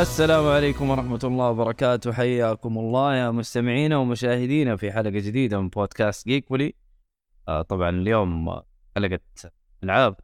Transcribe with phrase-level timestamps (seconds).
[0.00, 2.12] السلام عليكم ورحمة الله وبركاته.
[2.12, 6.74] حياكم الله يا مستمعينا ومشاهدينا في حلقة جديدة من بودكاست جيكولي
[7.48, 8.60] آه طبعا اليوم
[8.96, 9.20] حلقة
[9.84, 10.16] ألعاب.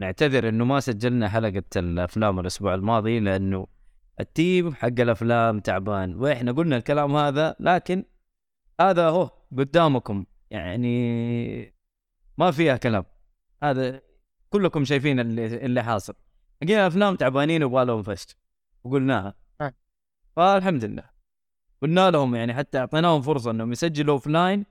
[0.00, 3.66] نعتذر إنه ما سجلنا حلقة الأفلام الأسبوع الماضي لأنه
[4.20, 6.14] التيم حق الأفلام تعبان.
[6.14, 8.04] وإحنا قلنا الكلام هذا لكن
[8.80, 10.24] هذا هو قدامكم.
[10.50, 11.74] يعني
[12.38, 13.04] ما فيها كلام.
[13.62, 14.00] هذا
[14.50, 16.14] كلكم شايفين اللي اللي حاصل.
[16.62, 18.43] حقين أفلام تعبانين ويبغى لهم فشت.
[18.84, 19.34] وقلناها.
[19.60, 19.74] آه.
[20.36, 21.04] فالحمد لله
[21.82, 24.66] قلنا لهم يعني حتى أعطيناهم فرصة إنهم يسجلوا offline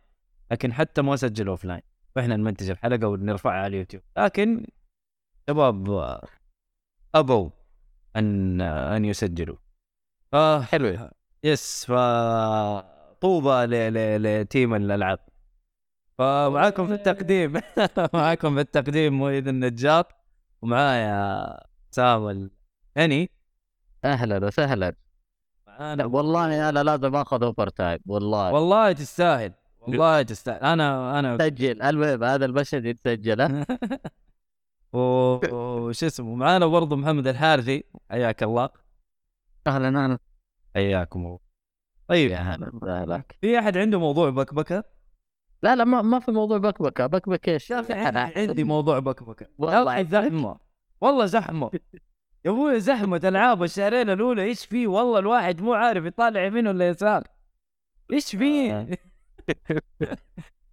[0.52, 1.82] لكن حتى ما سجلوا offline
[2.16, 4.04] فإحنا نمنتج الحلقة ونرفعها على اليوتيوب.
[4.18, 4.66] لكن
[5.50, 6.20] شباب
[7.16, 7.50] أبوا
[8.16, 9.56] أن أن يسجلوا.
[10.32, 11.10] ف حلو.
[11.44, 11.92] yes ف
[13.22, 15.20] طوبى ل- ل- ل team الألعاب.
[16.18, 17.54] فمعاكم في التقديم.
[18.14, 20.04] معاكم في التقديم مؤيد النجار.
[20.62, 21.60] ومعايا
[21.92, 22.50] سام
[22.98, 23.30] الهني
[24.06, 24.96] أهلا وسهلا
[25.68, 28.54] معانا والله أنا لازم آخذ أوفر تايم والله.
[28.54, 30.60] والله تستاهل والله تستاهل.
[30.60, 33.42] أنا أنا سجل المهم هذا المشهد يتسجل
[34.94, 38.70] وش اسمه معانا برضه محمد الحارثي حياك الله.
[39.68, 40.20] أهلا أهلا.
[40.76, 41.40] حياكم الله.
[42.08, 44.84] طيب يا هلا وسهلا في أحد عنده موضوع بكبكة؟
[45.64, 49.48] لا لا ما, ما في موضوع بكبكة بكبكة إيش؟ يا أخي أنا عندي موضوع بكبكة.
[49.58, 50.04] والله.
[50.04, 50.60] زحمة.
[51.02, 51.72] والله زحمة.
[52.46, 56.88] يا أبوي زحمة ألعاب الشهرين الأولى إيش فيه والله الواحد مو عارف يطالع يمين ولا
[56.88, 57.24] يسار.
[58.12, 58.90] إيش فيه؟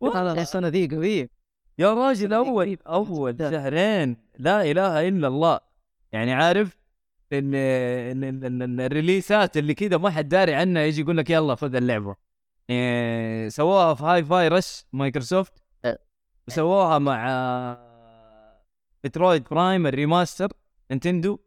[0.02, 1.30] لا السنة ذي قوية.
[1.78, 5.60] يا راجل اول أول شهرين لا إله إلا الله.
[6.12, 6.78] يعني عارف
[7.32, 12.16] ان ال releaseات اللي كذا ما حد داري عنها يجي يقول لك يلا خذ اللعبة.
[12.70, 15.52] إيه سووها في Hi-Fi Rush Microsoft.
[15.84, 15.98] أه.
[16.48, 17.26] وسووها مع
[19.04, 20.52] Metroid Prime ال remaster
[20.90, 21.38] Nintendo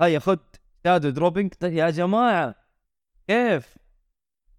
[0.00, 0.36] هيا خذ
[0.84, 2.54] shadow dropping يا جماعة
[3.28, 3.76] كيف؟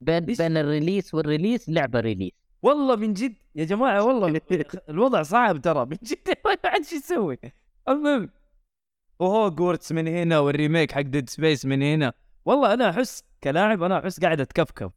[0.01, 2.31] بين؟ بين ال release وال release لعبة release.
[2.61, 4.41] والله من جد يا جماعة والله
[4.89, 7.37] الوضع صعب ترى من جد ما عاد شو يسوي
[7.89, 8.29] المهم
[9.19, 12.13] وهوجورتس من هنا وال remake حق Dead Space من هنا.
[12.45, 14.91] والله أنا أحس كلاعب أنا أحس قاعد أتكفكف.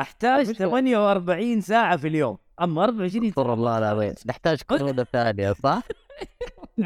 [0.00, 2.38] أحتاج مش- 48 ساعة في اليوم.
[2.62, 4.14] أما 24 استغفر الله العظيم.
[4.26, 5.82] نحتاج كورونا ثانية صح؟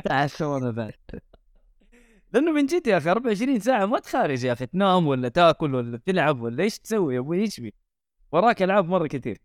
[0.09, 0.31] ساعه
[2.33, 5.99] لأنه من جد يا أخي 24 ساعة ما تخارج يا أخي تنام ولا تاكل ولا
[6.07, 7.75] تلعب ولا إيش تسوي يا أبوي إيش بي؟
[8.33, 9.39] وراك ألعاب مرة كثير.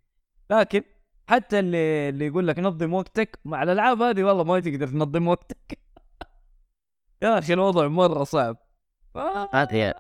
[0.51, 0.81] لكن
[1.29, 5.79] حتى اللي اللي يقول لك نظم وقتك مع الألعاب هذه والله ما تقدر تنظم وقتك.
[7.23, 8.57] يا أخي الوضع مرة صعب.
[9.53, 9.94] هذه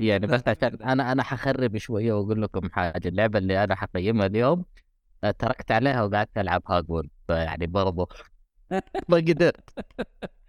[0.00, 4.64] يعني بس عشان أنا أنا حخرب شوية وأقول لكم حاجة اللعبة اللي أنا حقيمها اليوم
[5.24, 8.08] آه، تركت عليها وقعدت ألعب هاجورد فيعني برضو
[9.08, 9.70] ما قدرت.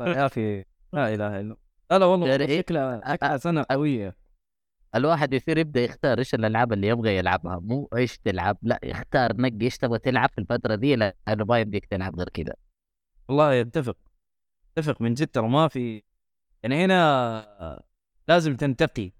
[0.00, 1.56] يا أخي لا إله إلا الله.
[1.90, 4.16] لا والله يعني إيه؟ شكلها سنة قوية.
[4.94, 7.58] الواحد يصير يبدأ يختار إيش الألعاب اللي يبغى يلعبها.
[7.58, 11.86] مو إيش تلعب لا يختار نقي إيش تبغى تلعب في الفترة دي لأنه ما يمديك
[11.86, 12.54] تلعب غير كذا.
[13.28, 13.96] والله يتفق
[14.78, 16.02] أتفق من جد ترى ما في
[16.62, 17.82] يعني هنا
[18.28, 19.12] لازم تنتقي.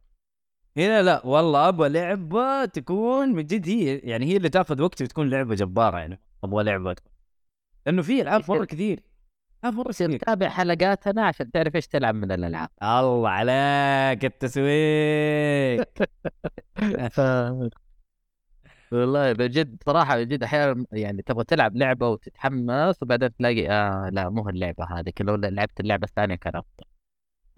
[0.76, 5.30] هنا لا والله أبغى لعبة تكون من جد هي يعني هي اللي تأخذ وقت وتكون
[5.30, 6.20] لعبة جبارة يعني.
[6.44, 6.96] أبغى لعبة
[7.86, 9.00] لأنه في ألعاب مرة كثير.
[9.62, 12.68] تصير تتابع حلقاتنا عشان تعرف إيش تلعب من الألعاب.
[12.82, 15.88] الله عليك التسويق
[18.92, 24.48] والله بجد صراحة بجد أحيانا يعني تبغى تلعب لعبة وتتحمس وبعدين تلاقي آه لا مو
[24.48, 26.84] اللعبه هذه لو لعبت اللعبة الثانية كان أفضل.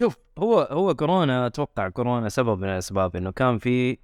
[0.01, 3.97] شوف هو هو كورونا أتوقع كورونا سبب من الأسباب إنه كان في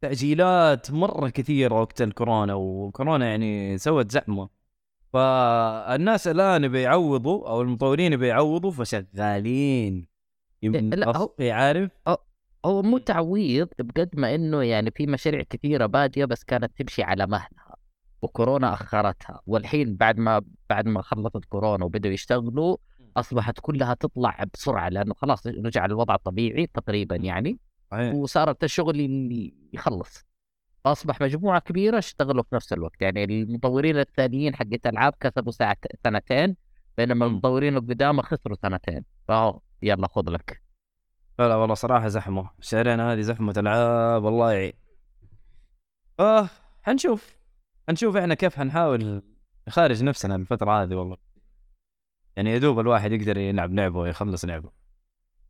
[0.00, 4.63] تأجيلات مرة كثيرة وقت الكورونا وكورونا يعني سوت زحمة.
[5.14, 10.06] فالناس الآن بيعوضوا أو المطورين بيعوضوا فشغالين.
[10.62, 11.90] يمكن لا، هو- عارف؟
[12.66, 17.26] هو مو تعويض بقد ما إنه يعني في مشاريع كثيرة بادية بس كانت تمشي على
[17.26, 17.76] مهلها
[18.22, 19.40] وكورونا أخرتها.
[19.46, 22.76] والحين بعد ما بعد ما خلصت كورونا وبدأوا يشتغلوا
[23.16, 27.58] أصبحت كلها تطلع بسرعة لأنه خلاص رجع الوضع الطبيعي تقريبا يعني.
[28.14, 30.24] وصارت الشغل ي- يخلص.
[30.84, 33.02] فأصبح مجموعة كبيرة اشتغلوا في نفس الوقت.
[33.02, 36.56] يعني المطورين الثانيين حقت ألعاب كسبوا ساعة سنتين
[36.96, 39.04] بينما المطورين القدامى خسروا سنتين.
[39.28, 40.62] فهو يلا خذ لك.
[41.38, 42.50] لا لا والله صراحة زحمة.
[42.58, 44.72] الشهرين هذه زحمة ألعاب الله يعين.
[46.20, 46.48] آه
[46.82, 47.36] حنشوف.
[47.88, 49.22] حنشوف إحنا كيف حنحاول
[49.68, 51.16] نخارج نفسنا الفترة هذه والله.
[52.36, 54.70] يعني يا دوب الواحد يقدر يلعب لعبة ويخلص لعبة.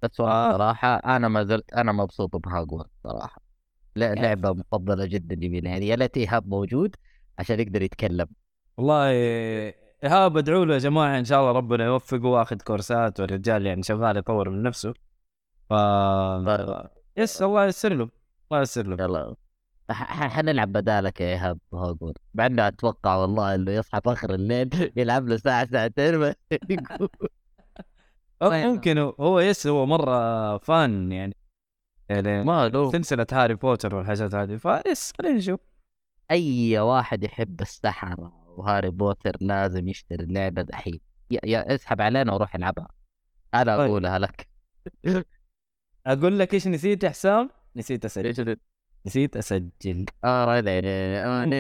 [0.03, 0.53] بس آه.
[0.53, 3.44] صراحة أنا ما زلت أنا مبسوط بهاجورد صراحة.
[3.97, 6.97] لا لعبة مفضلة جدا جميله يعني يا ليت إيهاب موجود
[7.39, 8.27] عشان يقدر يتكلم.
[8.77, 9.05] والله
[10.05, 14.17] إيهاب ادعوا له يا جماعة إن شاء الله ربنا يوفقه وآخذ كورسات والرجال يعني شغال
[14.17, 14.95] يطور من نفسه.
[15.71, 15.73] ف
[17.17, 18.09] يس الله ييسر له
[18.51, 19.05] الله ييسر له.
[19.05, 19.35] يلا.
[19.91, 25.29] حنلعب بدالك يا إيهاب هوجورد مع انه أتوقع والله إنه يصحى في آخر الليل يلعب
[25.29, 26.35] له ساعه ساعتين ما
[28.41, 28.67] طيب.
[28.67, 31.37] ممكن هو- هو yes هو مرة fun يعني.
[32.09, 34.57] يعني ما له سلسله هاري بوتر والحاجات هذه.
[34.57, 35.61] ف yes خلينا نشوف.
[36.31, 41.01] أي واحد يحب السحرة وهاري بوتر لازم يشتري اللعبة دحين.
[41.31, 42.89] يا, يا اسحب علينا وروح العبها.
[43.55, 43.91] أنا طيب.
[43.91, 44.49] أقولها لك.
[46.07, 48.57] أقول لك إيش نسيت يا حسام؟ نسيت أسجل.
[49.07, 50.05] نسيت؟ أسجل.
[50.25, 50.61] آه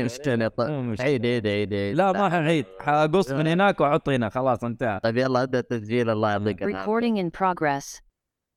[0.05, 0.70] مشكلة، مو طيب.
[0.70, 1.06] مشكلة.
[1.06, 1.96] عيد عيد عيد عيد.
[1.96, 4.29] لا ما حنعيد حقص من هناك وأحط هنا.
[4.29, 5.00] خلاص انتهى.
[5.02, 6.11] طيب يلا أبدأ التسجيل.
[6.11, 6.85] الله يعطيك العافية.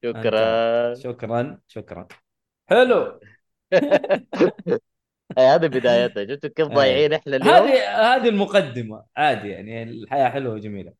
[0.04, 0.96] شكرا.
[0.96, 2.08] شكرا شكرا.
[2.70, 3.20] حلو.
[5.38, 6.68] هذه بدايتها شفتوا كيف.
[6.68, 9.06] ضايعين إحنا اليوم؟ هذه هذه المقدمة.
[9.18, 10.94] عادي يعني الحياة حلوة وجميلة.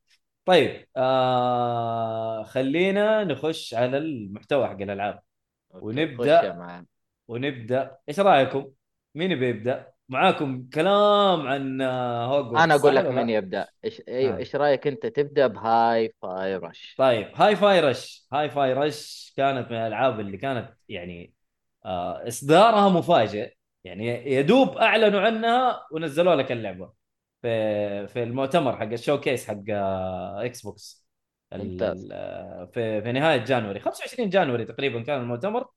[0.44, 5.22] طيب آه خلينا نخش على المحتوى حق الألعاب.
[6.52, 6.86] معلم.
[7.28, 7.98] ونبدأ.
[8.08, 8.70] إيش رأيكم؟
[9.14, 13.68] مين بيبدأ؟ معاكم كلام عن آه، هوجورتس أنا أقول لك؟ من يبدأ.
[13.84, 14.38] إيش أيوه آه.
[14.38, 16.94] إيش رأيك أنت؟ تبدأ ب Hi-Fi Rush.
[16.98, 18.26] طيب Hi-Fi Rush.
[18.32, 21.34] Hi-Fi Rush كانت من الألعاب اللي كانت يعني
[21.84, 23.54] آه إصدارها مفاجئ.
[23.84, 26.92] يعني يدوب أعلنوا عنها ونزلوا لك اللعبة
[27.42, 31.06] في في المؤتمر حق ال showcase حق آه Xbox
[31.52, 32.08] ال- ممتاز.
[32.12, 33.80] آه، في في نهاية January.
[33.80, 35.68] 25 January تقريبا كان المؤتمر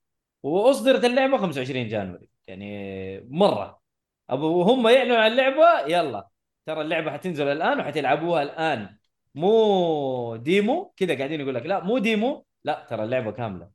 [0.43, 2.27] وأصدرت اللعبة 25 January.
[2.47, 3.80] يعني مرة.
[4.29, 6.27] أبو هم يعلنوا عن اللعبة يلا.
[6.65, 8.97] ترى اللعبة حتنزل الآن وحتلعبوها الآن.
[9.35, 11.65] مو ديمو؟ كذا قاعدين يقول لك.
[11.65, 12.45] لا مو ديمو.
[12.63, 13.69] لا ترى اللعبة كاملة.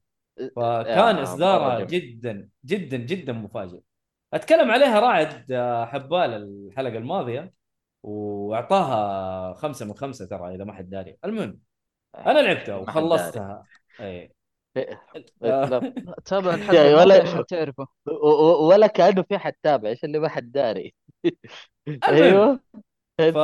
[0.57, 1.81] فكان آه، إصدارها.
[1.81, 3.81] جدا جدا جدا مفاجئ.
[4.35, 7.53] أتكلم عليها راعد آه، حبال الحلقة الماضية
[8.03, 11.17] وأعطاها خمسة من خمسة ترى إذا ما حد داري.
[11.25, 11.59] المهم
[12.17, 12.77] أنا لعبتها.
[12.77, 13.65] وخلصتها.
[14.01, 14.33] اي.
[16.25, 17.87] تابع يا الحلقة ولا- تعرفه.
[18.61, 20.95] ولا كأنه في حد تابع إيش اللي ما حد داري.
[22.09, 22.61] أيوه.
[23.19, 23.37] ف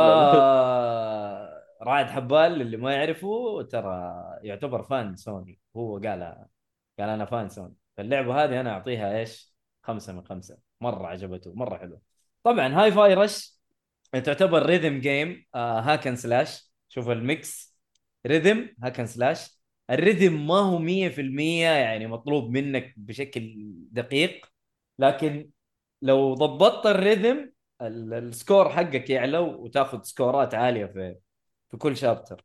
[1.82, 5.61] رائد حبال اللي ما يعرفه ترى يعتبر fan Sony.
[5.76, 6.23] هو قال
[6.99, 7.75] قال أنا fan Sony.
[7.96, 10.58] فاللعبة هذه أنا أعطيها إيش؟ خمسة من خمسة.
[10.81, 12.00] مرة عجبته مرة حلو
[12.44, 13.59] طبعا Hi-Fi Rush
[14.12, 17.77] تعتبر rhythm game hack and slash شوف ال mix.
[18.27, 23.56] rhythm hack and slash ال rhythm ما هو 100% يعني مطلوب منك بشكل
[23.90, 24.46] دقيق
[24.99, 25.50] لكن
[26.02, 31.17] لو ضبطت ال rhythm ال- ال score حقك يعلى وتاخذ سكورات عالية في
[31.70, 32.44] في كل chapter.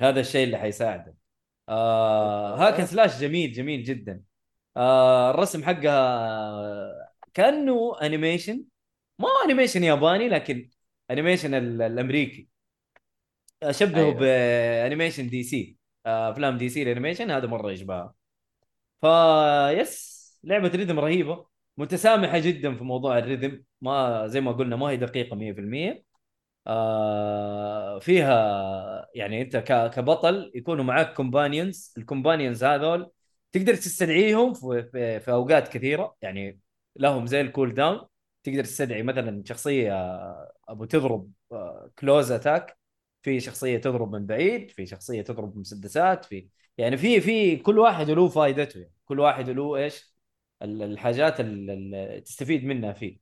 [0.00, 1.14] هذا الشيء اللي حيساعدك.
[1.68, 4.22] آه hack and slash جميل جميل جدا.
[4.76, 8.64] آه الرسم حقها كأنه animation
[9.18, 10.70] ما هو animation ياباني لكن
[11.10, 12.48] animation ال- الأمريكي.
[13.62, 14.14] أشبهه أيوة.
[14.14, 15.75] بانيميشن دي سي آه،
[16.06, 18.14] أفلام DC ال animation هذا مرة يشبهها.
[19.00, 21.46] فبس لعبة rhythm رهيبة
[21.76, 26.04] متسامحة جدا في موضوع ال rhythm ما زي ما قلنا ما هي دقيقة 100%
[26.66, 29.56] آه فيها يعني أنت
[29.96, 33.10] كبطل يكونوا معاك companions ال companions هذول
[33.52, 36.16] تقدر تستدعيهم في, في, في أوقات كثيرة.
[36.22, 36.60] يعني
[36.96, 38.00] لهم زي ال cooldown
[38.44, 39.92] تقدر تستدعي مثلا شخصية
[40.68, 41.32] أبو تضرب
[41.98, 42.78] close attack
[43.26, 48.10] في شخصية تضرب من بعيد في شخصية تضرب بمسدسات في يعني في في كل واحد
[48.10, 50.14] له فائدته يعني كل واحد له إيش؟
[50.62, 53.18] ال- الحاجات ال- اللي تستفيد منها فيه.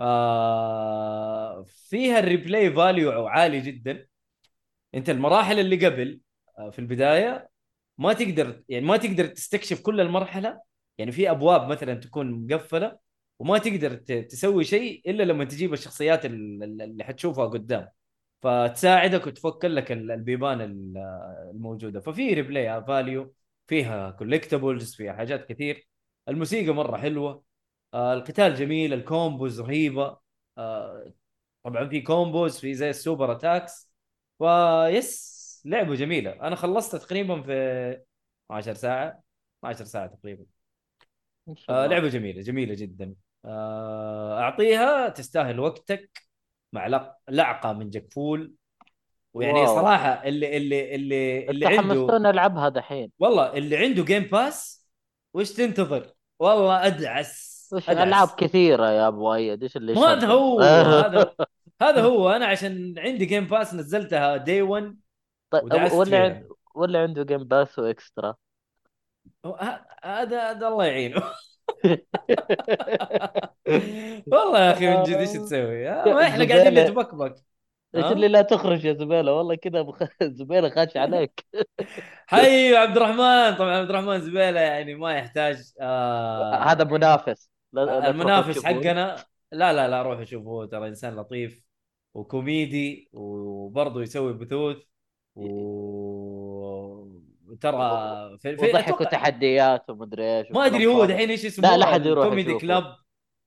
[0.00, 4.06] آه فيها ال replay value عالي جدا.
[4.94, 6.20] أنت المراحل اللي قبل
[6.58, 7.50] آه، في البداية
[7.98, 10.60] ما تقدر يعني ما تقدر تستكشف كل المرحلة.
[10.98, 12.98] يعني في أبواب مثلا تكون مقفلة
[13.38, 17.88] وما تقدر تسوي شيء إلا لما تجيب الشخصيات ال- ال- اللي حتشوفها قدام.
[18.42, 20.96] فتساعدك وتفك لك ال- البيبان ال-
[21.50, 22.00] الموجودة.
[22.00, 23.34] ففي replay value
[23.66, 25.88] فيها collectibles فيها حاجات كثير.
[26.28, 27.44] الموسيقى مرة حلوة.
[27.94, 30.18] آه القتال جميل ال combos رهيبة.
[30.58, 31.12] آه
[31.64, 33.92] طبعا في combos في زي ال super attacks
[34.38, 36.30] فبس لعبة جميلة.
[36.32, 38.02] أنا خلصتها تقريبا في
[38.50, 39.22] 10 ساعة.
[39.58, 40.44] 12 ساعة تقريبا.
[41.68, 41.86] آه.
[41.86, 43.14] لعبة جميلة جميلة جدا.
[43.44, 46.27] آه أعطيها تستاهل وقتك.
[46.72, 48.52] مع لعقة من جكفول
[49.34, 49.76] ويعني واو.
[49.76, 54.88] صراحة اللي اللي اللي اللي عنده العبها دحين والله اللي عنده جيم باس
[55.34, 58.06] وش تنتظر؟ والله أدعس وش أدعس.
[58.08, 61.34] ألعاب كثيرة يا أبو أيد إيش اللي هذا؟ هو هذا
[61.82, 64.96] هذا هو أنا عشان عندي جيم باس نزلتها دي 1
[65.50, 68.34] طيب ولا ولا عنده جيم باس وإكسترا
[70.04, 71.22] هذا هذا الله يعينه
[74.32, 76.84] والله يا أخي من جد إيش تسوي؟ آه، ما إحنا قاعدين.
[76.84, 77.34] نتبكبك
[77.94, 80.02] إيش ها؟ اللي لا تخرج يا زبالة والله كذا بخ...
[80.22, 81.44] زبالة خاش عليك
[82.26, 88.64] حي عبد الرحمن طبعا عبد الرحمن زبيله يعني ما يحتاج آه هذا منافس لا- المنافس.
[88.64, 89.16] حقنا
[89.52, 91.62] لا لا لا روحوا شوفوه ترى إنسان لطيف
[92.14, 94.76] وكوميدي وبرضه يسوي بثوث
[95.36, 95.42] و
[97.58, 101.04] وترى في, في وضحك أتوقع- وتحديات ومدري إيش ما أدري هو.
[101.04, 102.54] دحين إيش اسمه لا، لا حد يروح كوميدي.
[102.54, 102.96] كلاب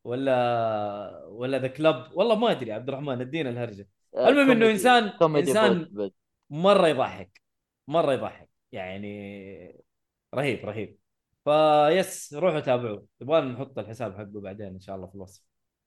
[0.04, 3.88] ولا ولا ذا كلاب والله ما أدري عبد الرحمن ادينا الهرجة.
[4.16, 5.04] آه، المهم إنه انسان
[5.38, 6.12] إنسان.
[6.50, 7.42] مرة يضحك.
[7.88, 8.50] مرة يضحك.
[8.72, 9.84] يعني
[10.36, 10.98] رهيب رهيب.
[11.46, 13.06] فبس روحوا تابعوه.
[13.22, 15.44] يبغى نحط الحساب حقه بعدين إن شاء الله في الوصف.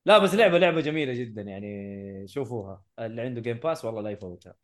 [0.07, 2.83] لا بس لعبة لعبة جميلة جدا يعني شوفوها.
[2.99, 4.54] اللي عنده Game Pass والله لا يفوتها.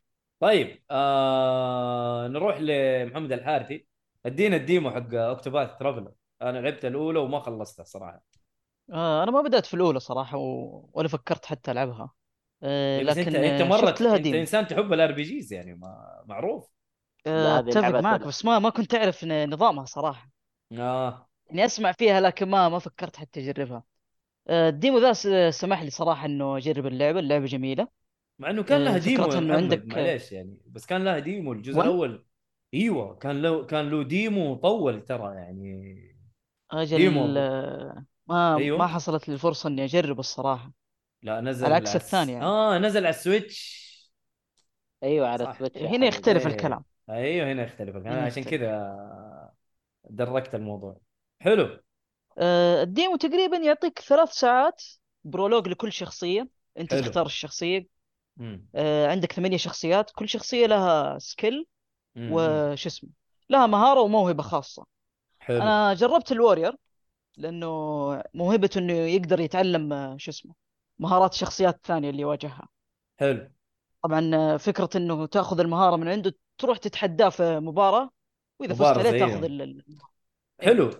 [0.40, 3.86] طيب آه نروح لمحمد الحارثي.
[4.26, 6.12] ادينا ال demo حق Octopath Traveler.
[6.42, 8.22] أنا لعبت الاولى وما خلصتها صراحة.
[8.92, 10.84] آه أنا ما بدأت في الأولى صراحة و...
[10.92, 12.10] ولا فكرت حتى ألعبها.
[12.62, 14.38] آه إيه، لكن انت أنت آه، مره لها أنت demo.
[14.38, 16.70] إنسان تحب ال RPGs يعني ما معروف.
[17.26, 18.20] آه أتفق معك.
[18.20, 20.30] بس ما ما كنت أعرف ن- نظامها صراحة.
[20.78, 21.26] آه.
[21.52, 23.82] إني أسمع فيها لكن ما ما فكرت حتى أجربها.
[24.48, 27.20] آه، ال demo ذا س- سمح لي صراحة إنه أجرب اللعبة.
[27.20, 27.99] اللعبة جميلة.
[28.40, 32.24] مع إنه كان لها demo محمد عندك- معليش يعني بس كان لها demo الجزء؟ الأول
[32.74, 36.00] إيوه كان له كان له demo طول ترى يعني
[36.70, 37.26] أجل demo.
[38.26, 38.78] ما أيوه.
[38.78, 40.72] ما حصلت لي الفرصة إني أجرب الصراحة
[41.22, 42.44] لا نزل على عكس الثاني يعني.
[42.44, 43.80] آه نزل على ال Switch
[45.02, 45.58] أيوه على صح.
[45.58, 46.06] Switch يا هنا.
[46.06, 46.52] يختلف إيه.
[46.52, 48.44] الكلام أيوه هنا يختلف أنا هنا عشان.
[48.44, 48.96] كذا
[50.10, 51.00] دركت الموضوع
[51.40, 51.80] حلو
[52.38, 54.82] آه، ال demo تقريبا يعطيك ثلاث ساعات
[55.24, 57.02] prologue لكل شخصية أنت حلو.
[57.02, 57.86] تختار الشخصية
[58.40, 58.68] مم.
[58.74, 61.66] آه، عندك ثمانية شخصيات كل شخصية لها skill.
[62.16, 63.10] وش اسمه
[63.50, 64.86] لها مهارة وموهبة خاصة
[65.38, 66.76] حلو أنا جربت ال warrior
[67.36, 67.66] لأنه
[68.34, 70.54] موهبته إنه يقدر يتعلم آه، شو اسمه
[70.98, 72.68] مهارات الشخصيات الثانية اللي يواجهها
[73.20, 73.50] حلو
[74.02, 78.10] طبعا آه، فكرة إنه تأخذ المهارة من عنده تروح تتحداه في مباراة
[78.60, 79.10] وإذا فزت عليه.
[79.26, 79.84] تأخذ ال...
[80.62, 80.90] حلو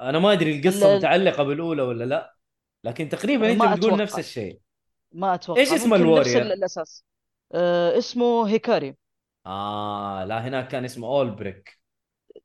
[0.00, 2.36] أنا ما أدري القصة ال- متعلقة بالأولى ولا لا
[2.84, 4.02] لكن تقريبا ما بتقول أتوقع.
[4.02, 4.60] نفس الشيء
[5.14, 7.04] ما أتوقع إيش اسم ممكن نفس الوارير؟ ال- الأساس.
[7.52, 8.96] آه اسمه هيكاري.
[9.46, 11.78] آه لا هناك كان اسمه اول بريك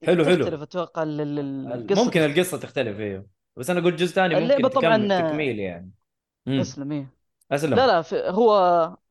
[0.03, 0.43] حلو حلو.
[0.45, 4.69] تختلف أتوقع ال- ال- القصة ممكن القصة تختلف أيوه بس أنا قلت جزء ثاني ممكن
[4.69, 5.91] طبعاً- تكمل تكميل يعني.
[6.47, 7.07] أسلم إيه.
[7.51, 7.75] أسلم.
[7.75, 8.51] لا لا هو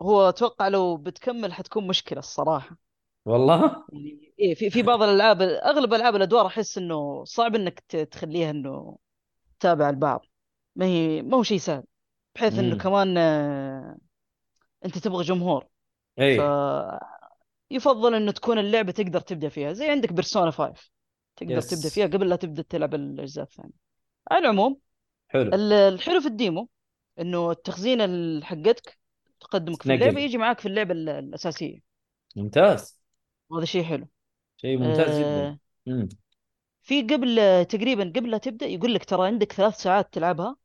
[0.03, 2.77] هو أتوقع لو بتكمل حتكون مشكلة الصراحة.
[3.25, 8.51] والله؟ يعني إيه في في بعض الألعاب أغلب ألعاب الأدوار أحس إنه صعب إنك تخليها
[8.51, 8.99] إنه
[9.61, 10.27] تتابع البعض.
[10.77, 11.85] ما هي ما هو شيء سهل.
[12.35, 12.77] بحيث إنه.
[12.77, 13.99] كمان آه،
[14.85, 15.67] أنت تبغى جمهور.
[16.19, 16.39] إي.
[17.71, 19.73] يفضل إنه تكون اللعبة تقدر تبدأ فيها.
[19.73, 20.91] زي عندك بيرسونا 5
[21.37, 21.71] تقدر يس.
[21.71, 23.73] تبدأ فيها قبل لا تبدأ تلعب الأجزاء الثانية.
[24.31, 24.79] على العموم
[25.29, 25.43] حلو.
[25.55, 26.69] ال- الحلو في ال demo
[27.19, 28.99] إنه التخزين ال- حقتك
[29.41, 30.03] تقدمك في تنقل.
[30.03, 31.81] اللعبة يجي معاك في اللعبة ال- الأساسية.
[32.37, 33.01] ممتاز.
[33.51, 34.07] وهذا شيء حلو.
[34.57, 35.47] شيء ممتاز جدا.
[35.49, 36.09] آه، مم.
[36.83, 40.57] في قبل تقريبا قبل لا تبدأ يقول لك ترى عندك ثلاث ساعات تلعبها.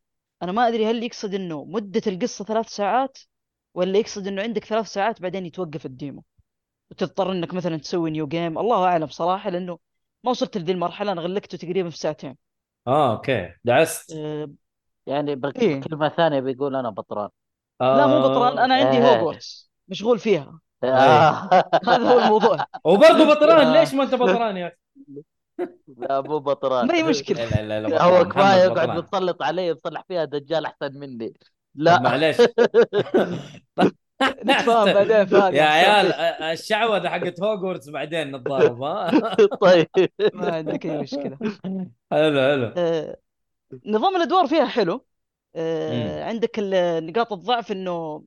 [0.42, 3.18] أنا ما أدري هل يقصد إنه مدة القصة ثلاث ساعات
[3.74, 6.24] ولا يقصد إنه عندك ثلاث ساعات بعدين يتوقف ال demo
[6.92, 9.80] وتضطر إنك مثلا تسوي new game الله أعلم صراحة لأنه
[10.24, 12.38] ما وصلت لذي المرحلة أنا غلقته تقريبا في ساعتين.
[12.88, 13.54] آه okay.
[13.64, 14.12] دعست.
[14.12, 14.50] أه
[15.08, 15.80] يعني بك- إيه.
[15.80, 17.30] بكلمة ثانية بيقول أنا بطران.
[17.82, 19.16] لا مو بطران أنا عندي آه.
[19.18, 20.60] هوجورتس مشغول فيها.
[20.84, 21.50] آه.
[21.88, 22.66] هذا هو الموضوع.
[22.86, 23.68] وبرضه بطران.
[23.68, 23.80] آه.
[23.80, 24.76] ليش ما أنت بطران يا أخي؟
[25.98, 26.88] لا مو بطران.
[26.88, 27.46] ما هي مشكلة.
[27.46, 28.04] لا لا لا.
[28.04, 28.90] هو كفاية يقعد.
[28.90, 31.34] متسلط علي بصلح فيها دجال أحسن مني.
[31.76, 32.00] لا.
[32.00, 32.38] معليش.
[34.24, 39.12] نتفاهم بعدين هذه يا عيال الشعوذة حقت هوجورتس بعدين نتضارب ها؟
[39.62, 39.88] طيب.
[40.34, 41.38] ما عندك أي مشكلة.
[42.12, 42.74] حلو حلو.
[42.78, 43.18] آه،
[43.86, 45.06] نظام الأدوار فيها حلو.
[45.56, 48.24] آه، عندك ال- نقاط الضعف إنه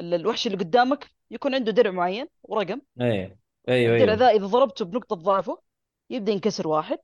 [0.00, 2.80] ال- الوحش اللي قدامك يكون عنده درع معين ورقم.
[3.00, 3.36] أيوه
[3.68, 5.69] أيوه الدرع أيوه ذا إذا ضربته بنقطة ضعفه.
[6.10, 6.98] يبدأ ينكسر واحد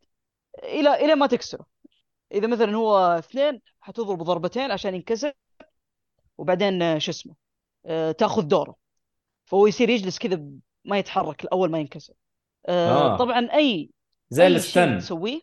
[0.64, 1.66] إلى إلى ما تكسره.
[2.32, 5.32] إذا مثلا هو اثنين حتضربه ضربتين عشان ينكسر
[6.38, 7.34] وبعدين آه، شو اسمه
[7.86, 8.76] آه، تأخذ دوره.
[9.44, 10.42] فهو يصير يجلس كذا
[10.84, 12.14] ما يتحرك اول ما ينكسر.
[12.66, 13.16] آه آه.
[13.16, 13.90] طبعا أي
[14.30, 14.98] زي ال stun.
[14.98, 15.40] تسويه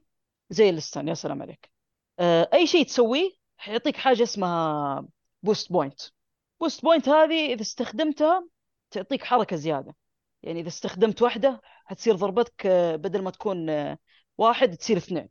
[0.50, 1.72] زي ال stun يا سلام عليك.
[2.53, 5.05] أي شيء تسويه حيعطيك حاجة اسمها
[5.43, 6.01] boost point
[6.62, 8.48] boost point هذه إذا استخدمتها
[8.91, 9.96] تعطيك حركة زيادة.
[10.43, 13.97] يعني إذا استخدمت واحدة حتصير ضربتك آه، بدل ما تكون آه،
[14.37, 15.29] واحد تصير اثنين.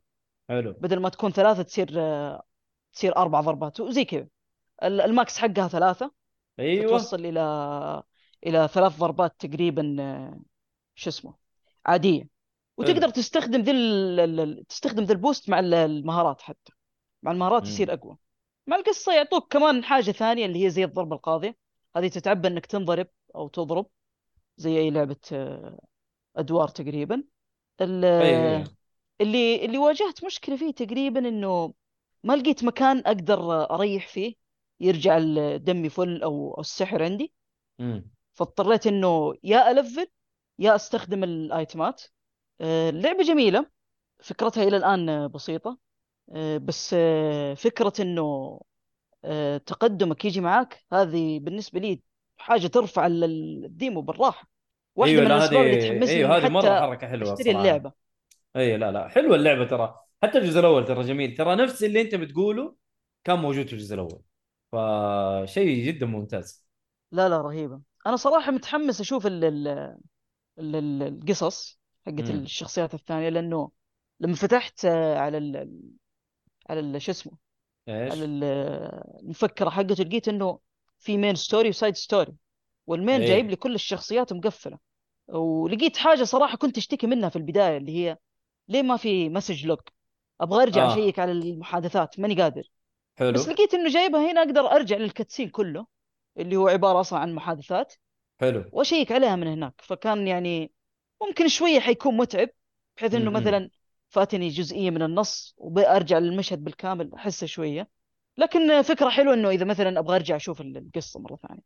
[0.49, 0.73] حلو.
[0.73, 2.43] بدل ما تكون ثلاثة تصير آه،
[2.93, 3.79] تصير أربع ضربات.
[3.79, 4.27] وزي كذا.
[4.83, 6.11] ال- ال max حقها ثلاثة.
[6.59, 6.87] أيوه.
[6.87, 8.03] فتوصل إلى
[8.45, 9.95] إلى ثلاث ضربات تقريبا
[10.95, 11.33] شو اسمه
[11.85, 12.29] عادية.
[12.77, 16.73] وتقدر تستخدم ذي ال- تستخدم ذا ال boost مع ال- المهارات حتى.
[17.23, 17.67] مع المهارات مم.
[17.69, 18.17] يصير أقوى.
[18.67, 21.55] مع القصة يعطوك كمان حاجة ثانية اللي هي زي الضربة القاضية.
[21.95, 23.87] هذه تتعبى إنك تنضرب أو تضرب.
[24.57, 25.15] زي أي لعبة
[26.35, 27.23] أدوار تقريبا.
[27.81, 28.63] أيوه
[29.21, 31.73] اللي اللي واجهت مشكلة فيه تقريبا إنه
[32.23, 34.35] ما لقيت مكان أقدر أريح فيه
[34.79, 37.33] يرجع الدم فل أو السحر عندي.
[37.79, 38.11] مم.
[38.33, 40.07] فاضطريت إنه يا ألفل
[40.59, 42.03] يا أستخدم الآيتمات.
[42.61, 43.65] آه، اللعبة جميلة
[44.19, 45.77] فكرتها إلى الآن بسيطة.
[46.31, 48.59] آه، بس آه، فكرة إنه
[49.65, 52.01] تقدمك يجي معاك هذه بالنسبة لي
[52.37, 54.52] حاجة ترفع ال- ال- الديمو بالراحة.
[54.95, 57.91] واحدة أيوه من لا الاسباب اللي هذه تحمسني أيوه هذه مرة حركة حلوة اشتري اللعبة.
[58.55, 59.99] أي لا لا حلوة اللعبة ترى.
[60.23, 61.35] حتى الجزء الأول ترى جميل.
[61.35, 62.75] ترى نفس اللي أنت بتقوله
[63.23, 64.21] كان موجود في الجزء الأول.
[64.71, 66.67] فشيء جدا ممتاز.
[67.11, 67.81] لا لا رهيبة.
[68.07, 69.67] أنا صراحة متحمس أشوف ال ال
[70.59, 72.29] ال- ال- القصص حقت.
[72.29, 73.71] الشخصيات الثانية لأنه
[74.19, 75.69] لما فتحت آه، على ال
[76.69, 77.31] على شو اسمه؟
[77.89, 78.43] إيش؟ على ال-
[79.23, 80.59] المفكرة حقته لقيت إنه
[80.99, 82.33] في main story و side story
[82.87, 83.27] وال main إيه.
[83.27, 84.77] جايب لي كل الشخصيات مقفلة.
[85.27, 88.17] ولقيت حاجة صراحة كنت أشتكي منها في البداية اللي هي
[88.67, 89.79] ليه ما في message log
[90.41, 90.93] أبغى أرجع آه.
[90.93, 92.63] أشيك على المحادثات ماني قادر.
[93.17, 93.31] حلو.
[93.31, 95.85] بس لقيت إنه جايبها هنا أقدر أرجع لل cutscene كله
[96.37, 97.93] اللي هو عبارة أصلا عن محادثات
[98.41, 98.63] حلو.
[98.71, 99.73] وأشيك عليها من هناك.
[99.81, 100.71] فكان يعني
[101.21, 102.49] ممكن شوية حيكون متعب
[102.97, 103.37] بحيث إنه م- م.
[103.37, 103.69] مثلا
[104.09, 107.89] فاتني جزئية من النص وبأرجع للمشهد بالكامل أحسه شوية.
[108.37, 111.61] لكن فكرة حلوة إنه إذا مثلا أبغى أرجع أشوف القصة مرة ثانية.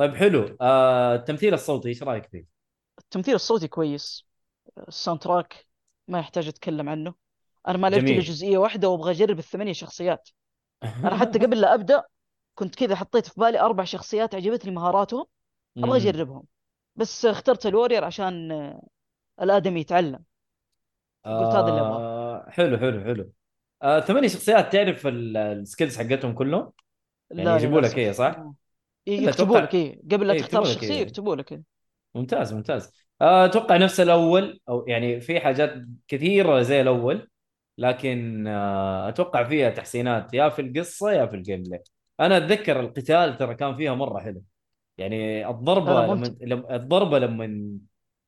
[0.00, 0.56] طيب حلو.
[0.60, 2.44] آه التمثيل الصوتي إيش رأيك فيه؟
[2.98, 4.26] التمثيل الصوتي كويس.
[4.88, 5.66] ال soundtrack
[6.08, 7.14] ما يحتاج أتكلم عنه.
[7.68, 8.20] أنا ما لعبت إلا.
[8.20, 10.28] جزئية واحدة وأبغى أجرب الثمانية شخصيات.
[11.04, 12.04] أنا حتى قبل لا أبدأ
[12.54, 15.24] كنت كذا حطيت في بالي أربع شخصيات عجبتني مهاراتهم.
[15.78, 15.96] أبغى.
[15.96, 16.44] أجربهم.
[16.96, 18.82] بس اخترت ال warrior عشان آه،
[19.42, 20.24] الآدمي يتعلم.
[21.24, 22.00] قلت هذا اللي أبغاه.
[22.00, 23.32] آه حلو حلو حلو.
[23.82, 26.72] آه ثمانية شخصيات تعرف ال- ال skills حقتهم كلهم؟
[27.30, 28.44] يعني يجيبوا لك هي صح؟
[29.08, 29.10] آه.
[29.12, 31.00] يكتبوا أتوقع- لك إيه قبل لا إيه، تختار الشخصيه إيه.
[31.00, 31.62] يكتبوا لك إيه.
[32.14, 35.74] ممتاز ممتاز آه، أتوقع نفس الأول أو يعني في حاجات
[36.08, 37.28] كثيرة زي الأول
[37.78, 41.82] لكن آه، أتوقع فيها تحسينات يا في القصة يا في ال gameplay
[42.20, 44.42] أنا أتذكر القتال ترى كان فيها مرة حلو
[44.98, 46.06] يعني الضربة
[46.40, 47.78] لما الضربة لما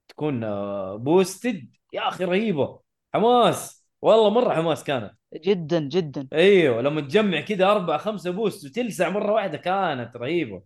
[0.08, 2.80] تكون آه، boosted يا أخي رهيبة
[3.14, 5.12] حماس والله مرة حماس كانت.
[5.34, 6.28] جدا جدا.
[6.32, 10.62] أيوه لما تجمع كذا أربع خمسة boost وتلسع مرة واحدة كانت رهيبة.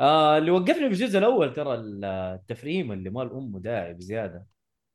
[0.00, 4.46] آه اللي وقفني في الجزء الأول ترى التفريم اللي مال أمه داعي بزياده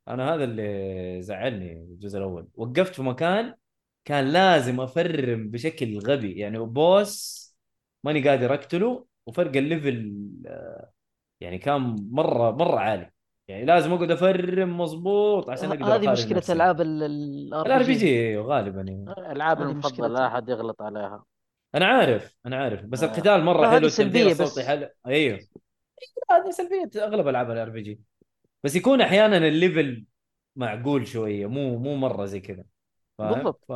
[0.07, 2.47] أنا هذا اللي زعلني الجزء الأول.
[2.55, 3.55] وقفت في مكان
[4.05, 6.39] كان لازم أفرم بشكل غبي.
[6.39, 7.41] يعني boss
[8.03, 10.13] ماني قادر أقتله وفرق ال level
[10.47, 10.91] آه،
[11.41, 13.11] يعني كان مرة مرة عالي.
[13.51, 16.53] يعني لازم أقعد أفرم مظبوط عشان أقدر هذه مشكلة نفسي.
[16.53, 19.31] ألعاب الار بي جي غالبا يعني.
[19.31, 20.07] ألعاب المفضلة.
[20.07, 21.23] لا احد يغلط عليها
[21.75, 23.07] أنا عارف أنا عارف بس آه.
[23.07, 24.67] القتال مرة حلو هذه التمثيل سلبية الصوتي بس.
[24.67, 25.39] حلو أيوه
[26.31, 27.99] هذه سلبية أغلب ألعاب ال RPG
[28.63, 30.05] بس يكون أحيانا ال level
[30.55, 32.63] معقول شوية مو مو مرة زي كذا؟
[33.19, 33.65] بالضبط.
[33.67, 33.71] ف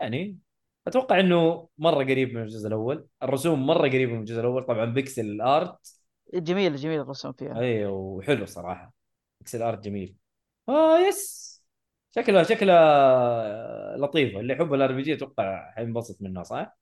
[0.00, 0.38] يعني
[0.86, 5.40] أتوقع إنه مرة قريب من الجزء الأول الرسوم مرة قريبة من الجزء الأول طبعا pixel
[5.40, 5.97] art
[6.34, 7.58] جميل جميل الرسم فيها.
[7.58, 8.92] أيوه وحلو صراحة.
[9.40, 10.16] pixel art جميل.
[10.68, 11.48] آه yes
[12.16, 14.40] شكلها شكلها لطيفة.
[14.40, 16.78] اللي يحب ال RPG أتوقع حينبسط منها صح؟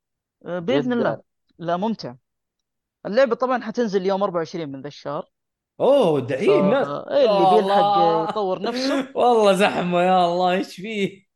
[0.47, 0.93] آه، بإذن.
[0.93, 1.23] الله.
[1.59, 2.15] لا ممتع.
[3.07, 5.29] اللعبة طبعا حتنزل يوم 24 من ذا الشهر.
[5.81, 8.31] أوه دحين؟ الناس إيه، اللي بيلحق.
[8.31, 9.09] يطور نفسه.
[9.17, 10.53] والله زحمة يا الله.
[10.53, 11.27] إيش فيه؟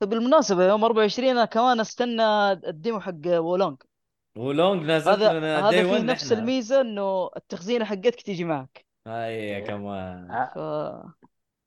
[0.00, 3.76] بالمناسبة يوم 24 أنا كمان أستنى ال demo حق وولونج
[4.36, 6.40] وولونج نازلت هذا هذا 1 نفس نحن.
[6.40, 8.84] الميزة إنه التخزينه حقتك تيجي معك.
[9.06, 10.30] اي كمان.
[10.30, 10.44] آه،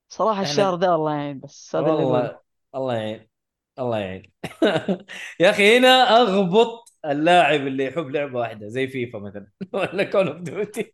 [0.10, 2.04] ف صراحة إحنا- الشهر ذا الله يعين بس هذا اللي.
[2.04, 2.39] والله
[2.76, 3.28] الله يعين
[3.80, 4.32] الله يعين.
[5.39, 5.88] يا أخي هنا
[6.21, 9.47] أغبط اللاعب اللي يحب لعبة واحدة زي فيفا مثلا.
[9.73, 10.93] ولا كول اوف ديوتي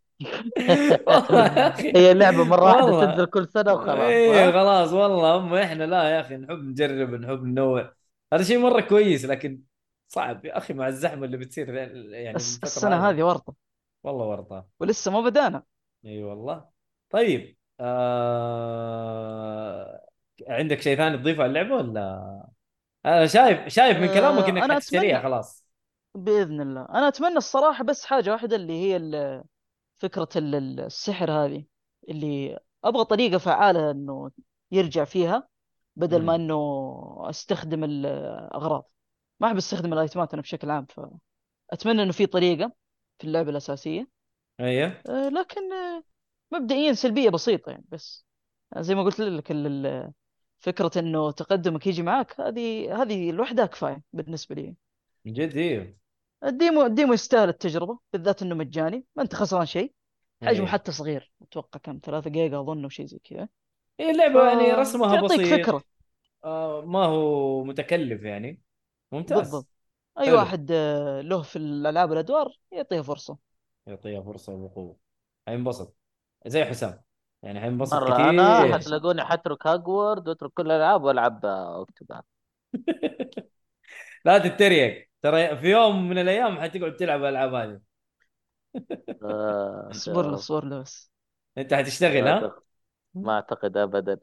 [1.96, 3.04] هي اللعبه مرة واحدة والله.
[3.06, 7.44] تنزل كل سنة وخلاص ها؟ خلاص والله اما إحنا لا يا أخي نحب نجرب نحب
[7.44, 7.92] ننوع.
[8.32, 9.60] هذا شيء مرة كويس لكن
[10.12, 13.54] صعب يا أخي مع الزحمة اللي بتصير يعني السنة هذه ورطة.
[14.02, 14.66] والله ورطة.
[14.80, 15.62] ولسه ما بدأنا.
[16.04, 16.68] إي والله.
[17.10, 17.56] طيب
[18.70, 20.06] آه...
[20.48, 22.46] عندك شيء ثاني تضيفه على اللعبة ولا؟
[23.06, 25.64] أنا شايف شايف من كلامك آه، إنك أنا حتشتريها أتمنى- خلاص.
[26.14, 26.80] بإذن الله.
[26.88, 28.98] أنا أتمنى الصراحة بس حاجة واحدة اللي هي
[29.98, 31.64] فكرة ال- ال- السحر هذه
[32.08, 34.30] اللي أبغى طريقة فعالة إنه
[34.72, 35.48] يرجع فيها
[35.96, 36.34] بدل ما.
[36.34, 36.56] إنه
[37.30, 38.90] أستخدم الاغراض
[39.40, 40.86] ما أحب أستخدم الأيتمات أنا بشكل عام
[41.70, 42.72] فاتمنى إنه في طريقة
[43.18, 44.08] في اللعبة الأساسية.
[44.60, 45.02] أيوه.
[45.08, 46.02] آه، لكن آه،
[46.52, 48.24] مبدئيا سلبية بسيطة يعني بس
[48.78, 49.52] زي ما قلت لك
[50.60, 54.74] فكرة إنه تقدمك يجي معك هذه هذه لوحدها كفاية بالنسبة لي.
[55.26, 55.96] جد أيوه
[56.44, 59.92] ال demo ال demo يستاهل التجربة بالذات إنه مجاني ما أنت خسران شيء.
[60.42, 60.66] حجمه أيوة.
[60.66, 63.48] حتى صغير أتوقع كم 3 جيجا أظن أو شيء زي كذا.
[64.00, 65.66] هي اللعبة يعني رسمها تعطيك بسيط.
[65.66, 65.82] فكرة.
[66.44, 68.60] آه ما هو متكلف يعني.
[69.12, 69.38] ممتاز.
[69.38, 69.66] بالضبط.
[70.18, 70.36] أي حلو.
[70.36, 73.38] واحد آه، له في الألعاب الأدوار يعطيها فرصة.
[73.86, 74.96] يعطيها فرصة وبقوة.
[75.46, 75.96] حينبسط
[76.46, 77.02] زي حسام.
[77.42, 82.24] يعني حينبسط مرة كثير أنا حتلاقوني حترك هوجورتس وأترك كل الالعاب وألعب أوكتوباث
[84.24, 85.08] لا تتريق.
[85.22, 87.80] ترى في يوم من الأيام حتقعد تلعب الالعاب هذه.
[89.22, 90.34] آه، اصبر له.
[90.34, 91.10] اصبر له بس.
[91.58, 92.54] أنت حتشتغل ها؟
[93.14, 94.18] ما أعتقد ابدا.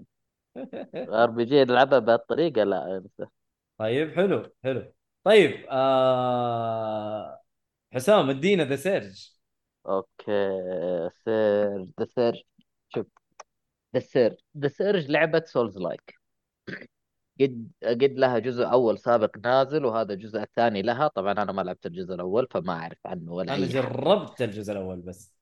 [1.10, 2.98] RPG نلعبها بهالطريقة؟ لا.
[2.98, 3.26] انسى
[3.78, 4.94] طيب حلو حلو.
[5.24, 7.42] طيب آه...
[7.94, 9.30] حسام ادينا ذا سيرج
[9.86, 10.60] okay
[11.26, 12.42] سيرج ذا سيرج
[12.90, 13.08] شوف
[13.94, 16.20] The Surge The Surge لعبة souls like
[17.42, 21.08] قد قد لها جزء أول سابق نازل وهذا الجزء الثاني لها.
[21.08, 25.02] طبعا أنا ما لعبت الجزء الأول فما أعرف عنه ولا أنا أي جربت الجزء الأول
[25.02, 25.34] بس.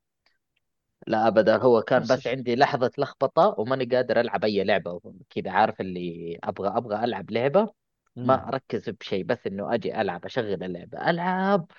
[1.07, 2.27] لا ابدا هو كان بس.
[2.27, 5.01] عندي لحظة لخبطة وماني قادر ألعب أي لعبة.
[5.29, 7.84] كذا عارف اللي أبغى أبغى ألعب لعبة.
[8.15, 8.47] ما.
[8.47, 11.09] أركز بشيء بس إنه أجي ألعب أشغل اللعبة.
[11.09, 11.71] ألعب!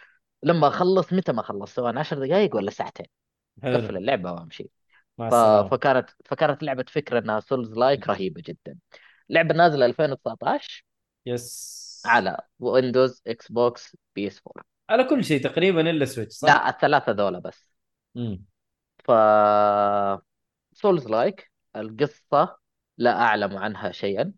[0.43, 3.07] لما أخلص متى ما أخلص؟ سواء 10 دقائق ولا ساعتين.
[3.65, 4.71] أقفل اللعبة وأمشي.
[5.19, 5.35] ف...
[5.71, 8.79] فكانت فكانت لعبة فكرة إنها souls like رهيبة جدا.
[9.31, 10.85] لعبة نازلة 2019
[11.27, 12.03] yes.
[12.07, 17.39] على Windows Xbox PS 4 على كل شيء تقريبا إلا Switch صح؟ لا الثلاثة ذولا
[17.39, 17.71] بس.
[18.15, 18.45] مم.
[19.05, 19.11] ف
[20.73, 22.57] souls like القصة
[22.99, 24.33] لا أعلم عنها شيئا.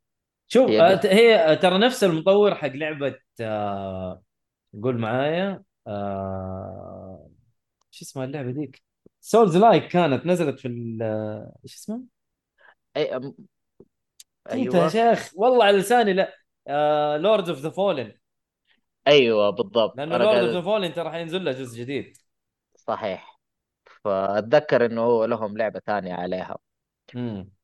[0.49, 4.23] شوف هي هي ترى نفس المطور حق لعبة آه...
[4.83, 7.31] قول معايا آه...
[7.91, 8.83] شو اسمها اللعبة ذيك؟
[9.21, 11.03] souls like كانت نزلت في ال
[11.65, 12.01] إيش اسمها؟
[12.97, 13.21] أي...
[13.21, 13.33] أم-
[14.53, 15.33] انت يا أيوه شيخ.
[15.37, 16.35] والله على لساني لا
[17.19, 18.13] Lord of the Fallen
[19.07, 19.97] أيوه بالضبط.
[19.97, 22.17] لأنه Lord of the Fallen ترى حينزل له جزء جديد.
[22.77, 23.41] صحيح.
[24.05, 26.59] فأتذكر إنه هو لهم لعبة ثانية عليها.
[27.17, 27.58] امم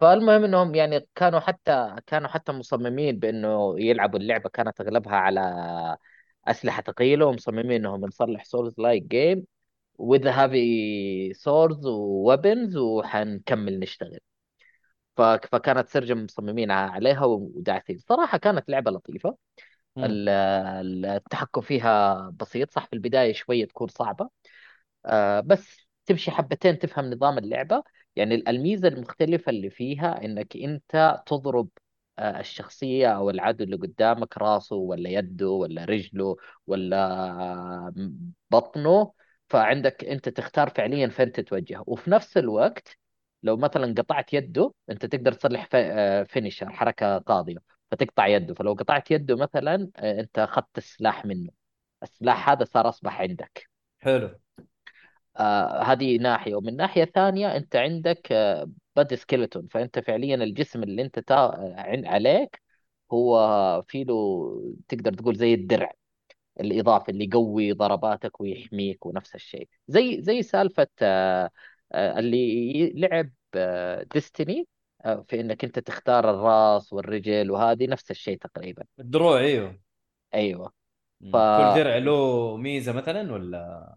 [0.00, 5.40] فالمهم إنهم يعني كانوا حتى كانوا حتى مصممين بإنه يلعبوا اللعبة كانت أغلبها على
[6.48, 9.46] أسلحة ثقيله ومصممين إنهم نصلح souls like game
[10.02, 14.20] with heavy swords و weapons وحنكمل نشتغل.
[15.16, 17.98] فكانت Surge مصممين عليها وداعسين.
[17.98, 19.36] صراحة كانت لعبة لطيفة.
[20.04, 24.30] ال- ال- التحكم فيها بسيط صح في البداية شوية تكون صعبة.
[25.06, 27.82] آه، بس تمشي حبتين تفهم نظام اللعبة.
[28.16, 31.68] يعني الميزة المختلفة اللي فيها إنك أنت تضرب
[32.18, 36.96] آه، الشخصية أو العدو اللي قدامك راسه ولا يده ولا رجله ولا
[37.30, 37.92] آه،
[38.50, 39.12] بطنه
[39.48, 41.82] فعندك أنت تختار فعليا فين تتوجه.
[41.86, 42.96] وفي نفس الوقت
[43.42, 45.66] لو مثلا قطعت يده أنت تقدر تصلح
[46.24, 47.56] فينيشر حركة قاضية
[47.90, 48.54] فتقطع يده.
[48.54, 51.50] فلو قطعت يده مثلا آه، أنت أخذت السلاح منه.
[52.02, 53.68] السلاح هذا صار أصبح عندك.
[54.02, 54.28] حلو.
[55.38, 56.54] آه هذه ناحية.
[56.54, 61.34] ومن ناحية ثانية أنت عندك آه body skeleton فأنت فعليا الجسم اللي أنت تا...
[61.78, 62.62] عن- عليك
[63.12, 65.92] هو في له تقدر تقول زي الدرع
[66.60, 69.68] الإضافي اللي يقوي ضرباتك ويحميك ونفس الشيء.
[69.88, 71.50] زي زي سالفة آه
[71.92, 73.30] آه اللي لعب
[74.14, 74.68] Destiny
[75.04, 78.84] آه في إنك أنت تختار الراس والرجل وهذه نفس الشيء تقريبا.
[79.00, 79.40] الدروع
[80.34, 80.72] أيوه.
[81.20, 81.32] مم.
[81.32, 83.96] ف- كل درع له ميزة مثلا ولا؟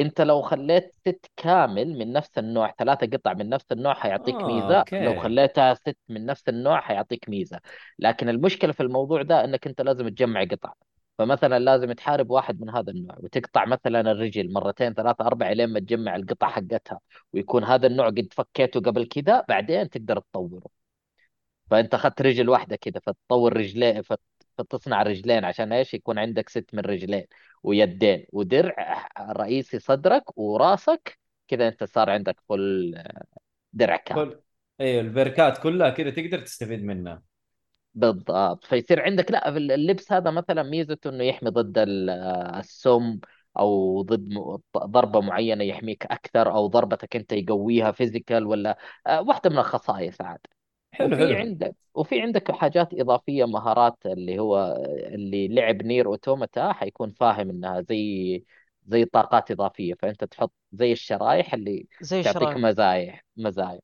[0.00, 4.46] انت لو خليت set كامل من نفس النوع ثلاثة قطع من نفس النوع حيعطيك آه،
[4.46, 5.04] ميزة okay.
[5.04, 7.60] لو خليتها ست من نفس النوع حيعطيك ميزة.
[7.98, 10.72] لكن المشكلة في الموضوع ده إنك أنت لازم تجمع قطع.
[11.18, 15.80] فمثلا لازم تحارب واحد من هذا النوع وتقطع مثلا الرجل مرتين ثلاثة أربعة لين ما
[15.80, 17.00] تجمع القطع حقتها
[17.32, 20.66] ويكون هذا النوع قد فكيته قبل كذا بعدين تقدر تطوره.
[21.70, 24.20] فأنت أخذت رجل واحدة كذا فتطور رجلين فت-
[24.58, 27.24] فتصنع رجلين عشان إيش؟ يكون عندك set من رجلين.
[27.62, 31.18] ويدين ودرع رئيسي صدرك وراسك
[31.48, 32.94] كذا أنت صار عندك فل
[33.72, 34.30] درع كامل.
[34.30, 34.40] كل
[34.80, 37.22] إيوه البركات كلها كذا تقدر تستفيد منها.
[37.94, 38.64] بالضبط.
[38.64, 42.10] فيصير عندك لا اللبس هذا مثلا ميزته إنه يحمي ضد ال-
[42.58, 43.18] السم
[43.58, 44.34] أو ضد
[44.78, 50.38] ضربة معينة يحميك أكثر أو ضربتك أنت يقويها فيزيكال ولا آه، واحدة من الخصائص عاد.
[50.98, 51.38] حلو وفي حلو.
[51.38, 54.76] عندك وفي عندك حاجات إضافية مهارات اللي هو
[55.14, 58.44] اللي لعب نير أوتوماتا حيكون فاهم إنها زي
[58.86, 59.94] زي طاقات إضافية.
[59.94, 63.80] فأنت تحط زي الشرايح اللي زي تعطيك شرايح مزايا مزايا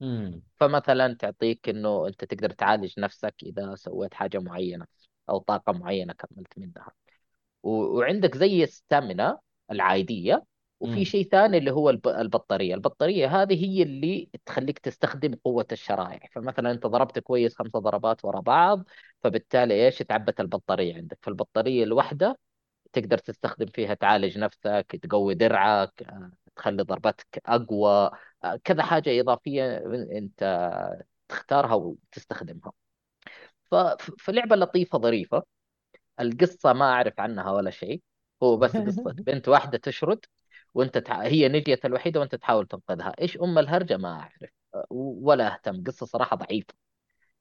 [0.00, 0.42] مم.
[0.56, 4.86] فمثلا تعطيك إنه أنت تقدر تعالج نفسك إذا سويت حاجة معينة
[5.30, 6.92] أو طاقة معينة كملت منها.
[7.62, 7.70] و...
[7.98, 10.44] وعندك زي الستامينا العادية.
[10.80, 11.04] وفي.
[11.04, 12.08] شيء ثاني اللي هو الب...
[12.08, 12.74] البطارية.
[12.74, 16.30] البطارية هذه هي اللي تخليك تستخدم قوة الشرائح.
[16.34, 18.84] فمثلا أنت ضربت كويس خمسة ضربات ورا بعض
[19.22, 21.18] فبالتالي إيش؟ تعبت البطارية عندك.
[21.22, 22.38] فالبطارية الواحده
[22.92, 28.10] تقدر تستخدم فيها تعالج نفسك تقوي درعك آه، تخلي ضربتك أقوى
[28.44, 29.78] آه، كذا حاجة إضافية
[30.18, 30.64] أنت
[31.28, 32.72] تختارها وتستخدمها.
[33.70, 35.42] ف- ف- فلعبة لطيفة ظريفة.
[36.20, 38.02] القصة ما أعرف عنها ولا شيء.
[38.42, 40.26] هو بس قصة بنت واحدة تشرد.
[40.78, 41.22] وانت تع...
[41.22, 43.12] هي نجية الوحيدة وانت تحاول تنقذها.
[43.20, 44.52] إيش أم الهرجة؟ ما أعرف.
[44.90, 45.84] ولا أهتم.
[45.84, 46.74] قصة صراحة ضعيفة.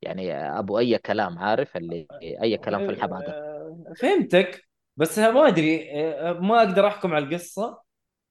[0.01, 3.57] يعني أبو أي كلام عارف؟ اللي أي كلام في الحبادة
[3.99, 4.67] فهمتك.
[4.97, 5.89] بس ما أدري.
[6.39, 7.81] ما أقدر أحكم على القصة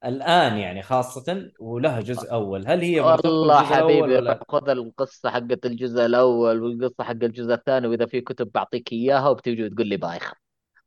[0.05, 2.67] الآن يعني خاصة ولها جزء أول.
[2.67, 8.05] هل هي والله الأول حبيبي خذ القصة حقت الجزء الأول والقصة حق الجزء الثاني وإذا
[8.05, 10.35] في كتب بعطيك إياها وبتيجي وتقول لي بايخة.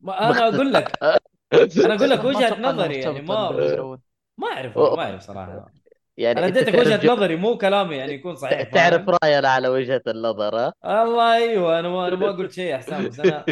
[0.01, 0.99] ما أنا أقول لك.
[1.85, 3.99] أنا أقول لك وجهة نظري يعني ما الأول.
[4.41, 5.73] ما أعرف ما أعرف صراحة.
[6.17, 7.13] يعني أنا اديتك وجهة جو...
[7.13, 11.79] نظري مو كلامي يعني يكون صحيح تعرف رأيي أنا على وجهة النظر ها؟ الله أيوه
[11.79, 13.45] أنا ما أنا ما قلت شيء يا حسام بس أنا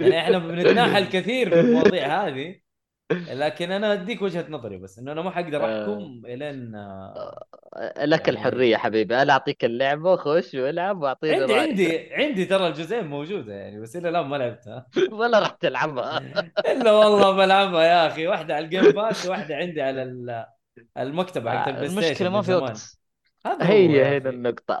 [0.00, 2.65] يعني إحنا بنتناحر كثير في المواضيع هذه.
[3.12, 7.44] لكن أنا أديك وجهة نظري بس إنه أنا ما حقدر آه، أحكم إلين آه،
[8.04, 9.22] لك يعني الحرية حبيبي.
[9.22, 11.68] أنا أعطيك اللعبة؟ خش والعب وأعطيني عندي رأيك.
[11.70, 14.86] عندي عندي ترى الجزئين موجودة يعني بس إلى الآن ما لعبتها.
[15.12, 16.18] ولا راح تلعبها.
[16.72, 18.26] إلا والله بلعبها يا أخي.
[18.26, 20.46] واحدة على ال Game Pass وواحده عندي على ال-
[20.98, 22.98] المكتبة آه، ال Play المشكلة Station ما في وقت.
[23.46, 24.28] هذا هو هي هنا هذه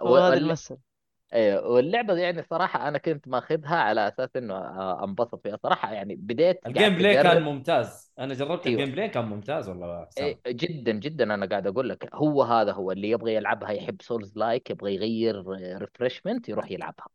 [0.02, 0.34] وال...
[0.38, 0.85] المسألة
[1.32, 5.56] أيوه واللعبة يعني صراحة أنا كنت ماخذها على أساس إنه آه، أنبسط فيها.
[5.62, 8.12] صراحة يعني بديت ال gameplay كان ممتاز.
[8.18, 8.80] أنا جربت أيوه.
[8.80, 12.14] ال gameplay كان ممتاز والله إيه، جدا جدا أنا قاعد أقول لك.
[12.14, 15.44] هو هذا هو اللي يبغى يلعبها يحب souls like يبغى يغير
[15.78, 17.06] refreshment يروح يلعبها.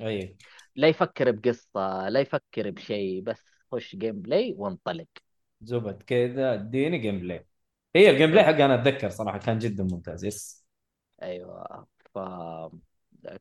[0.00, 0.36] أي.
[0.76, 5.06] لا يفكر بقصة لا يفكر بشيء بس خش gameplay وانطلق.
[5.60, 7.46] زبد كذا اديني gameplay
[7.96, 10.64] هي ال gameplay حقي أنا أتذكر صراحة كان جدا ممتاز yes
[11.22, 12.18] أيوه ف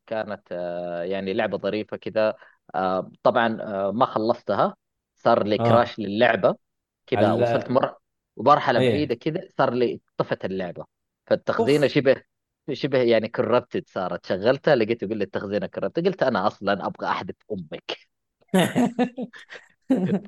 [0.07, 2.35] كانت آه، يعني لعبة ظريفة كذا.
[2.75, 4.75] آه، طبعا آه، ما خلصتها.
[5.15, 6.55] صار لي crash للعبة
[7.07, 7.95] كذا ال وصلت مر
[8.37, 10.85] مرحلة اي بعيدة كذا صار لي طفت اللعبة.
[11.27, 12.23] فالتخزينة اوف شبه
[12.73, 14.25] شبه يعني corrupted صارت.
[14.25, 17.97] شغلتها لقيت يقول لي التخزينة corrupted قلت أنا أصلا أبغى أحذف أمك.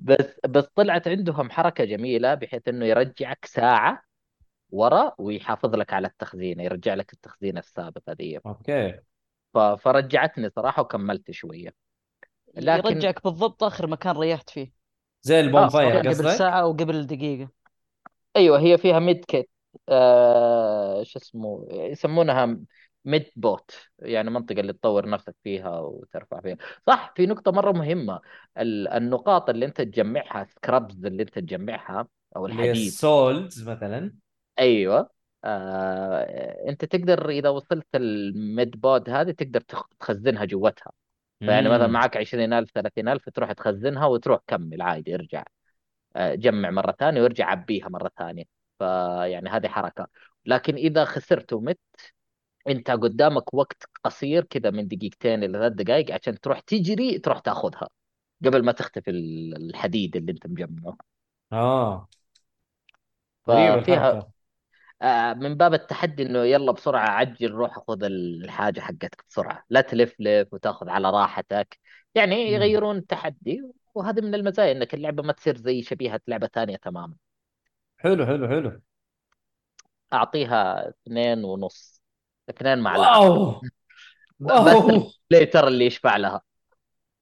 [0.02, 4.04] بس بس طلعت عندهم حركة جميلة بحيث إنه يرجعك ساعة
[4.72, 9.00] ورا ويحافظ لك على التخزينة يرجع لك التخزينة السابقة دي okay.
[9.60, 11.74] فرجعتني صراحة وكملت شوية.
[12.56, 14.72] لكن يرجعك بالضبط آخر مكان ريحت فيه.
[15.22, 17.50] زي ال bonfire صحيح قبل قصدك؟ ساعة أو قبل دقيقة.
[18.36, 19.50] أيوه هي فيها med kit
[19.90, 22.60] آه شو اسمه يسمونها
[23.06, 26.58] med pod يعني منطقة اللي تطور نفسك فيها وترفع فيها.
[26.88, 28.22] صح في نقطة مرة مهمة
[28.58, 33.00] ال- النقاط اللي أنت تجمعها scraps اللي أنت تجمعها أو اللي هي الحديد.
[33.12, 34.16] ال souls مثلا.
[34.60, 35.10] أيوه.
[35.46, 40.92] آه انت تقدر اذا وصلت ال med pod هذه تقدر تخ- تخزنها جوتها
[41.46, 45.44] فيعني مثلا معك 20000 30000 تروح تخزنها وتروح كمل عادي ارجع
[46.16, 48.44] آه، جمع مرة ثانية وارجع عبيها مرة ثانية.
[48.80, 50.08] فيعني هذه حركة.
[50.46, 51.80] لكن إذا خسرت ومت
[52.68, 57.90] أنت قدامك وقت قصير كذا من دقيقتين إلى ثلاث دقائق عشان تروح تجري تروح تاخذها
[58.46, 60.98] قبل ما تختفي ال- الحديد اللي أنت مجمعه.
[61.52, 62.10] آه.
[63.48, 64.28] ففيها
[65.34, 69.64] من باب التحدي إنه يلا بسرعة عجل روح خذ الحاجة حقتك بسرعة.
[69.70, 71.80] لا تلف لف وتاخذ على راحتك.
[72.16, 72.36] يعني.
[72.52, 73.62] يغيرون التحدي
[73.96, 77.16] وهذه من المزايا إنك اللعبة ما تصير زي شبيهة لعبة ثانية تماما.
[77.98, 78.82] حلو حلو حلو.
[80.14, 82.02] أعطيها اثنين ونص.
[82.50, 83.62] اثنين مع wow!
[84.40, 85.12] wow!
[85.32, 86.42] ال play ترى اللي يشفع لها.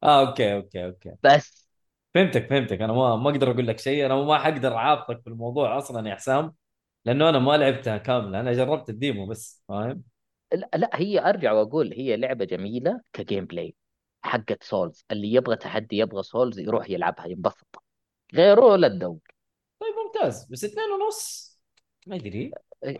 [0.04, 1.12] آه okay okay okay.
[1.24, 1.67] بس.
[2.13, 2.82] فهمتك فهمتك.
[2.82, 4.06] أنا ما ما أقدر أقول لك شيء.
[4.06, 6.54] أنا ما حقدر اعاقبك في الموضوع أصلا يا حسام.
[7.06, 10.04] لأنه أنا ما لعبتها كاملة أنا جربت ال demo بس فاهم؟
[10.54, 13.76] لا, لا هي أرجع وأقول هي لعبة جميلة ك gameplay
[14.24, 17.84] حقت souls اللي يبغى تحدي يبغى souls يروح يلعبها ينبسط.
[18.36, 19.20] غيره لا تدور.
[19.80, 20.48] طيب ممتاز.
[20.52, 21.54] بس اثنين ونص؟
[22.08, 22.52] ما أدري.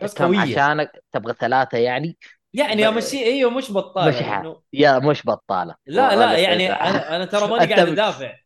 [0.02, 0.40] بس كم قوية.
[0.40, 2.18] عشانك تبغى ثلاثة يعني؟
[2.54, 4.20] يعني امشي أيوه مش بطالة مش.
[4.20, 5.74] لأنه يا مش بطالة.
[5.86, 6.72] لا لا يعني.
[6.72, 8.36] أنا أنا ترى ماني قاعد أدافع.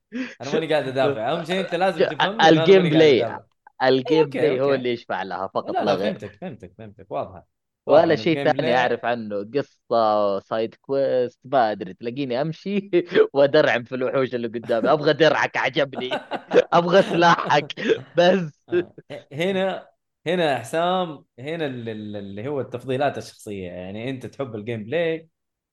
[0.40, 1.32] أنا ماني قاعد أدافع.
[1.32, 3.38] أهم شيء أنت لازم أنا الجيم بلاي
[3.82, 4.74] الجيم بلاي هو.
[4.74, 6.12] اللي يشفع لها فقط لا لا لا غير.
[6.18, 7.46] فهمتك فهمتك فهمتك واضحه
[7.86, 12.90] واضح ولا شيء ثاني أعرف عنه قصة side quest ما أدري تلاقيني أمشي
[13.34, 14.92] وأدرعم في الوحوش اللي قدامي.
[14.92, 16.10] أبغى درعك عجبني.
[16.72, 17.74] أبغى سلاحك.
[18.16, 18.64] بس.
[18.68, 18.94] آه.
[19.32, 19.88] هنا
[20.26, 23.66] هنا يا حسام هنا ال- ال- اللي هو التفضيلات الشخصية.
[23.70, 25.28] يعني أنت تحب ال gameplay؟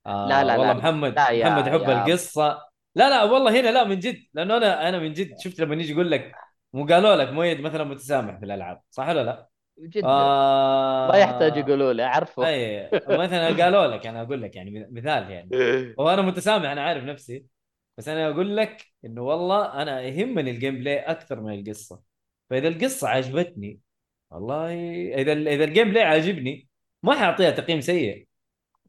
[0.06, 0.80] آه لا، لا، والله لا.
[0.80, 2.62] محمد لا يا- محمد يحب يا- القصة.
[2.96, 4.18] لا لا والله هنا لا من جد.
[4.34, 6.32] لأنه أنا أنا من جد شفت لما يجي يقول لك
[6.75, 9.47] مو قالوا لك مؤيد مثلا متسامح في الالعاب صح ولا لا؟
[9.79, 10.07] جدا.
[10.07, 12.47] آه ما يحتاج يقولوا لي أعرفه.
[12.47, 15.49] أي مثلا قالوا لك أنا أقول لك يعني مثال يعني.
[15.97, 17.45] وأنا متسامح أنا عارف نفسي.
[17.97, 22.01] بس أنا أقول لك إنه والله أنا يهمني ال gameplay أكثر من القصة.
[22.49, 23.79] فإذا القصة عجبتني
[24.31, 24.73] والله
[25.15, 26.67] إذا إذا ال gameplay عاجبني
[27.03, 28.27] ما حأعطيها تقييم سيء.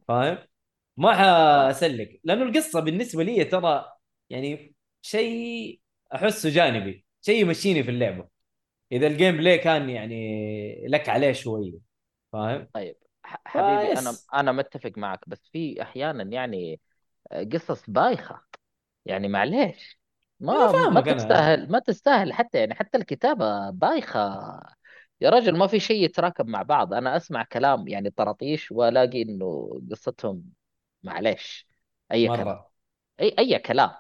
[0.09, 0.39] فاهم؟
[0.97, 2.21] ما حأسلك.
[2.25, 3.93] لأنه القصة بالنسبة لي ترى
[4.31, 5.81] يعني شيء
[6.15, 7.06] أحسه جانبي.
[7.27, 8.29] شيء يمشيني في اللعبة.
[8.93, 11.79] إذا الجيم بلاي كان يعني لك عليه شوية
[12.33, 14.19] فاهم؟ طيب ح- حبيبي أنا.
[14.35, 16.81] أنا متفق معك بس في أحيانا يعني
[17.53, 18.43] قصص بايخة.
[19.07, 20.01] يعني معليش
[20.41, 21.01] ما ما أنا.
[21.01, 22.33] تستاهل ما تستاهل.
[22.33, 24.21] حتى يعني حتى الكتابة بايخة.
[25.21, 26.95] يا رجل ما في شيء يتراكب مع بعض.
[26.95, 30.45] أنا أسمع كلام يعني طراطيش وألاقي إنه قصتهم
[31.03, 31.69] معليش
[32.13, 32.49] أي كلام.
[32.49, 32.71] مره
[33.21, 33.91] أي أي كلام.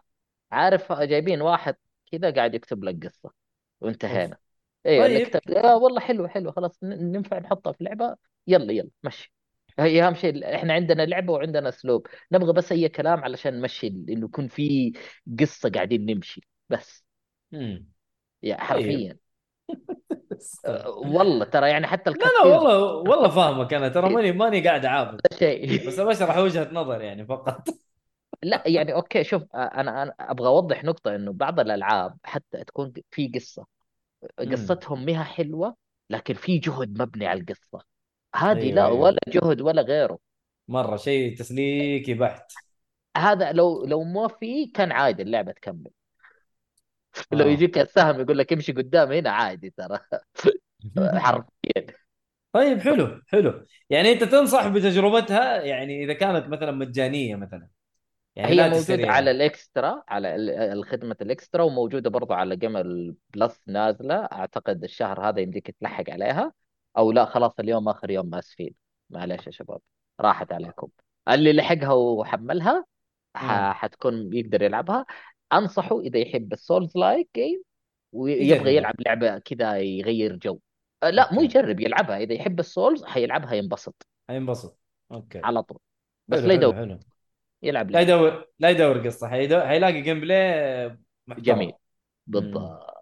[0.52, 1.76] عارف جايبين واحد
[2.12, 3.30] كذا قاعد يكتب لك قصة
[3.80, 4.36] وانتهينا.
[4.86, 5.16] أيوه طيب.
[5.16, 6.52] اللي كتب آه والله حلو حلو.
[6.52, 8.16] خلاص ننفع نحطها في لعبة.
[8.46, 9.32] يلا يلا مشي.
[9.78, 12.06] هي أهم شيء إحنا عندنا لعبة وعندنا أسلوب.
[12.32, 14.92] نبغى بس أي كلام علشان نمشي إنه يكون في
[15.40, 16.48] قصة قاعدين نمشي.
[16.68, 17.04] بس.
[18.42, 19.16] يا حرفيا.
[20.64, 23.88] لا أه، والله ترى يعني حتى لا ال cutscenes والله والله فاهمك أنا.
[23.88, 25.86] ترى ماني ماني قاعد اعاند شيء.
[25.88, 27.68] بس بشرح وجهة نظر يعني فقط.
[28.42, 33.28] لا يعني okay شوف أنا أنا أبغى أوضح نقطة إنه بعض الألعاب حتى تكون في
[33.28, 33.66] قصة
[34.38, 35.76] قصتهم مها حلوة
[36.10, 37.82] لكن في جهد مبني على القصة.
[38.34, 39.00] هذه أيوة، لا أيوة.
[39.00, 40.18] ولا جهد ولا غيره.
[40.68, 42.52] مرة شيء تسليكي بحت.
[43.16, 45.90] هذا لو لو ما في كان عادي اللعبة تكمل.
[47.32, 47.48] لو آه.
[47.48, 49.98] يجيك السهم يقول لك امشي قدام هنا عادي ترى.
[51.20, 51.86] حرفيا.
[52.52, 53.66] طيب حلو حلو.
[53.90, 57.68] يعني أنت تنصح بتجربتها يعني إذا كانت مثلا مجانية مثلا.
[58.36, 59.12] يعني هي موجودة تشتريها.
[59.12, 64.14] على الإكسترا على ال- الخدمة الإكسترا وموجودة برضو على جيمل بلس نازلة.
[64.14, 66.52] أعتقد الشهر هذا يمديك تلحق عليها.
[66.98, 68.74] أو لا خلاص اليوم آخر يوم اسفين
[69.10, 69.80] معلش يا شباب
[70.20, 70.88] راحت عليكم.
[71.28, 72.84] اللي لحقها وحملها
[73.72, 75.06] حتكون يقدر يلعبها.
[75.52, 77.62] أنصحه إذا يحب ال souls-like game
[78.12, 78.76] ويبغى.
[78.76, 80.58] يلعب لعبة كذا يغير جو.
[81.02, 81.42] لا مو.
[81.42, 82.16] يجرب يلعبها.
[82.18, 84.06] إذا يحب ال Souls حيلعبها ينبسط.
[84.28, 84.78] حينبسط.
[85.12, 85.40] okay.
[85.44, 85.78] على طول.
[86.28, 86.98] بس لا يدور حلو.
[87.62, 88.00] يلعب لا.
[88.00, 89.28] يدور لا يدور قصة.
[89.28, 91.44] حيدور حيلاقي gameplay محترم.
[91.44, 91.72] جميل.
[92.26, 92.96] بالضبط.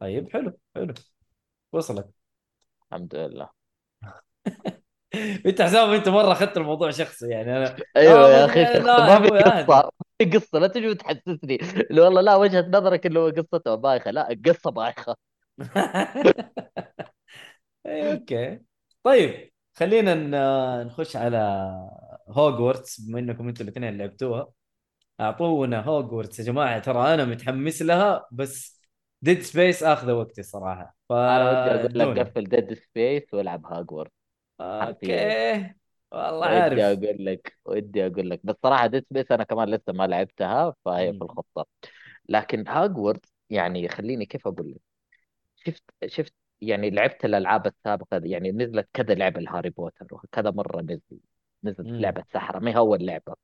[0.00, 0.94] طيب حلو حلو.
[1.72, 2.10] وصلت
[2.92, 3.50] الحمد لله.
[5.46, 7.56] انت حسام انت مرة أخذت الموضوع شخصي يعني.
[7.56, 9.90] أنا أيوه آه، يا أخي ما في قصة.
[10.34, 11.58] قصة لا تجي وتحسسني.
[11.90, 14.10] والله لا وجهة نظرك اللي هو قصته بايخة.
[14.10, 15.16] لا القصة بايخة.
[17.86, 18.60] اي okay.
[19.02, 20.14] طيب خلينا
[20.84, 21.38] نخش على
[22.32, 24.50] هوجورتس بما انكم أنتوا الاثنين لعبتوها
[25.20, 26.78] اعطونا هوجورتس يا جماعة.
[26.78, 28.80] ترى أنا متحمس لها بس
[29.22, 30.96] Dead Space آخذ وقتي صراحة.
[31.08, 32.26] ف أنا ودي أقول لك.
[32.26, 34.10] قفل Dead Space والعب هاجورد
[34.60, 35.74] okay.
[36.12, 36.98] والله ودي عارف.
[37.04, 38.40] أقول لك ودي أقول لك.
[38.44, 41.12] بس صراحة Dead Space أنا كمان لسه ما لعبتها فهي.
[41.12, 41.66] في الخطة.
[42.28, 44.80] لكن هاجورد يعني خليني كيف أقول لك؟
[45.56, 51.20] شفت شفت يعني لعبت الألعاب السابقة يعني نزلت كذا لعبة لهاري بوتر وكذا مرة نزل
[51.64, 52.00] نزلت مم.
[52.00, 53.34] لعبة سحرة ما هي اول لعبه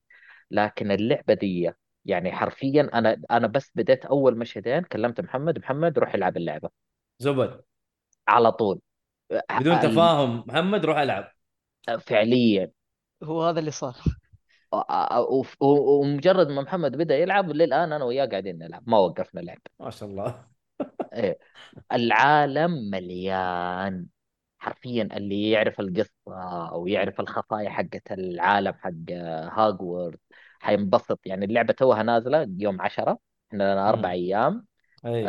[0.51, 1.73] لكن اللعبة دي
[2.05, 6.71] يعني حرفيا أنا أنا بس بديت أول مشهدين كلمت محمد محمد روح العب اللعبة.
[7.19, 7.61] زبد.
[8.29, 8.81] على طول.
[9.31, 11.33] بدون ال- تفاهم محمد روح ألعب.
[12.01, 12.71] فعليا.
[13.23, 13.97] هو هذا اللي صار.
[15.61, 19.59] ومجرد ما محمد بدأ يلعب للآن أنا وياه قاعدين نلعب ما وقفنا لعب.
[19.81, 20.47] ما شاء الله.
[21.13, 21.39] إيه.
[21.93, 24.07] العالم مليان.
[24.67, 26.11] حرفيا اللي يعرف القصة
[26.73, 28.93] أو يعرف الخفايا حقت العالم حق
[29.53, 30.19] هاجورد
[30.61, 31.21] حينبسط.
[31.27, 33.19] يعني اللعبة توها نازلة يوم عشرة
[33.49, 34.11] إحنا لنا أربع.
[34.11, 34.67] أيام.
[35.07, 35.27] أي.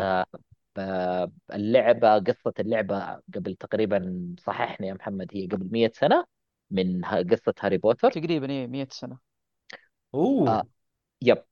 [0.77, 6.25] آه، اللعبة قصة اللعبة قبل تقريبا صححني يا محمد هي قبل مية سنة
[6.71, 8.11] من ه- قصة هاري بوتر.
[8.11, 9.17] تقريبا إيه 100 سنة.
[10.13, 10.49] أوه.
[10.49, 10.63] آه.
[11.21, 11.43] يب.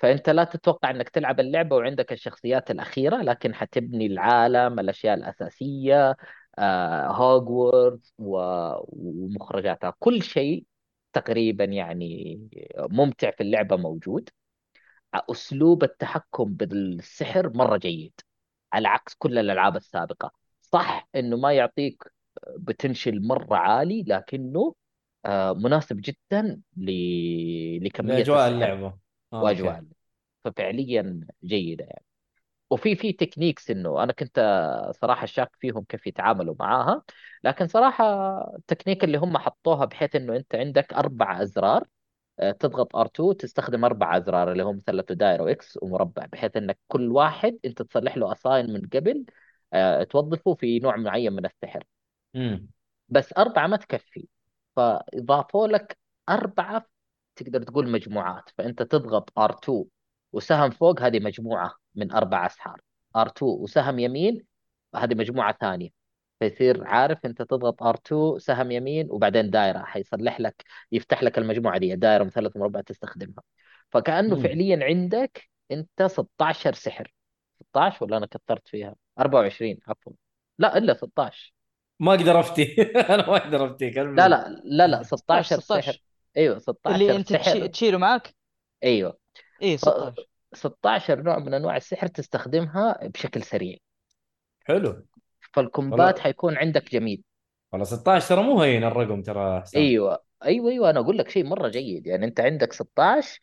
[0.00, 6.16] فأنت لا تتوقع إنك تلعب اللعبة وعندك الشخصيات الأخيرة لكن حتبني العالم الأشياء الأساسية
[6.58, 9.94] آه، هوجورتس و- ومخرجاتها.
[9.98, 10.64] كل شيء
[11.12, 12.40] تقريبا يعني
[12.78, 14.30] ممتع في اللعبة موجود.
[15.14, 18.12] أسلوب التحكم بالسحر مرة جيد
[18.72, 20.32] على عكس كل الألعاب السابقة.
[20.62, 22.04] صح إنه ما يعطيك
[22.56, 24.74] potential مرة عالي لكنه
[25.26, 26.90] آه، مناسب جدا ل...
[27.86, 28.54] لكمية لأجواء السحر.
[28.54, 28.98] اللعبة.
[29.32, 29.60] آه، okay.
[29.60, 29.86] اللعبة.
[30.44, 32.05] ففعليا جيدة يعني.
[32.70, 34.40] وفي في techniques إنه أنا كنت
[35.00, 37.02] صراحة شاك فيهم كيف يتعاملوا معاها
[37.44, 38.04] لكن صراحة
[38.56, 41.84] التكنيك اللي هم حطوها بحيث إنه أنت عندك أربع أزرار
[42.40, 46.78] آه، تضغط R2 تستخدم أربع أزرار اللي هم مثلث ودائره و X ومربع بحيث إنك
[46.88, 49.24] كل واحد أنت تصلح له assign من قبل
[49.72, 51.84] آه، توظفه في نوع معين من السحر.
[52.36, 52.68] امم
[53.08, 54.28] بس أربعة ما تكفي.
[54.76, 55.98] فإضافوا لك
[56.28, 56.86] أربعة
[57.36, 58.50] تقدر تقول مجموعات.
[58.58, 59.86] فأنت تضغط R2
[60.36, 62.80] وسهم فوق هذه مجموعة من أربع أسحار.
[63.18, 64.44] R2 وسهم يمين
[64.96, 65.90] هذه مجموعة ثانية.
[66.40, 71.96] فيصير عارف أنت تضغط R2 سهم يمين وبعدين دائرة حيصلح لك يفتح لك المجموعة دي
[71.96, 73.42] دائرة مثلث مربع تستخدمها.
[73.90, 74.42] فكأنه مم.
[74.42, 77.12] فعليا عندك أنت 16 سحر.
[77.60, 80.12] 16 ولا أنا كثرت فيها؟ 24 عفوا.
[80.58, 81.54] لا إلا 16
[82.00, 82.82] ما أقدر أفتي.
[83.14, 85.92] أنا ما أقدر افتيك لا لا لا لا 16 16.
[85.92, 86.02] سحر.
[86.36, 87.66] أيوه 16 اللي أنت سحر.
[87.66, 88.34] تشيله معك
[88.84, 89.25] أيوه.
[89.62, 93.76] إيه 16 16 نوع من أنواع السحر تستخدمها بشكل سريع.
[94.64, 95.06] حلو.
[95.52, 96.22] فالكومبات والله.
[96.22, 97.22] حيكون عندك جميل.
[97.72, 100.90] والله 16 ترى مو هين الرقم ترى حسام أيوه أيوه أيوه.
[100.90, 102.06] أنا أقول لك شيء مرة جيد.
[102.06, 103.40] يعني أنت عندك 16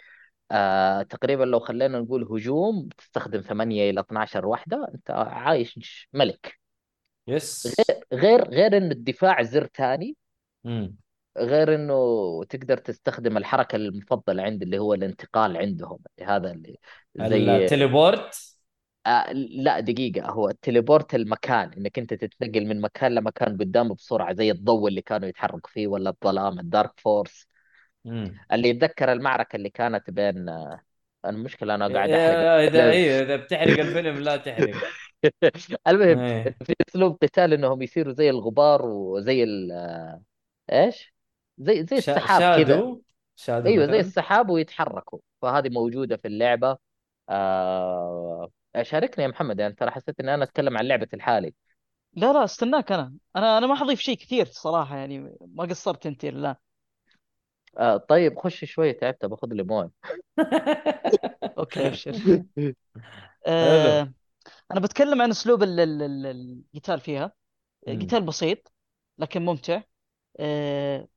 [0.52, 4.88] آه تقريبا لو خلينا نقول هجوم تستخدم 8 إلى 12 واحدة.
[4.96, 6.60] أنت عايش ملك.
[7.28, 7.76] يس.
[8.14, 10.16] غير غير انه الدفاع زر ثاني.
[10.66, 10.96] امم
[11.38, 11.94] غير إنه
[12.44, 16.00] تقدر تستخدم الحركة المفضلة عندي اللي هو الانتقال عندهم.
[16.22, 16.78] هذا اللي
[17.16, 18.54] زي ال teleport؟
[19.06, 20.30] آه لا دقيقة.
[20.30, 25.02] هو ال teleport المكان إنك أنت تتنقل من مكان لمكان قدامه بسرعة زي الضوء اللي
[25.02, 27.48] كانوا يتحركوا فيه ولا الظلام ال dark force.
[28.06, 30.82] امم اللي يتذكر المعركة اللي كانت بين آه،
[31.26, 32.48] المشكلة أنا قاعد أحرق.
[32.48, 34.76] إذا أيوه إذا بتحرق الفيلم لا تحرق.
[35.88, 36.58] المهم إيه.
[36.64, 40.22] في أسلوب قتال إنهم يصيروا زي الغبار وزي ال آه،
[40.72, 41.13] إيش؟
[41.58, 42.76] زي زي شا- السحاب كذا.
[42.76, 43.02] شادو
[43.36, 44.00] شادو أيوه زي مثلاً.
[44.00, 45.20] السحاب ويتحركوا.
[45.42, 46.78] فهذه موجودة في اللعبة.
[47.30, 48.50] آه...
[48.82, 49.60] شاركني يا محمد.
[49.60, 51.54] يعني ترى حسيت إني أنا أتكلم عن لعبة الحالي.
[52.14, 53.14] لا لا استناك أنا.
[53.36, 56.60] أنا أنا ما حضيف شيء كثير صراحة يعني ما قصرت أنت لا
[57.78, 59.92] آه طيب خش شوي تعبت باخذ لي مويه
[61.58, 62.44] okay أبشر.
[63.48, 64.14] آه
[64.72, 67.34] أنا بتكلم عن أسلوب ال- ال- ال- القتال فيها.
[67.88, 68.00] مم.
[68.02, 68.74] قتال بسيط
[69.18, 69.82] لكن ممتع.
[70.40, 71.08] آه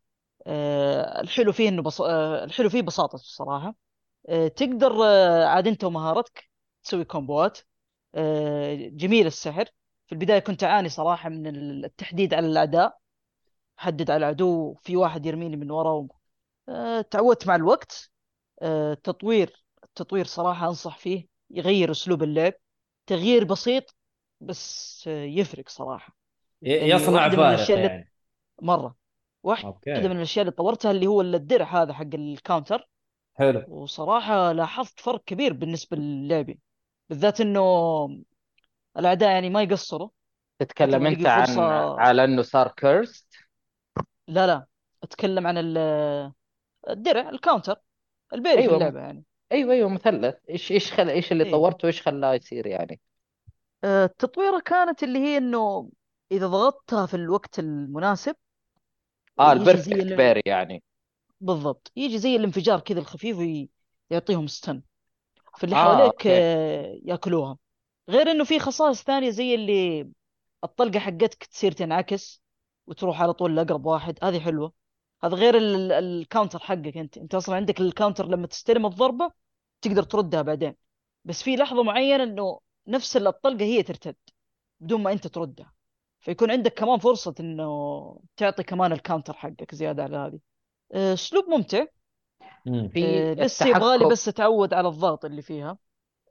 [1.20, 2.00] الحلو فيه إنه بص...
[2.00, 3.74] آه الحلو فيه بساطة الصراحة.
[4.28, 6.50] آه تقدر آه عاد أنت ومهارتك
[6.84, 7.58] تسوي combo ات.
[8.14, 9.64] آه جميل السحر.
[10.06, 11.46] في البداية كنت أعاني صراحة من
[11.84, 12.98] التحديد على الاعداء
[13.76, 16.08] حدد على العدو في واحد يرميني من ورا.
[16.68, 18.10] آه تعودت مع الوقت.
[18.62, 21.28] آه تطوير التطوير صراحة أنصح فيه.
[21.50, 22.52] يغير أسلوب اللعب.
[23.06, 23.96] تغيير بسيط
[24.40, 26.16] بس آه يفرق صراحة.
[26.62, 28.12] ي- يعني يصنع فارق يعني.
[28.62, 28.96] مرة.
[29.46, 29.90] واحدة okay.
[30.08, 32.88] من الأشياء اللي طورتها اللي هو الدرع هذا حق ال counter.
[33.34, 33.64] حلو.
[33.68, 36.60] وصراحة لاحظت فرق كبير بالنسبة للعبي.
[37.08, 37.62] بالذات إنه
[38.98, 40.08] الاعداء يعني ما يقصروا
[40.58, 43.34] تتكلم أنت عن فرصة- على إنه صار cursed
[44.28, 44.66] لا لا.
[45.02, 46.32] أتكلم عن ال-
[46.88, 47.76] الدرع ال counter.
[48.32, 48.68] ال parry أيوة.
[48.68, 49.24] في اللعبة يعني.
[49.52, 50.34] أيوه أيوه مثلث.
[50.50, 51.10] إيش إيش خل...
[51.10, 51.50] إيش اللي إيه.
[51.50, 53.00] طورته؟ وايش خلاه يصير يعني؟
[53.84, 55.90] التطويره كانت اللي هي إنه
[56.32, 58.36] إذا ضغطتها في الوقت المناسب
[59.38, 60.82] آه يجي زي ال perfect ال- parry يعني.
[61.40, 61.92] بالضبط.
[61.96, 63.38] يجي زي الانفجار كذا الخفيف
[64.10, 64.82] ويعطيهم stun.
[65.58, 66.26] فاللي آه، حواليك.
[66.26, 67.58] آه، ياكلوها.
[68.08, 70.08] غير إنه في خصائص ثانية زي اللي
[70.64, 72.42] الطلقة حقتك تصير تنعكس
[72.86, 74.18] وتروح على طول لأقرب واحد.
[74.22, 74.72] هذه حلوة.
[75.24, 77.18] هذا غير ال- ال- الكاونتر حقك أنت.
[77.18, 79.32] أنت أصلا عندك ال counter لما تستلم الضربة
[79.82, 80.74] تقدر تردها بعدين.
[81.24, 84.16] بس في لحظة معينة إنه نفس الطلقة هي ترتد
[84.80, 85.72] بدون ما أنت تردها.
[86.20, 90.38] فيكون عندك كمان فرصة إنه تعطي كمان ال counter حقك زيادة على هذه.
[90.94, 91.86] آه، أسلوب ممتع.
[92.66, 92.88] مم.
[92.88, 95.78] في آه، لسه يبغالي بس أتعود على الضغط اللي فيها.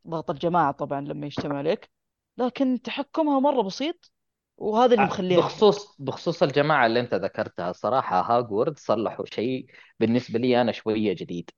[0.07, 1.89] ضغط الجماعة طبعا لما يجتمع عليك
[2.37, 4.11] لكن تحكمها مرة بسيط
[4.57, 9.65] وهذا اللي مخليها بخصوص بخصوص الجماعة اللي أنت ذكرتها صراحة هوجورتس صلحوا شيء
[9.99, 11.49] بالنسبة لي أنا شوية جديد.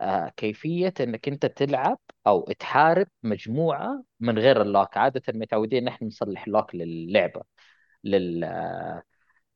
[0.00, 4.96] آه كيفية إنك أنت تلعب أو تحارب مجموعة من غير ال lock.
[4.96, 7.42] عادة متعودين نحن نصلح lock للعبة.
[8.04, 8.44] لل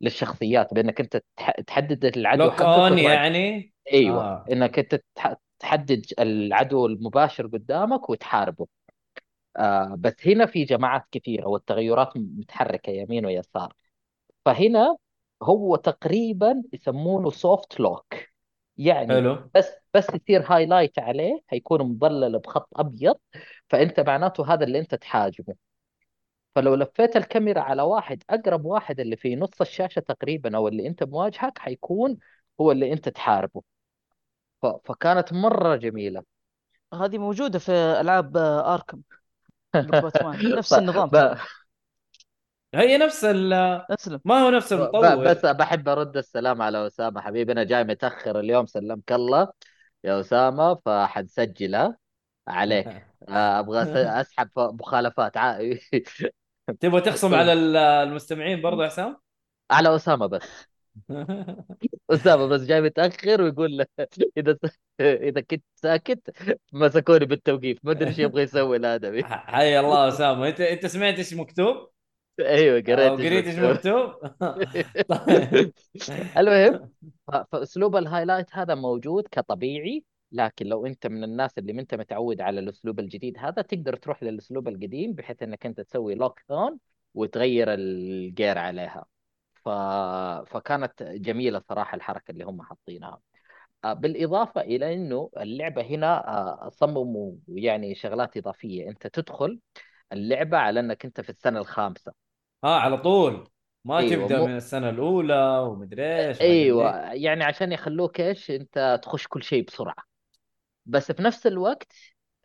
[0.00, 4.24] للشخصيات بأنك أنت تح- تحدد العدو lock حقك on يعني؟ أيوه.
[4.24, 4.46] آه.
[4.52, 8.66] إنك أنت تح- تحدد العدو المباشر قدامك وتحاربه.
[9.56, 13.72] آه بس هنا في جماعات كثيرة والتغيرات متحركة يمين ويسار.
[14.44, 14.96] فهنا
[15.42, 18.14] هو تقريبا يسمونه soft lock
[18.78, 19.50] يعني حلو.
[19.54, 23.16] بس بس يصير highlight عليه حيكون مظلل بخط أبيض
[23.70, 25.54] فأنت معناته هذا اللي أنت تحاربه.
[26.56, 31.02] فلو لفيت الكاميرا على واحد أقرب واحد اللي في نص الشاشة تقريبا أو اللي أنت
[31.02, 32.18] مواجهك حيكون
[32.60, 33.62] هو اللي أنت تحاربه.
[34.62, 34.66] ف...
[34.66, 36.22] فكانت مرة جميلة.
[36.94, 38.82] هذه موجودة في ألعاب آه،
[39.74, 40.72] باتمان نفس.
[40.72, 41.08] النظام.
[41.08, 41.36] ب...
[42.74, 43.52] هي نفس ال
[43.90, 44.72] أسلم ما هو نفس.
[44.72, 45.24] المطور.
[45.26, 47.20] بس بحب أرد السلام على أسامة.
[47.20, 49.48] حبيبي أنا جاي متأخر اليوم سلمك الله.
[50.04, 51.98] يا أسامة فحنسجل ها
[52.48, 52.86] عليك.
[53.28, 53.82] آه، أبغى
[54.20, 55.32] أسحب مخالفات.
[56.80, 59.16] تبغى تخصم على ال- المستمعين برضه يا حسام؟
[59.70, 60.66] على أسامة بس
[62.10, 63.86] أسامة بس جاي متأخر ويقول له
[64.38, 64.58] إذا
[65.00, 66.30] إذا كنت ساكت
[66.72, 71.34] مسكوني بالتوقيف ما أدري إيش يبغى يسوي الادمي حي الله أسامة انت أنت سمعت إيش
[71.34, 71.88] مكتوب؟
[72.40, 74.12] أيوه قريت قريت إيش مكتوب.
[75.08, 75.72] طيب.
[76.36, 76.90] المهم
[77.52, 82.40] فأسلوب ال highlight هذا موجود كطبيعي لكن لو أنت من الناس اللي ما أنت متعود
[82.40, 86.78] على الأسلوب الجديد هذا تقدر تروح للأسلوب القديم بحيث إنك أنت تسوي lock on
[87.14, 89.06] وتغير الجير عليها.
[89.54, 89.68] ف...
[90.50, 93.20] فكانت جميلة صراحة الحركة اللي هم حاطينها.
[93.84, 96.28] آه، بالإضافة إلى إنه اللعبة هنا
[96.66, 98.88] آه، صمموا يعني شغلات إضافية.
[98.88, 99.60] أنت تدخل
[100.12, 102.12] اللعبة على إنك أنت في السنة الخامسة.
[102.64, 103.48] آه على طول.
[103.84, 109.00] ما أيوه تبدأ مو من السنة الأولى ومدري إيش أيوه يعني عشان يخلوك إيش أنت
[109.02, 110.15] تخش كل شيء بسرعة.
[110.86, 111.92] بس في نفس الوقت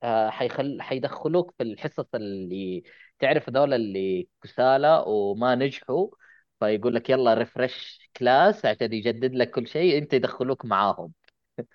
[0.03, 2.83] آه، حيخل حيدخلوك في الحصص اللي
[3.19, 6.07] تعرف هذول اللي كسالى وما نجحوا
[6.59, 11.13] فيقول لك يلا refresh class عشان يجدد لك كل شيء انت يدخلوك معاهم.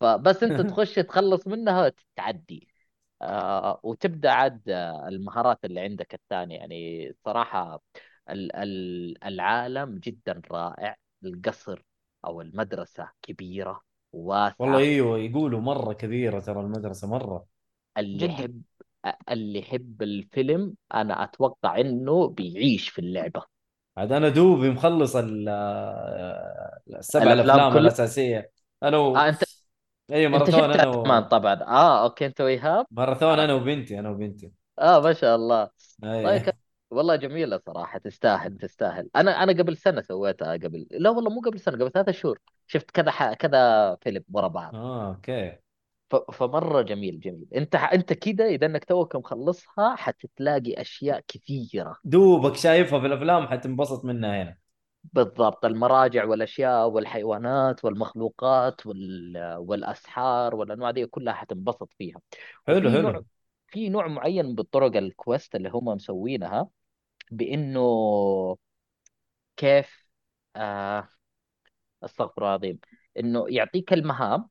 [0.00, 2.68] فبس انت تخش تخلص منها تعدي.
[3.22, 6.56] آه، وتبدأ عاد آه، المهارات اللي عندك الثانية.
[6.58, 7.82] يعني صراحة
[8.30, 10.96] ال- ال- العالم جدا رائع.
[11.24, 11.82] القصر
[12.24, 13.82] أو المدرسة كبيرة.
[14.58, 17.46] والله وواسعه إيوه يقولوا مرة كبيرة ترى المدرسة مرة.
[17.98, 18.32] اللي جدا.
[18.32, 18.62] يحب
[19.30, 23.42] اللي يحب الفيلم أنا أتوقع إنه بيعيش في اللعبة.
[23.96, 25.48] عاد أنا دوبي مخلص ال-
[26.98, 28.50] السبع الأفلام الأفلام كلها؟ الأساسية.
[28.82, 29.16] أنا و...
[29.16, 29.42] آه أنت
[30.10, 31.26] إي أنت ماراثون شفتها أنا كمان و...
[31.28, 31.54] طبعا.
[31.54, 34.52] آه okay أنت وايهاب ماراثون أنا وبنتي أنا وبنتي.
[34.78, 35.70] آه ما شاء الله.
[36.04, 36.24] أي.
[36.24, 36.54] طيب كان-
[36.90, 39.10] والله جميلة صراحة تستاهل تستاهل.
[39.16, 42.38] أنا أنا قبل سنة سويتها قبل لا والله مو قبل سنة قبل ثلاثة شهور.
[42.70, 43.32] شفت كذا ح...
[43.32, 44.74] كذا فيلم ورا بعض.
[44.74, 45.56] آه okay.
[46.10, 46.16] ف...
[46.16, 47.46] فمرة جميل جميل.
[47.54, 47.92] أنت ح...
[47.92, 51.96] أنت كذا إذا إنك توك مخلصها حتتلاقي أشياء كثيرة.
[52.04, 54.56] دوبك شايفها في الأفلام حتنبسط منها هنا
[55.04, 55.64] بالضبط.
[55.64, 59.56] المراجع والأشياء والحيوانات والمخلوقات وال...
[59.58, 62.20] والأسحار والأنواع دي كلها حتنبسط فيها.
[62.66, 63.00] حلو حلو.
[63.00, 63.22] نوع
[63.66, 66.68] في نوع معين بالطرق ال quest اللي هم مسوينها
[67.30, 68.56] بإنه
[69.56, 70.10] كيف
[70.56, 71.08] آه
[72.04, 72.78] أستغفر الله العظيم.
[73.18, 74.48] إنه يعطيك المهام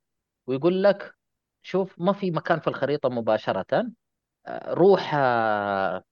[0.47, 1.15] ويقول لك
[1.61, 3.91] شوف ما في مكان في الخريطة مباشرة
[4.47, 6.03] آه، روح آه،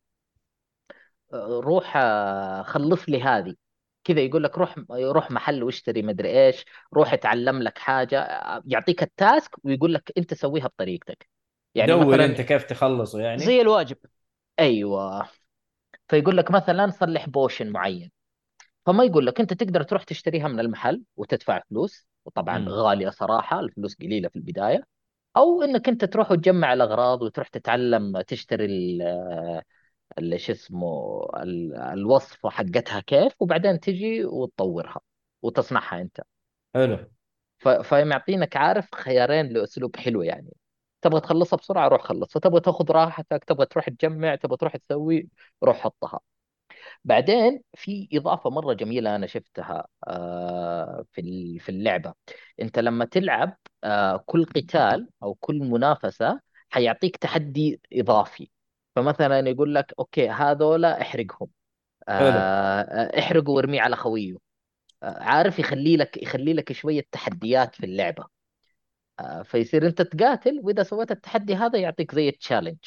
[1.60, 3.56] روح آه، خلص لي هذه.
[4.04, 9.04] كذا يقول لك روح روح محل واشتري مدري إيش روح اتعلم لك حاجة آه، يعطيك
[9.04, 11.30] التاسك ويقول لك أنت سويها بطريقتك.
[11.76, 13.98] يعني دور مثلا أنت كيف تخلصه يعني؟ زي الواجب.
[14.60, 15.30] أيوه.
[16.10, 18.12] فيقول لك مثلا صلح بوشن معين.
[18.88, 22.70] فما يقول لك أنت تقدر تروح تشتريها من المحل وتدفع فلوس وطبعا مم.
[22.70, 24.84] غالية صراحة الفلوس قليلة في البداية.
[25.38, 29.02] أو إنك أنت تروح وتجمع الأغراض وتروح تتعلم تشتري ال-
[30.20, 35.02] ال- شو اسمه ال- الوصفة حقتها كيف وبعدين تجي وتطورها
[35.44, 36.22] وتصنعها أنت.
[36.76, 36.98] حلو.
[37.84, 40.54] فمعطينك عارف خيارين لأسلوب حلو يعني.
[41.02, 42.40] تبغى تخلصها بسرعة روح خلصها.
[42.40, 45.30] تبغى تاخذ راحتك تبغى تروح تجمع تبغى تروح تسوي
[45.64, 46.20] روح حطها.
[47.04, 52.14] بعدين في إضافة مرة جميلة أنا شفتها آه، في في اللعبة.
[52.62, 58.50] أنت لما تلعب آه، كل قتال أو كل منافسة حيعطيك تحدي إضافي.
[58.96, 61.50] فمثلا يقول لك أوكي هذولا احرقهم.
[62.10, 64.36] آه، احرقه وارميه على خويه.
[65.04, 68.28] عارف يخلي لك يخلي لك شوية تحديات في اللعبة.
[69.20, 72.78] آه، فيصير أنت تقاتل وإذا سويت التحدي هذا يعطيك زي challenge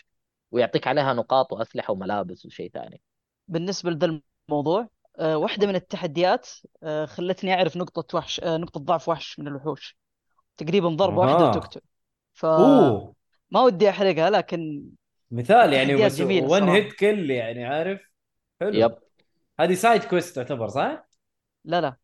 [0.51, 3.03] ويعطيك عليها نقاط وأسلحة وملابس وشيء ثاني.
[3.51, 4.89] بالنسبة لذا الموضوع
[5.19, 6.49] آه، واحدة من التحديات
[6.83, 9.97] آه، خلتني أعرف نقطة وحش آه، نقطة ضعف وحش من الوحوش.
[10.57, 11.49] تقريبا ضربة واحدة أها.
[11.49, 11.81] وتقتل.
[12.35, 13.15] فما أوه.
[13.55, 14.91] ودي أحرقها لكن
[15.31, 16.69] مثال يعني بس جميلة one.
[16.69, 18.01] hit kill يعني عارف؟
[18.61, 18.75] حلو.
[18.75, 18.99] yep.
[19.61, 21.09] هذه side quest تعتبر صح؟
[21.65, 21.97] لا لا.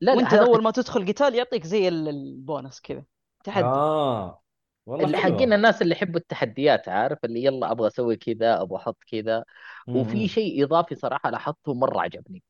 [0.00, 3.04] لا وأنت أول ما تدخل قتال يعطيك زي ال- البونص كذا.
[3.44, 3.64] تحدي.
[3.64, 4.43] آه.
[4.86, 5.36] والله اللي حلوة.
[5.36, 9.44] حقين الناس اللي يحبوا التحديات عارف؟ اللي يلا أبغى أسوي كذا أبغى أحط كذا.
[9.88, 10.28] وفي.
[10.28, 12.42] شيء إضافي صراحة لاحظته مرة عجبني.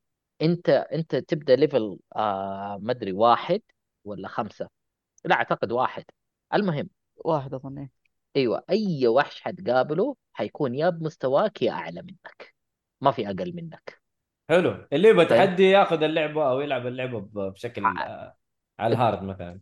[0.43, 3.61] أنت أنت تبدأ ليفل آه ما أدري واحد
[4.05, 4.69] ولا خمسة؟
[5.25, 6.05] لا أعتقد واحد.
[6.55, 7.91] المهم واحد أظن إيه.
[8.37, 12.55] أيوه أي وحش حتقابله حيكون يا بمستواك يا أعلى منك.
[13.01, 14.01] ما في أقل منك.
[14.49, 14.87] حلو.
[14.93, 18.37] اللي يبغى تحدي ياخذ اللعبة أو يلعب اللعبة ب- بشكل آه،
[18.79, 19.61] على ال hard مثلا.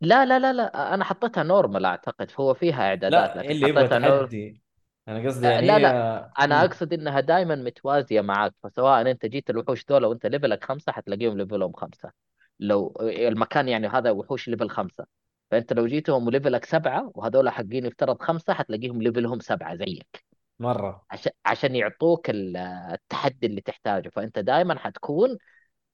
[0.00, 3.88] لا لا لا لا أنا حطيتها normal أعتقد فهو فيها إعدادات لا لكن اللي يبغى
[3.88, 4.62] حطيتها normal تحدي؟
[5.08, 5.96] أنا قصدي آه، يعني لا، لا
[6.38, 10.92] أنا أقصد إنها دائما متوازية معك فسواء أنت جيت الوحوش دول وانت level ك خمسة
[10.92, 12.12] حتلاقيهم level هم خمسة.
[12.60, 15.06] لو المكان يعني هذا وحوش level خمسة.
[15.50, 19.76] فأنت لو جيتهم و level ك سبعة وهذول حقين يفترض خمسة حتلاقيهم level هم سبعة
[19.76, 20.24] زيك.
[20.58, 21.06] مرة.
[21.10, 22.56] عشان عشان يعطوك ال-
[22.92, 24.08] التحدي اللي تحتاجه.
[24.08, 25.38] فأنت دائما حتكون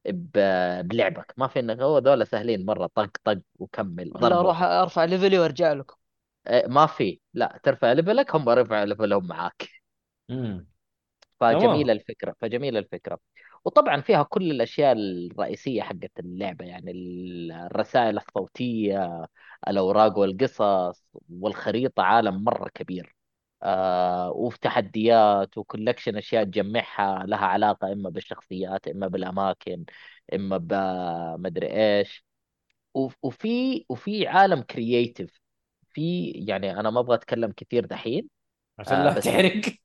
[0.06, 1.34] بلعبك.
[1.36, 2.86] ما في انك هو دول سهلين مرة.
[2.94, 4.40] طق طق وكمل لا ضربه.
[4.40, 5.96] أروح ارفع level ي وارجع لكم
[6.48, 7.20] إيه، ما في.
[7.34, 9.68] لا ترفع level ك هم رفعوا level هم معاك.
[10.30, 10.66] امم
[11.40, 11.92] فجميلة تمام.
[11.92, 13.18] الفكرة فجميلة الفكرة.
[13.64, 19.26] وطبعا فيها كل الأشياء الرئيسية حقت اللعبة يعني ال- الرسائل الصوتية
[19.68, 21.04] الأوراق والقصص
[21.40, 23.16] والخريطة عالم مرة كبير.
[23.62, 29.84] آه وفي تحديات و collection أشياء تجمعها لها علاقة إما بالشخصيات إما بالأماكن
[30.34, 31.68] إما بمدري
[32.94, 35.40] وف- وفي وفي عالم creative
[35.90, 38.28] في يعني أنا ما أبغى أتكلم كثير دحين
[38.78, 39.62] عشان آه، لا بس- تحرق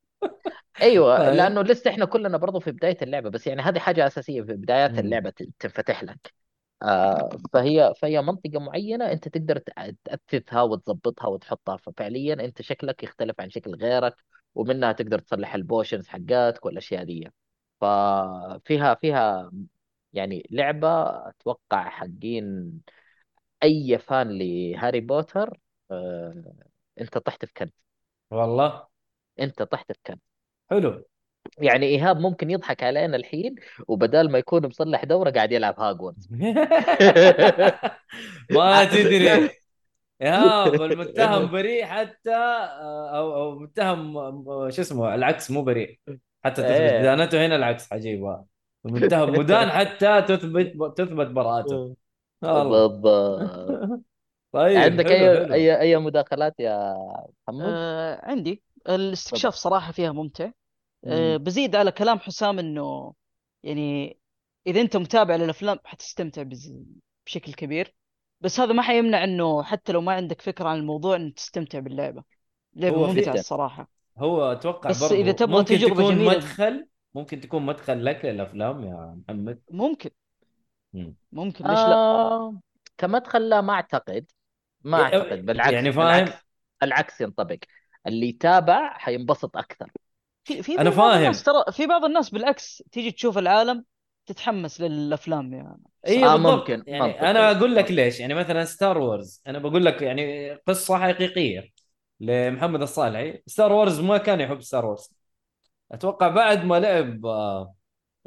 [0.82, 1.32] أيوه طيب.
[1.32, 5.00] لأنه لسه إحنا كلنا برضو في بداية اللعبة بس يعني هذه حاجة أساسية في بدايات.
[5.00, 6.34] اللعبة تنفتح لك
[6.84, 13.42] آه فهي فهي منطقة معينة أنت تقدر تأ- تاثثها وتظبطها وتحطها ففعليا أنت شكلك يختلف
[13.42, 14.16] عن شكل غيرك
[14.56, 17.30] ومنها تقدر تصلح ال potions حقاتك والأشياء دي.
[17.82, 19.52] ففيها فيها
[20.14, 20.90] يعني لعبة
[21.30, 22.74] أتوقع حقين
[23.64, 25.60] أي fan لهاري بوتر
[25.92, 26.54] آه
[27.02, 27.72] أنت طحت في كنز.
[28.32, 28.88] والله؟
[29.40, 30.20] أنت طحت في كنز.
[30.70, 31.04] حلو.
[31.58, 33.56] يعني إيهاب ممكن يضحك علينا الحين
[33.88, 36.30] وبدال ما يكون مصلح دوره قاعد يلعب هاجورز
[38.52, 39.50] ما تدري.
[40.22, 46.00] ايهاب المتهم بريء حتى آه، أو أو متهم آه، شو اسمه العكس مو بريء.
[46.46, 47.02] حتى تثبت إيه.
[47.02, 48.46] دانته هنا العكس عجيبه
[48.86, 51.96] المتهم مدان حتى تثبت تثبت براءته.
[52.42, 54.02] والله بالضبط.
[54.52, 55.54] طيب عندك حلو اي حلو.
[55.54, 56.96] اي أي مداخلات يا
[57.48, 58.64] محمد؟ آه عندي.
[58.90, 60.50] الاستكشاف صراحة فيها ممتع.
[61.08, 61.38] آه.
[61.38, 63.14] بزيد على كلام حسام إنه
[63.64, 64.18] يعني
[64.68, 66.44] إذا أنت متابع للأفلام حتستمتع
[67.26, 67.96] بشكل كبير.
[68.42, 73.08] بس هذا ما حيمنع إنه حتى لو ما عندك فكرة عن الموضوع إنك تستمتع هو
[73.08, 73.90] في- ممتعة الصراحة.
[74.18, 78.26] هو أتوقع بس برضو إذا تبغى ممكن تجربة تكون جميلة- مدخل ممكن تكون مدخل لك
[78.26, 79.60] للأفلام يا محمد.
[79.72, 80.10] ممكن.
[80.94, 81.16] مم.
[81.32, 82.60] ممكن ليش لا؟ آه
[82.98, 84.26] كمدخل لا ما أعتقد.
[84.84, 86.46] ما إيه، أعتقد بالعكس يعني فاهم؟ بالعكس
[86.84, 87.58] العكس ينطبق.
[88.08, 89.92] اللي يتابع حينبسط أكثر.
[90.48, 91.18] في في بعض فاهم.
[91.18, 93.84] الناس ترى في بعض الناس بالعكس تيجي تشوف العالم
[94.26, 95.84] تتحمس للأفلام يعني.
[96.08, 97.32] اي آه، ممكن، يعني منطقي.
[97.32, 98.20] أنا أقول لك ليش.
[98.20, 101.70] يعني مثلا Star Wars أنا بقول لك يعني قصة حقيقية
[102.20, 103.42] لمحمد الصالحي.
[103.46, 105.14] Star Wars ما كان يحب Star Wars
[105.92, 107.26] أتوقع بعد ما لعب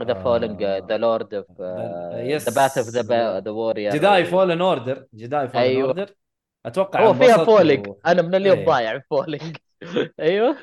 [0.06, 2.88] ذا فولنج ذا لورد اوف The- ذا باث اوف.
[2.88, 5.82] ذا ذا وورير جداي فولن اوردر جداي فولن أيوة.
[5.88, 6.14] اوردر
[6.66, 8.66] أتوقع هو فيها فولنج و- أنا من اليوم إيه.
[8.66, 9.56] ضايع في فولنج
[10.20, 10.56] أيوه.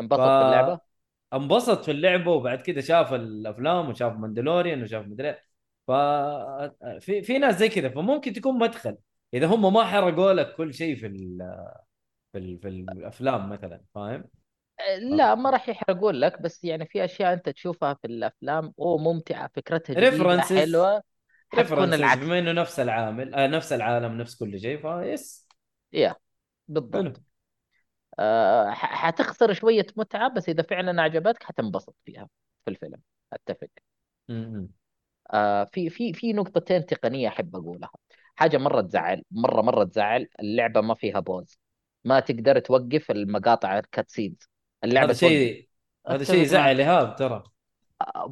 [0.00, 0.80] انبسط ف- في اللعبه
[1.34, 5.36] انبسط في اللعبة وبعد كده شاف الأفلام وشاف ماندلوريان وشاف مدري
[5.86, 5.90] ف
[7.00, 8.98] في في ناس زي كذا فممكن تكون مدخل.
[9.34, 11.38] إذا هم ما حرقوا لك كل شيء في ال
[12.32, 14.24] في ال في الأفلام مثلا فاهم؟
[15.16, 19.50] لا ما راح يحرقون لك بس يعني في أشياء أنت تشوفها في الأفلام أو ممتعه
[19.54, 20.42] فكرتها جديدة References.
[20.42, 21.02] حلوة
[21.54, 25.48] references بما إنه نفس العامل آه نفس العالم نفس كل شيء فيس.
[25.92, 26.16] yeah
[26.68, 27.22] بالضبط.
[28.72, 32.28] حتخسر شوية متعة بس إذا فعلا عجبتك حتنبسط فيها
[32.64, 33.00] في الفيلم.
[33.32, 33.68] أتفق.
[35.30, 37.90] آه في في في نقطتين تقنية أحب أقولها.
[38.34, 41.58] حاجة مرة تزعل مرة مرة تزعل اللعبة ما فيها pause.
[42.04, 44.48] ما تقدر توقف المقاطع ال cutscenes.
[44.84, 45.68] اللعبة هذا شيء
[46.08, 46.80] هذا شيء يزعل.
[46.80, 47.44] إيهاب ترى.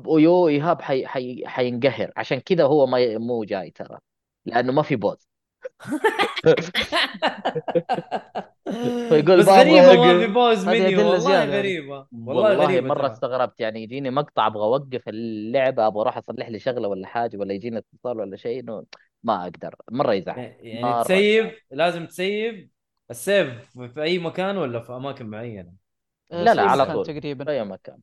[0.06, 1.06] ويو إيهاب حي...
[1.06, 1.46] حي...
[1.46, 2.12] حينقهر.
[2.16, 3.98] عشان كذا هو ما مو جاي ترى.
[4.44, 5.28] لأنه ما في pause.
[9.08, 10.20] فيقول بس أوقف.
[10.20, 11.44] في pause مني والله.
[11.44, 13.12] غريبة والله, والله غريبة مرة ترى.
[13.12, 17.52] استغربت يعني يجيني مقطع أبغى أوقف اللعبة أبغى أروح أصلح لي شغلة ولا حاجة ولا
[17.54, 18.84] يجيني اتصال ولا شيء إنه
[19.22, 21.02] ما أقدر مرة يزعل يعني مرة.
[21.02, 22.68] تسيف لازم تسيف
[23.10, 25.72] ال save في أي مكان ولا في أماكن معينة
[26.32, 27.98] آه، لا لا على طول تقريبا في أي مكان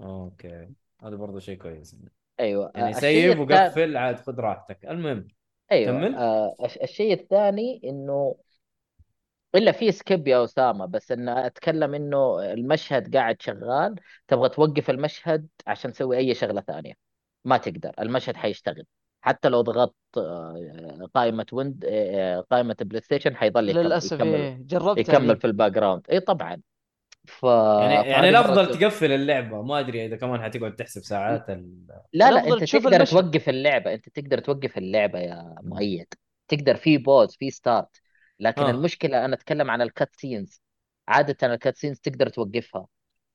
[0.00, 0.68] okay
[1.02, 1.96] هذا برضه شيء كويس
[2.40, 5.28] أيوه يعني آه، الثاني- وقفل عاد خذ راحتك المهم
[5.72, 6.14] أيوه كمل.
[6.14, 8.36] آه الش- الشيء الثاني إنه
[9.54, 13.94] إلا في skip يا أسامة بس إن أتكلم إنه المشهد قاعد شغال
[14.28, 16.92] تبغى توقف المشهد عشان تسوي أي شغلة ثانية.
[17.44, 18.84] ما تقدر المشهد حيشتغل.
[19.22, 24.98] حتى لو ضغطت آه، قائمة ويند آه، قائمة PlayStation حيظل يكمل للأسف يكمل, إيه جربت
[24.98, 26.02] يكمل هذه في ال background.
[26.10, 26.60] اي طبعا.
[27.26, 29.62] ف يعني يعني الأفضل مرة- تقفل اللعبة.
[29.62, 31.86] ما أدري إذا كمان حتقعد تحسب ساعات ال...
[32.12, 33.22] لا لا أنت تقدر المشهد.
[33.32, 33.94] توقف اللعبة.
[33.94, 36.06] أنت تقدر توقف اللعبة يا مؤيد.
[36.48, 38.00] تقدر في pause في start
[38.40, 38.70] لكن آه.
[38.70, 40.62] المشكلة أنا أتكلم عن ال cut scenes
[41.08, 42.86] عادة ال cut scenes تقدر توقفها.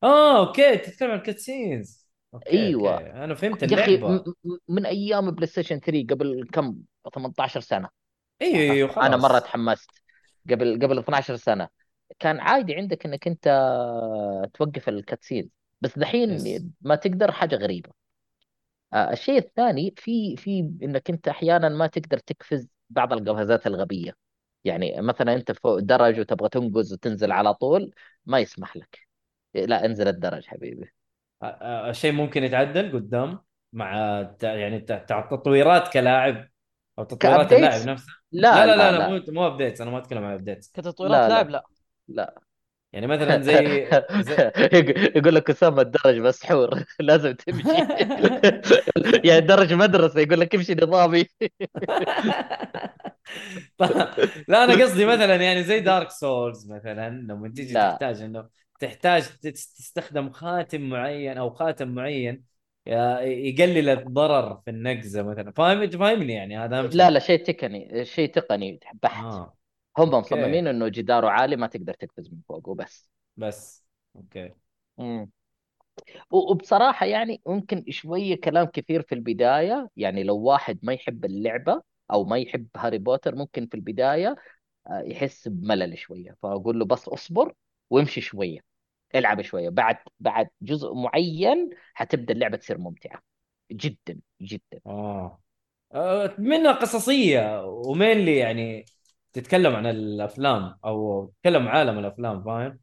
[0.03, 0.77] آه okay.
[0.77, 2.93] تتكلم عن ال cutscenes okay أيوة.
[2.93, 3.11] okay.
[3.11, 4.13] أنا فهمت يا أخي اللعبة.
[4.13, 6.75] م- م- من أيام PlayStation 3 قبل كم؟
[7.15, 7.89] 18 سنة.
[8.41, 9.05] أيوه أيوه خلاص.
[9.05, 9.89] أنا مرة تحمست.
[10.49, 11.67] قبل قبل 12 سنة.
[12.19, 13.47] كان عادي عندك إنك أنت
[14.53, 15.49] توقف ال cutscene
[15.81, 16.65] بس دحين yes.
[16.81, 17.89] ما تقدر حاجة غريبة.
[18.93, 24.13] آه، الشيء الثاني في في إنك أنت أحيانا ما تقدر تقفز بعض القفزات الغبية.
[24.63, 27.93] يعني مثلا أنت فوق درج وتبغى تنقز وتنزل على طول
[28.25, 29.07] ما يسمح لك.
[29.55, 30.91] لا انزل الدرج حبيبي.
[31.43, 33.39] آه، آه، الشيء ممكن يتعدل قدام
[33.73, 36.49] مع الت- يعني تطويرات كلاعب
[36.99, 40.23] أو تطويرات؟ اللاعب نفسه؟ لا لا لا, لا, لا, مو مو updates أنا ما أتكلم
[40.23, 40.71] عن updates.
[40.71, 41.33] كتطويرات لا، لا.
[41.33, 41.65] لاعب لا.
[42.07, 42.41] لا.
[42.93, 43.89] يعني مثلا زي,
[44.19, 44.51] زي...
[45.15, 47.87] يقول لك أسامة الدرج مسحور لازم تمشي.
[49.25, 51.25] يعني درج مدرسة يقول لك امشي نظامي.
[54.47, 57.89] لا أنا قصدي مثلا يعني زي Dark Souls مثلا لما تيجي لا.
[57.89, 58.49] تحتاج إنه
[58.79, 62.43] تحتاج تس- تستخدم خاتم معين أو خاتم معين
[62.85, 65.51] يا- يقلل الضرر في النقزة مثلا.
[65.51, 66.97] فاهم فاهمني يعني؟ هذا شيء.
[66.97, 68.79] لا لا شيء تقني شيء تقني.
[69.03, 69.23] بحت.
[69.25, 69.57] آه.
[69.97, 70.09] هم.
[70.09, 73.85] مصممين إنه جداره عالي ما تقدر تقفز من فوق وبس بس.
[74.15, 74.51] okay.
[74.97, 75.29] مم.
[76.31, 79.89] و- وبصراحة يعني ممكن شوية كلام كثير في البداية.
[79.97, 81.81] يعني لو واحد ما يحب اللعبة
[82.11, 84.35] أو ما يحب هاري بوتر ممكن في البداية
[84.87, 86.37] آه، يحس بملل شوية.
[86.43, 87.53] فأقول له بس أصبر
[87.89, 88.59] وامشي شوية.
[89.15, 89.69] العب شوية.
[89.69, 93.21] بعد بعد جزء معين حتبدأ اللعبة تصير ممتعة.
[93.71, 94.79] جدا جدا.
[94.85, 95.41] آه.
[95.93, 98.85] آه، منها قصصية ومينلي يعني
[99.35, 102.79] تتكلم عن الأفلام أو تتكلم عالم الأفلام فاهم؟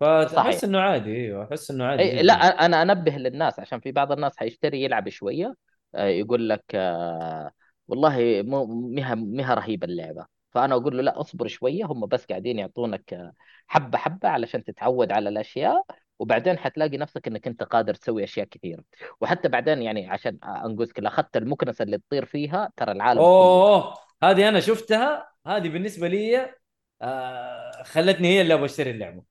[0.00, 0.64] فأحس صحيح.
[0.64, 2.22] إنه عادي أيوه أحس إنه عادي أي.
[2.22, 5.54] لا أنا أنبه للناس عشان في بعض الناس حيشتري يلعب شوية
[5.94, 7.50] آه، يقول لك آه،
[7.88, 12.58] والله مو مها مها رهيبة اللعبة فأنا أقول له لا اصبر شوية هم بس قاعدين
[12.58, 13.32] يعطونك آه،
[13.66, 15.82] حبة حبة علشان تتعود على الأشياء
[16.18, 18.82] وبعدين حتلاقي نفسك إنك أنت قادر تسوي أشياء كثيرة
[19.20, 24.60] وحتى بعدين يعني عشان انقذك اخذت المكنسة اللي تطير فيها ترى العالم أوه هذه أنا
[24.60, 26.54] شفتها هذه بالنسبة لي
[27.02, 29.22] آه خلتني هي اللي أبغى أشتري اللعبة.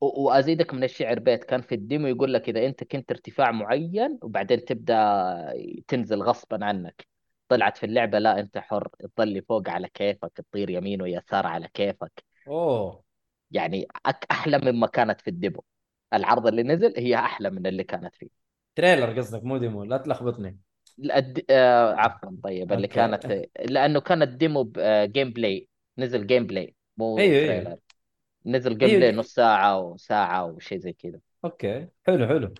[0.00, 1.44] وأزيدك من الشعر بيت.
[1.44, 5.54] كان في الديمو يقول لك إذا أنت كنت ارتفاع معين وبعدين تبدأ
[5.88, 7.06] تنزل غصبا عنك.
[7.48, 8.88] طلعت في اللعبة لا أنت حر.
[9.16, 12.24] تظلي فوق على كيفك تطير يمين ويسار على كيفك.
[12.48, 13.04] أوه.
[13.50, 15.64] يعني أك أحلى مما كانت في ال demo.
[16.14, 18.28] العرض اللي نزل هي أحلى من اللي كانت فيه.
[18.74, 19.84] trailer قصدك مو demo.
[19.84, 20.58] لا تلخبطني.
[20.98, 21.44] الد...
[21.50, 22.94] آه عفوا طيب اللي okay.
[22.94, 24.72] كانت لأنه كان ال
[25.04, 25.68] demo gameplay
[25.98, 27.62] نزل gameplay مو أيوه، أيوه.
[27.62, 27.78] trailer
[28.46, 29.00] نزل game أيوه.
[29.00, 32.54] play نص ساعة وساعه وشيء زي كذا okay حلو حلو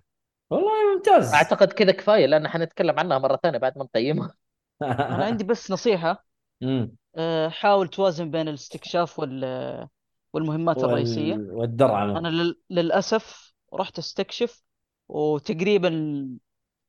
[0.51, 4.35] والله ممتاز أعتقد كذا كفاية لأن حنتكلم عنها مرة ثانية بعد ما نقيمها
[4.83, 6.27] أنا عندي بس نصيحة
[6.61, 6.97] مم.
[7.17, 9.89] أه، حاول توازن بين الاستكشاف وال
[10.33, 11.51] والمهمات الرئيسية وال...
[11.51, 12.61] والدرعمه أنا لل...
[12.71, 14.63] للأسف رحت استكشف
[15.09, 15.91] وتقريبا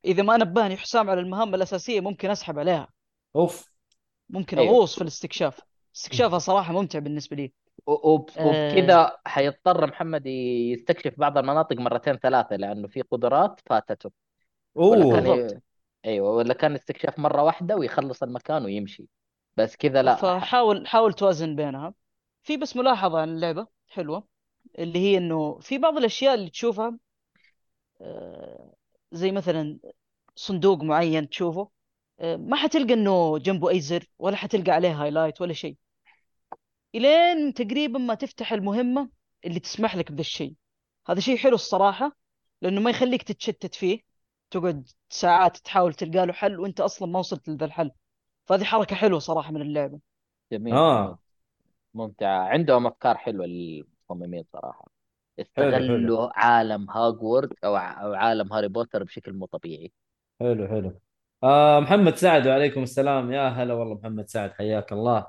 [0.06, 2.88] إذا ما نبهني حسام على المهام الأساسية ممكن أسحب عليها.
[3.36, 3.70] أوف.
[4.28, 4.74] ممكن أيوه.
[4.74, 5.60] أغوص في الاستكشاف.
[5.96, 7.52] استكشافها صراحة ممتع بالنسبة لي.
[7.86, 8.46] و- وب- آه.
[8.46, 14.10] وبكذا حيضطر محمد يستكشف بعض المناطق مرتين ثلاثة لأنه في قدرات فاتته.
[14.76, 15.20] أوه.
[15.20, 15.60] كان.
[16.04, 19.08] أيوه ولا كان استكشاف مرة واحدة ويخلص المكان ويمشي.
[19.56, 20.14] بس كذا لا.
[20.14, 21.94] فحاول حاول توازن بينها.
[22.42, 24.26] في بس ملاحظة عن اللعبة حلوة
[24.78, 26.98] اللي هي إنه في بعض الأشياء اللي تشوفها
[28.00, 28.74] آه،
[29.12, 29.78] زي مثلا
[30.36, 31.70] صندوق معين تشوفه
[32.20, 35.76] آه، ما حتلقى إنه جنبه أي زر ولا حتلقى عليه هايلايت ولا شيء.
[36.94, 39.10] إلين تقريبا ما تفتح المهمة
[39.44, 40.54] اللي تسمح لك بذا الشيء
[41.08, 42.16] هذا شيء حلو الصراحة
[42.62, 44.00] لأنه ما يخليك تتشتت فيه.
[44.50, 47.90] تقعد ساعات تحاول تلقى له حل وأنت أصلا ما وصلت لذا الحل.
[48.46, 50.00] فهذه حركة حلوة صراحة من اللعبة.
[50.52, 50.74] جميل.
[50.74, 51.18] آه.
[51.94, 52.28] ممتع.
[52.28, 54.44] عندهم أفكار حلوة للمصممين
[55.56, 59.92] صراحة حلو، استغلوا عالم هاجورد ع- أو عالم هاري بوتر بشكل مو طبيعي.
[60.40, 61.00] حلو حلو.
[61.42, 63.32] آه محمد سعد وعليكم السلام.
[63.32, 65.26] يا هلا والله محمد سعد حياك الله.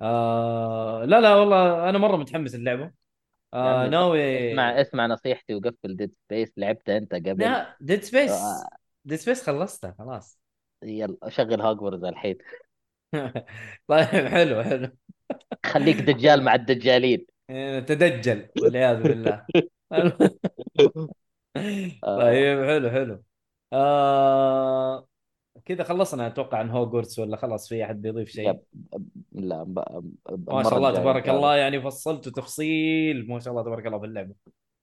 [0.00, 2.90] آه لا لا والله أنا مرة متحمس اللعبه
[3.54, 7.40] آه ناوي اسمع اسمع نصيحتي وقفل Dead Space لعبتها أنت قبل.
[7.40, 8.68] لا Dead Space آه.
[9.04, 10.40] Dead Space خلصتها خلاص.
[10.82, 12.38] يلا شغل هاجورد الحين.
[13.88, 14.96] طيب حلو حلو.
[15.66, 17.26] خليك دجال مع الدجالين.
[17.80, 19.46] تدجل والعياذ بالله.
[22.02, 23.22] طيب حلو حلو.
[23.72, 25.06] آه
[25.64, 28.60] كذا خلصنا أتوقع عن هوجورتس ولا خلاص في أحد بيضيف شيء؟
[29.32, 29.74] لا ب...
[30.30, 33.28] ب- ما شاء الله تبارك الله يعني فصلت تفصيل.
[33.28, 34.34] ما شاء الله تبارك الله في اللعبة.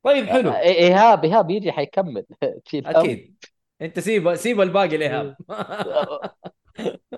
[0.04, 0.52] طيب حلو.
[0.52, 2.26] إي- ايهاب ايهاب يجي حيكمل.
[2.76, 3.36] أكيد.
[3.82, 5.36] أنت سيب سيب الباقي لإيهاب.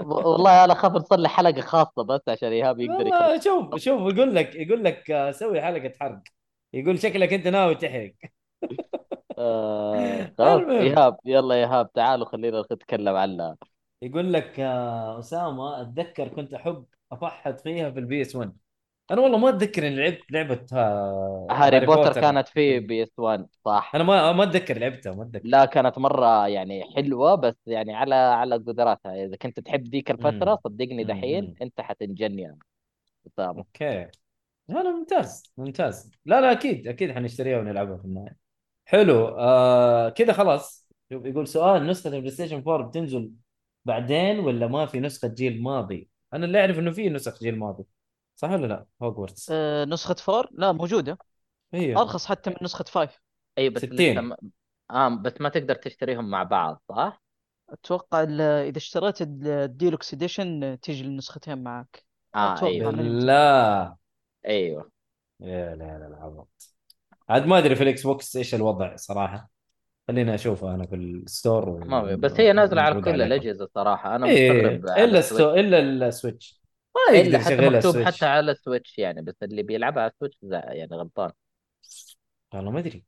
[0.02, 4.56] والله أنا أخاف نسوي حلقة خاصة بس عشان إيهاب يقدر والله شوف شوف يقول لك
[4.56, 6.22] يقول لك آه، سوي حلقة حرق.
[6.74, 8.14] يقول شكلك أنت ناوي تحرق.
[9.38, 10.64] آه، خلاص.
[10.80, 13.58] إيهاب يلا إيهاب تعالوا خلينا نتكلم عنها
[14.02, 18.58] يقول لك آه، أسامة أتذكر كنت أحب أفحط فيها في ال PS 1
[19.12, 23.92] أنا والله ما أتذكر إني لعبت لعبة آه، Harry Potter كانت في PS 1 صح؟
[23.96, 25.48] أنا ما ما أتذكر لعبتها ما أتذكر.
[25.48, 29.26] لا كانت مرة يعني حلوة بس يعني على على قدراتها.
[29.26, 30.60] إذا كنت تحب ذيك الفترة.
[30.64, 31.04] صدقني.
[31.04, 31.56] دحين.
[31.62, 32.60] أنت حتنجن يعني
[33.28, 34.08] أسامة okay.
[34.68, 36.12] لا لا ممتاز ممتاز.
[36.26, 38.36] لا لا أكيد أكيد حنشتريها ونلعبها في النهاية.
[38.86, 40.90] حلو آه كذا خلاص.
[41.14, 43.32] شوف يقول سؤال نسخة ال PlayStation 4 بتنزل
[43.86, 47.84] بعدين ولا ما في نسخة جيل ماضي؟ أنا اللي أعرف إنه في نسخ جيل ماضي.
[48.36, 51.18] صح ولا لا؟ هوجورتس آه، نسخة four؟ لا موجودة.
[51.74, 51.96] هي.
[51.98, 53.20] أرخص حتى من نسخة five.
[53.58, 54.12] أي بس 60.
[54.12, 54.38] لسه ما...
[54.92, 57.22] آه بس ما تقدر تشتريهم مع بعض صح؟
[57.70, 62.06] أتوقع ال- إذا اشتريت ال- ال deluxe edition تيجي النسختين معك.
[62.36, 62.92] آه أتوقع أيوه.
[62.92, 63.26] من-.
[63.26, 63.96] لا
[64.46, 64.92] أيوه.
[65.40, 66.76] يا لا لا العبط
[67.30, 69.50] عاد ما أدري في ال Xbox إيش الوضع صراحة.
[70.08, 71.80] خليني اشوفها أنا في ال store و...
[71.80, 73.22] ما في بس هي نازلة على كل عليكم.
[73.22, 74.16] الأجهزة صراحة.
[74.16, 75.50] أنا إيه مستغرب على إلا ال Switch.
[75.50, 75.54] السو...
[75.56, 76.62] إلا ال Switch
[76.96, 80.12] ما يقدر يشغلها مكتوب ال Switch حتى على ال Switch يعني بس اللي بيلعبها على
[80.12, 81.32] ال Switch لا يعني غلطان.
[82.54, 83.04] والله ما أدري.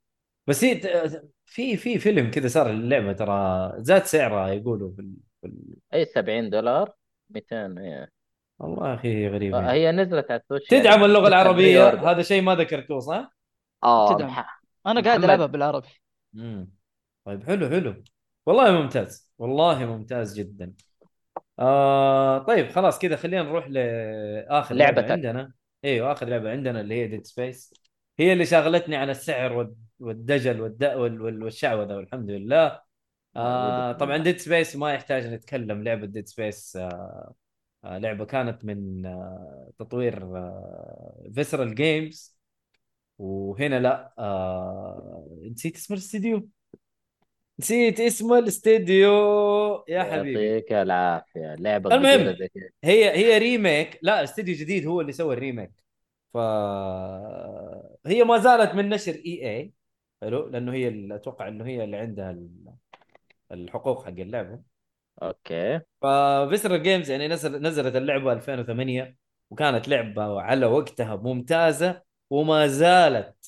[0.46, 5.14] بس هي ت- في في فيلم كذا صار اللعبة ترى زاد سعرها يقولوا في, ال...
[5.40, 5.76] في ال...
[5.94, 6.92] أي 70 دولار؟
[7.30, 8.12] 200 إيه.
[8.58, 9.72] والله يا أخي غريبة.
[9.72, 12.10] هي نزلت على ال Switch تدعم يعني اللغة لسه العربية.
[12.10, 13.36] هذا شيء ما ذكرتوه صح؟
[13.84, 14.44] آه تدعم.
[14.86, 15.24] أنا قاعد محمد.
[15.24, 15.88] ألعبها بالعربي.
[16.34, 16.70] امم
[17.24, 18.02] طيب حلو حلو.
[18.46, 19.30] والله ممتاز.
[19.38, 20.74] والله ممتاز جدا.
[21.58, 25.10] آه طيب خلاص كذا خلينا نروح لاخر لعبة لعبتك.
[25.12, 25.52] عندنا.
[25.84, 27.74] أيوه آخر لعبة عندنا اللي هي Dead Space
[28.18, 30.84] هي اللي شغلتني على السعر وال- والدجل والد...
[30.84, 31.20] وال...
[31.22, 32.82] وال- والشعوذة والحمد لله.
[33.36, 35.82] آه طبعا Dead Space ما يحتاج نتكلم.
[35.84, 37.34] لعبة Dead Space آه
[37.84, 42.38] آه لعبة كانت من آه تطوير آه Visceral Games
[43.18, 46.48] وهنا لا آه نسيت اسم الاستديو
[47.60, 49.10] نسيت اسم الاستديو.
[49.88, 50.46] يا حبيبي.
[50.46, 51.54] يعطيك العافية.
[51.54, 52.36] لعبة المهم.
[52.84, 53.98] هي هي remake.
[54.02, 55.70] لا استديو جديد هو اللي سوى ال remake.
[56.34, 56.36] ف
[58.06, 59.72] هي ما زالت من نشر EA
[60.22, 62.74] حلو؟ لأنه هي أتوقع إنه هي اللي عندها ال-
[63.52, 64.60] الحقوق حق اللعبة.
[65.22, 65.80] okay.
[66.02, 69.16] ف Visceral Games يعني نزل نزلت اللعبة 2008
[69.50, 73.47] وكانت لعبة على وقتها ممتازة وما زالت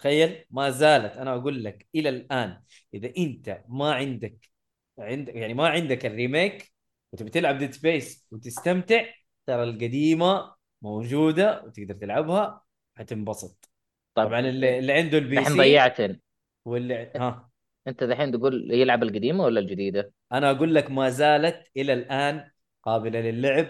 [0.00, 2.62] تخيل ما زالت أنا أقول لك إلى الآن
[2.94, 4.50] إذا أنت ما عندك
[4.98, 6.72] عندك يعني ما عندك ال remake
[7.12, 9.04] وتبي تلعب Dead Space وتستمتع
[9.46, 12.62] ترى القديمة موجودة وتقدر تلعبها
[12.96, 13.70] حتنبسط.
[14.14, 16.20] طبعا اللي, اللي عنده ال PC ضيعتني.
[16.64, 17.50] واللي ها.
[17.88, 22.50] أنت دحين تقول يلعب القديمة ولا الجديدة؟ أنا أقول لك ما زالت إلى الآن
[22.82, 23.68] قابلة للعب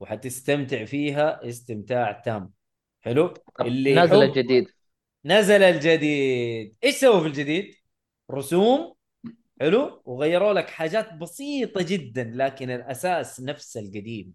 [0.00, 2.52] وحتستمتع فيها استمتاع تام.
[3.00, 4.68] حلو؟ اللي نازل يحب- الجديد.
[5.24, 6.76] نزل الجديد.
[6.84, 7.74] إيش سووا في الجديد؟
[8.30, 8.94] رسوم
[9.60, 14.32] حلو؟ وغيروا لك حاجات بسيطة جدا لكن الأساس نفس القديم.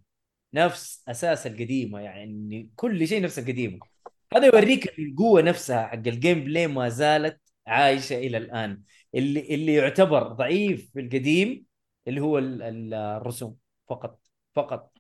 [0.54, 3.80] نفس أساس القديمة يعني كل شيء نفس القديمة.
[4.34, 8.82] هذا يوريك القوة نفسها حق ال gameplay ما زالت عايشة إلى الآن.
[9.16, 11.66] اللي اللي يعتبر ضعيف في القديم
[12.08, 13.56] اللي هو ال- ال- الرسوم.
[13.90, 14.20] فقط
[14.56, 14.92] فقط.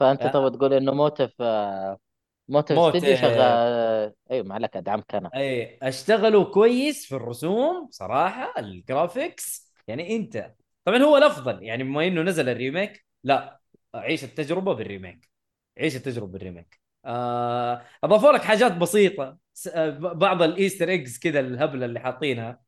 [0.00, 0.22] فأنت.
[0.22, 1.98] تبغى تقول إنه Motive آه،
[2.48, 2.78] Motive.
[2.78, 4.12] استديو شغال.
[4.30, 9.72] أيوه ما عليك ادعمك أنا أي أشتغلوا كويس في الرسوم صراحة ال graphics.
[9.88, 11.62] يعني أنت طبعا هو الأفضل.
[11.62, 13.60] يعني بما إنه نزل ال remake لا
[13.94, 15.28] عيش التجربة بال remake.
[15.78, 16.80] عيش التجربة بال remake.
[17.04, 19.38] آه اضافوا لك حاجات بسيطة.
[19.74, 22.60] آه، بعض ال Easter eggs كذا الهبلة اللي حاطينها.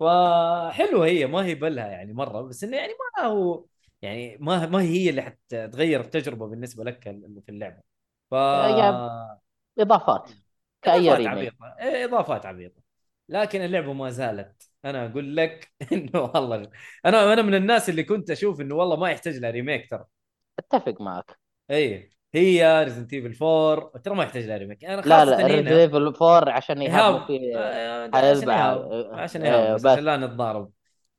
[0.00, 3.64] فحلوه هي ما هي بلها يعني مرة بس إنه يعني ما هو
[4.02, 7.02] يعني ما ما هي اللي حتغير التجربة بالنسبة لك
[7.44, 7.85] في اللعبة.
[8.30, 8.34] ف
[9.78, 10.30] إضافات
[10.82, 12.82] كأي إضافات ريميك عبيطه إيه، إضافات عبيطه
[13.28, 14.70] لكن اللعبة ما زالت.
[14.84, 16.70] أنا أقول لك إنه والله
[17.06, 20.04] أنا أنا من الناس اللي كنت أشوف إنه والله ما يحتاج لها remake ترى.
[20.58, 21.38] أتفق معك.
[21.70, 25.80] اي هي Resident Evil 4 ترى ما يحتاج لها ريميك أنا لا خاصه لا Resident
[25.80, 27.26] Evil 4 عشان إيهاب.
[27.26, 28.10] في آه،.
[28.16, 29.86] عشان إيهاب آه، عشان إيهاب بس بس.
[29.86, 30.70] عشان لا نتضارب.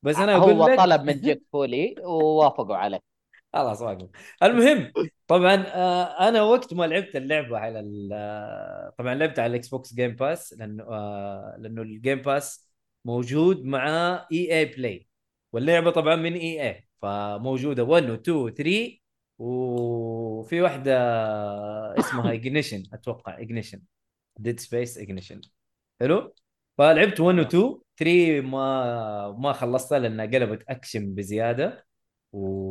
[0.02, 3.07] بس أنا أقول هو لك طلب من جيك فولي ووافقوا عليه.
[3.52, 4.08] خلاص واقف.
[4.42, 4.92] المهم
[5.26, 10.10] طبعا آه، أنا وقت ما لعبت اللعبة على آه، طبعا لعبت على ال Xbox Game
[10.16, 10.84] Pass لأنه
[11.58, 12.68] لأنه ال Game Pass
[13.04, 13.86] موجود مع
[14.32, 15.08] EA Play
[15.52, 17.84] واللعبة طبعا من EA فموجودة.
[17.84, 18.98] 1 و 2 و 3
[19.38, 20.92] وفي واحدة
[21.98, 23.82] اسمها Ignition أتوقع Ignition
[24.38, 25.40] Dead Space Ignition
[26.00, 26.34] حلو؟
[26.78, 31.86] فلعبت 1 و 2 3 ما ما خلصتها لأنها قلبت أكشن بزيادة
[32.32, 32.67] و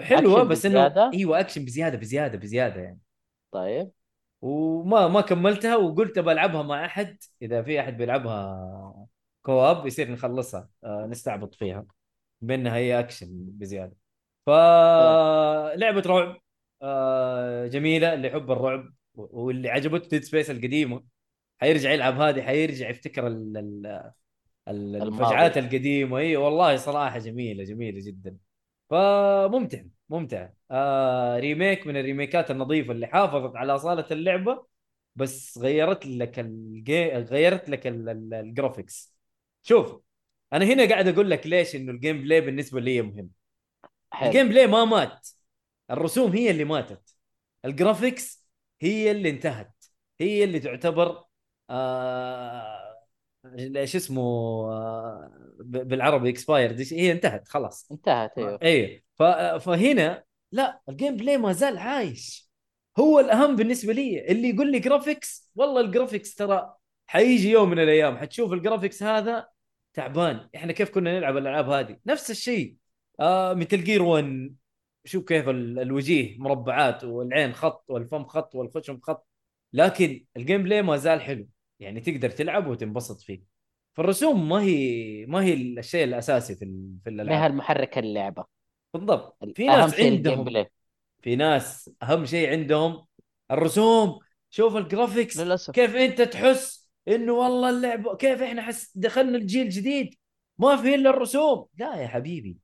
[0.00, 3.00] حلوة بس إنه؟ إيوه أكشن بزيادة بزيادة بزيادة يعني.
[3.52, 3.90] طيب.
[4.42, 7.16] وما ما كملتها وقلت بلعبها مع أحد.
[7.42, 9.06] إذا في أحد بيلعبها
[9.42, 10.68] co-op يصير نخلصها.
[10.84, 11.86] آه نستعبط فيها.
[12.40, 13.96] بأنها هي أكشن بزيادة.
[14.46, 16.36] فلعبه رعب.
[16.82, 21.04] آه جميلة اللي يحب الرعب واللي عجبته Dead Space القديمة.
[21.60, 23.56] حيرجع يلعب هذه حيرجع يفتكر ال
[24.68, 24.96] ال.
[25.02, 26.18] الفجعات القديمة.
[26.18, 28.36] اي والله صراحة جميلة جميلة جدا.
[28.90, 30.48] فممتع ممتع.
[30.70, 34.66] آه remake من الريميكات النظيفة اللي حافظت على اصاله اللعبة
[35.16, 37.08] بس غيرت لك الجي...
[37.12, 39.14] غيرت لك ال- ال- ال graphics
[39.62, 40.00] شوف
[40.52, 43.30] أنا هنا قاعد أقول لك ليش إنه ال gameplay بالنسبة لي مهم.
[44.12, 44.28] حلو.
[44.28, 45.28] ال gameplay ما مات.
[45.90, 47.16] الرسوم هي اللي ماتت.
[47.64, 48.48] ال graphics
[48.80, 49.84] هي اللي انتهت.
[50.20, 51.24] هي اللي تعتبر
[51.70, 52.98] آه
[53.58, 54.22] إيش اسمه
[54.72, 57.88] آه بالعربي expired هي انتهت خلاص.
[57.92, 58.58] انتهت إيوه.
[58.62, 59.22] اي ف...
[59.62, 62.48] فهنا لا ال gameplay ما زال عايش.
[62.98, 66.74] هو الأهم بالنسبة لي اللي يقول لي graphics والله ال graphics ترى
[67.06, 69.48] حيجي يوم من الأيام حتشوف ال graphics هذا
[69.94, 70.48] تعبان.
[70.56, 72.74] إحنا كيف كنا نلعب الألعاب هذه؟ نفس الشيء.
[73.20, 74.54] آه مثل Gear 1
[75.04, 79.26] شوف كيف ال- الوجيه مربعات والعين خط والفم خط والخشم خط.
[79.72, 81.48] لكن ال gameplay ما زال حلو.
[81.80, 83.57] يعني تقدر تلعب وتنبسط فيه.
[83.98, 86.64] فالرسوم ما هي ما هي الشيء الأساسي في
[87.04, 88.44] في ما هي الالعاب المحرك اللعبة.
[88.94, 89.38] بالضبط.
[89.54, 90.66] في ناس عندهم
[91.22, 93.06] في ناس أهم شيء عندهم
[93.50, 94.18] الرسوم.
[94.50, 95.74] شوف ال graphics للأسف.
[95.74, 100.14] كيف أنت تحس إنه والله اللعبه كيف إحنا حس دخلنا الجيل الجديد.
[100.58, 101.66] ما في إلا الرسوم.
[101.78, 102.56] لا يا حبيبي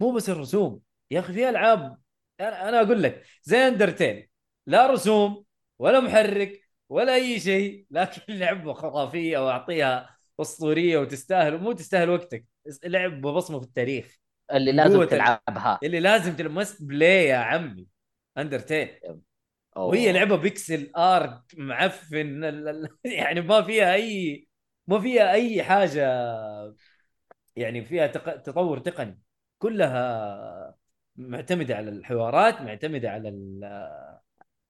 [0.00, 0.80] مو بس الرسوم.
[1.10, 1.98] يا أخي في ألعاب
[2.40, 4.28] أنا أقول لك زي Undertale
[4.66, 5.44] لا رسوم
[5.78, 12.44] ولا محرك ولا أي شيء لكن لعبة خرافية وأعطيها أسطورية وتستاهل مو تستاهل وقتك
[12.84, 14.16] لعبه بصمه في التاريخ.
[14.52, 15.78] اللي لازم تلعبها.
[15.82, 17.86] اللي لازم تلمس play يا عمي.
[18.38, 18.88] Undertale
[19.76, 22.42] وهي لعبة pixel art معفن
[23.04, 24.48] يعني ما فيها أي
[24.86, 26.02] ما فيها أي حاجة
[27.56, 28.36] يعني فيها تق...
[28.36, 29.20] تطور تقني.
[29.58, 30.74] كلها
[31.16, 33.64] معتمدة على الحوارات معتمدة على ال...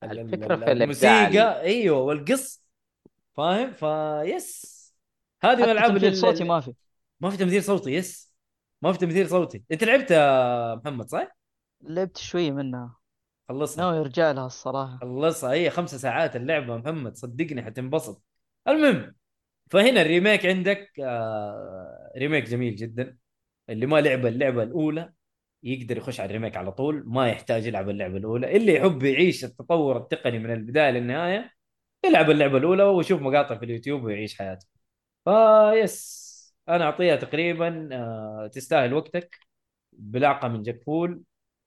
[0.03, 0.73] ال- ال- الفكرة ال- في.
[0.73, 1.61] الموسيقى.
[1.63, 2.65] أيوه والقص.
[3.37, 4.78] فاهم؟ فيس
[5.43, 6.75] هذه من الألعاب تمثيل اللي- صوتي ما في.
[7.21, 8.35] ما في تمثيل صوتي يس.
[8.83, 9.65] ما في تمثيل صوتي.
[9.73, 11.37] أنت لعبت يا محمد صح؟
[11.83, 12.97] لعبت شوي منها.
[13.49, 14.99] خلصها ناوي أرجع لها الصراحة.
[15.01, 15.53] خلصها.
[15.53, 17.17] هي خمسة ساعات اللعبة محمد.
[17.17, 18.23] صدقني حتنبسط.
[18.69, 19.15] المهم
[19.71, 23.19] فهنا ال remake عندك آه remake جميل جدا.
[23.71, 25.13] اللي ما لعب اللعبة الأولى
[25.63, 28.57] يقدر يخش على ال remake على طول ما يحتاج يلعب اللعبة الأولى.
[28.57, 31.51] اللي يحب يعيش التطور التقني من البداية للنهاية
[32.07, 34.67] يلعب اللعبة الأولى ويشوف مقاطع في اليوتيوب ويعيش حياته.
[35.29, 36.29] ف yes
[36.69, 39.39] أنا أعطيها تقريبا آه تستاهل وقتك.
[39.93, 41.23] بلعقة من Jack فول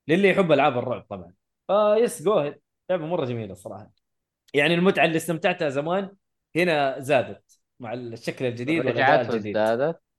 [0.07, 1.33] للي يحب ألعاب الرعب طبعا.
[1.67, 2.53] ف yes جو
[2.89, 3.91] لعبة مرة جميلة الصراحة
[4.53, 6.11] يعني المتعة اللي استمتعتها زمان
[6.55, 9.57] هنا زادت مع الشكل الجديد والأداء رجعت الجديد.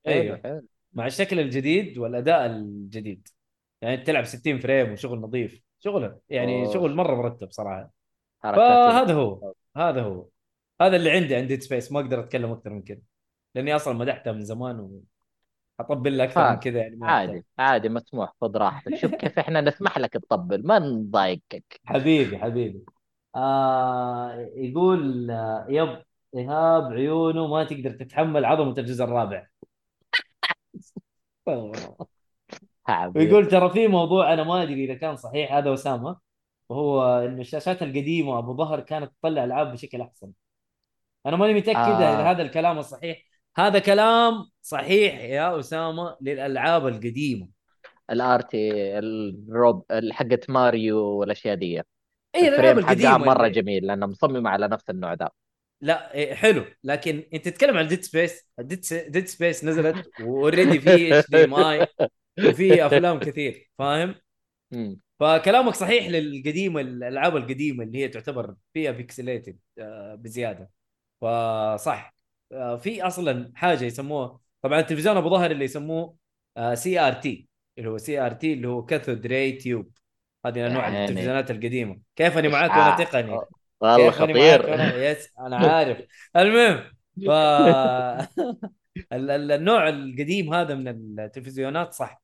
[0.06, 0.66] حلو حلو.
[0.92, 3.28] مع الشكل الجديد والأداء الجديد.
[3.82, 5.62] يعني تلعب 60 frame وشغل نظيف.
[5.80, 6.72] شغله يعني أوه.
[6.72, 7.90] شغل مرة مرتب صراحة.
[8.42, 10.28] فهذا هو هذا هو.
[10.80, 13.00] هذا اللي عندي عن Dead Space ما أقدر أتكلم أكثر من كذا.
[13.54, 15.02] لأني أصلا مدحتها من زمان
[15.78, 16.60] واطبل لها أكثر من فاهم.
[16.60, 17.28] كذا يعني ما أحتاج.
[17.28, 22.84] عادي عادي مسموح خذ راحتك شوف كيف إحنا نسمح لك تطبل ما نضايقك حبيبي حبيبي
[23.36, 26.02] آه يقول آه، يب
[26.36, 29.46] إيهاب عيونه ما تقدر تتحمل عظمة الجزء الرابع
[33.16, 36.16] ويقول ترى في موضوع أنا ما أدري إذا كان صحيح هذا اسامه
[36.68, 40.32] وهو انه الشاشات القديمة أبو ظهر كانت تطلع ألعاب بشكل أحسن
[41.26, 41.96] أنا ماني متأكد آه.
[41.96, 43.24] إذا هذا الكلام الصحيح
[43.56, 47.48] هذا كلام صحيح يا أسامة للألعاب القديمة.
[48.10, 51.82] الارتي الروب حقت ماريو والأشياء دي.
[52.34, 55.30] اي الألعاب القديمة مرة اللي- جميل لأنه مصممه على نفس النوع ذا.
[55.80, 56.64] لا إيه، حلو.
[56.84, 61.86] لكن أنت تتكلم عن Dead Space Dead, Space نزلت و already في HDMI
[62.48, 64.14] وفي أفلام كثير فاهم.
[65.20, 69.58] فكلامك صحيح للقديمة الألعاب القديمة اللي هي تعتبر فيها pixelated
[70.18, 70.70] بزيادة.
[71.20, 72.14] فصح.
[72.14, 72.21] آه،
[72.78, 76.16] في أصلا حاجة يسموها طبعا التلفزيون أبو ظهر اللي يسموه
[76.74, 77.48] CRT
[77.78, 79.90] اللي هو CRT اللي هو cathode ray tube.
[80.46, 82.00] هذه أنواع يعني التلفزيونات القديمة.
[82.16, 82.70] كيف أني معاك.
[82.70, 83.38] وأنا تقني؟
[83.80, 85.02] والله كيف أني معاك خطير.
[85.10, 86.06] yes أنا عارف.
[86.36, 86.84] المهم
[87.26, 87.30] ف
[89.12, 92.22] ال- ال- النوع القديم هذا من التلفزيونات صح.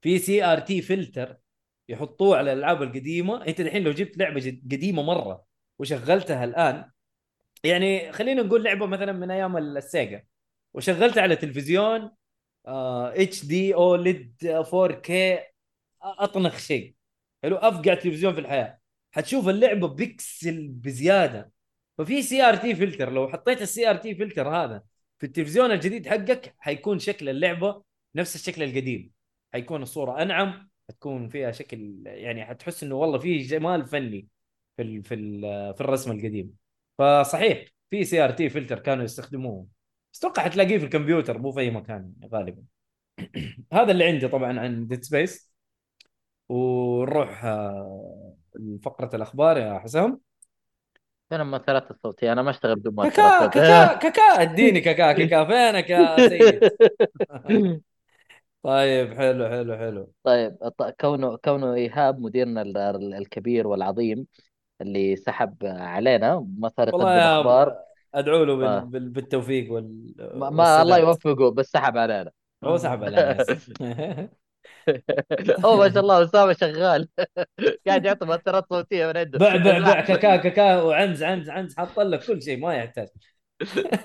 [0.00, 1.36] في CRT filter
[1.88, 3.46] يحطوه على الألعاب القديمة.
[3.46, 5.44] أنت الحين لو جبت لعبة قديمة مرة
[5.78, 6.90] وشغلتها الآن
[7.64, 10.24] يعني خلينا نقول لعبة مثلا من أيام السيجا
[10.74, 12.10] وشغلتها على تلفزيون
[12.66, 15.38] HD أو LED 4K
[16.02, 16.94] أطنخ شيء.
[17.42, 18.78] حلو؟ أفقع تلفزيون في الحياة.
[19.12, 21.52] حتشوف اللعبة بيكسل بزيادة.
[21.98, 24.82] ففي CRT filter لو حطيت ال CRT filter هذا
[25.18, 27.82] في التلفزيون الجديد حقك حيكون شكل اللعبة
[28.14, 29.10] نفس الشكل القديم.
[29.52, 34.28] حيكون الصورة أنعم حتكون فيها شكل يعني حتحس إنه والله في جمال فني
[34.76, 35.40] في في ال
[35.74, 36.63] في الرسم القديم.
[36.98, 39.66] فصحيح في CRT filter كانوا يستخدموه.
[40.12, 42.62] بس أتوقع حتلاقيه في الكمبيوتر مو في أي مكان غالبا.
[43.72, 45.54] هذا اللي عندي طبعا عن Dead Space
[46.48, 50.20] ونروح آه، لفقرة الأخبار يا حسام.
[51.30, 55.12] فين المؤثرات الصوتيه أنا ما أشتغل بدون مؤثرات كاكا كاكا كاكا أديني كاكا.
[55.18, 56.70] كاكا فينك يا سيد؟
[58.62, 60.12] طيب حلو حلو حلو.
[60.24, 60.56] طيب
[61.00, 64.26] كونه كونه إيهاب مديرنا ال- ال- الكبير والعظيم
[64.80, 67.76] اللي سحب علينا ما صار يقدم والله يا أخبار
[68.14, 68.66] أدعو له.
[68.66, 68.80] آه.
[68.80, 69.08] بال...
[69.08, 70.14] بالتوفيق وال...
[70.34, 70.98] ما, ما الله.
[70.98, 72.30] يوفقه بس سحب علينا
[72.64, 73.70] هو سحب على ناس
[75.64, 77.08] اوه ما شاء الله أسامة شغال
[77.86, 82.00] قاعد يعطي مؤثرات صوتية من عنده بع بع بع كاكا كاكا وعنز عنز عنز حط
[82.00, 83.08] لك كل شيء ما يحتاج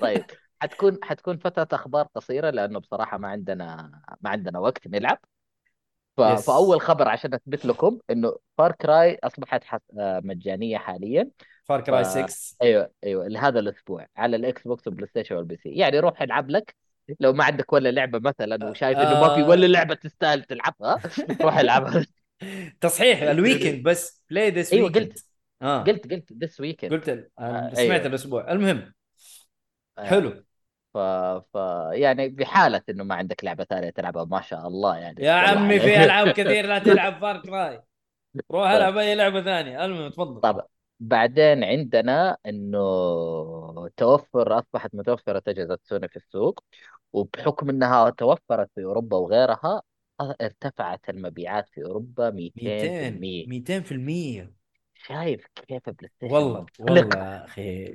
[0.00, 0.24] طيب
[0.62, 3.90] حتكون حتكون فترة أخبار قصيرة لأنه بصراحة ما عندنا
[4.20, 5.18] ما عندنا وقت نلعب
[6.20, 6.46] ف...
[6.46, 9.80] فأول خبر عشان أثبت لكم إنه Far Cry أصبحت حس...
[9.98, 11.30] آه، مجانية حاليا.
[11.64, 15.68] Far Cry ف- 6 أيوه أيوه لهذا الأسبوع على ال Xbox وال PlayStation وال PC.
[15.68, 16.74] يعني روح ألعب لك.
[17.20, 21.00] لو ما عندك ولا لعبة مثلا وشايف إنه ما في ولا لعبة تستاهل تلعبها
[21.42, 22.06] روح ألعبها.
[22.80, 24.24] تصحيح ال weekend بس.
[24.30, 25.24] play this weekend قلت.
[25.62, 25.82] آه.
[25.82, 28.06] قلت قلت this weekend قلت آه، سمعت أيوة.
[28.06, 28.52] الأسبوع.
[28.52, 28.92] المهم
[29.98, 30.44] حلو.
[30.94, 30.98] ف...
[31.52, 31.54] ف
[31.92, 35.22] يعني بحالة إنه ما عندك لعبة ثانية تلعبها ما شاء الله يعني.
[35.24, 35.80] يا عمي.
[35.80, 37.82] في ألعاب كثير لا تلعب Far Cry
[38.52, 39.84] روح ألعب أي لعبة ثانية.
[39.84, 40.40] المهم تفضل.
[40.40, 40.66] طب
[41.00, 42.78] بعدين عندنا إنه
[43.96, 46.64] توفر أصبحت متوفرة أجهزة سوني في السوق
[47.12, 49.82] وبحكم إنها توفرت في أوروبا وغيرها
[50.40, 54.54] ارتفعت المبيعات في أوروبا 200% 200 200%
[54.94, 57.86] شايف كيف PlayStation والله والله يا أخي.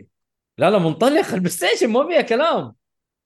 [0.58, 2.76] لا لا منطلق ال PlayStation ما فيها كلام.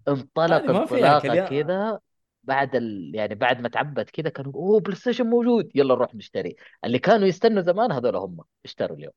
[0.08, 1.60] انطلق هذه ما فيها انطلاقة كلام.
[1.64, 2.00] كذا
[2.44, 3.12] بعد ال...
[3.16, 7.62] يعني بعد ما تعبت كذا كانوا أوه PlayStation موجود يلا نروح نشتري اللي كانوا يستنوا
[7.62, 9.14] زمان هذول هم اشتروا اليوم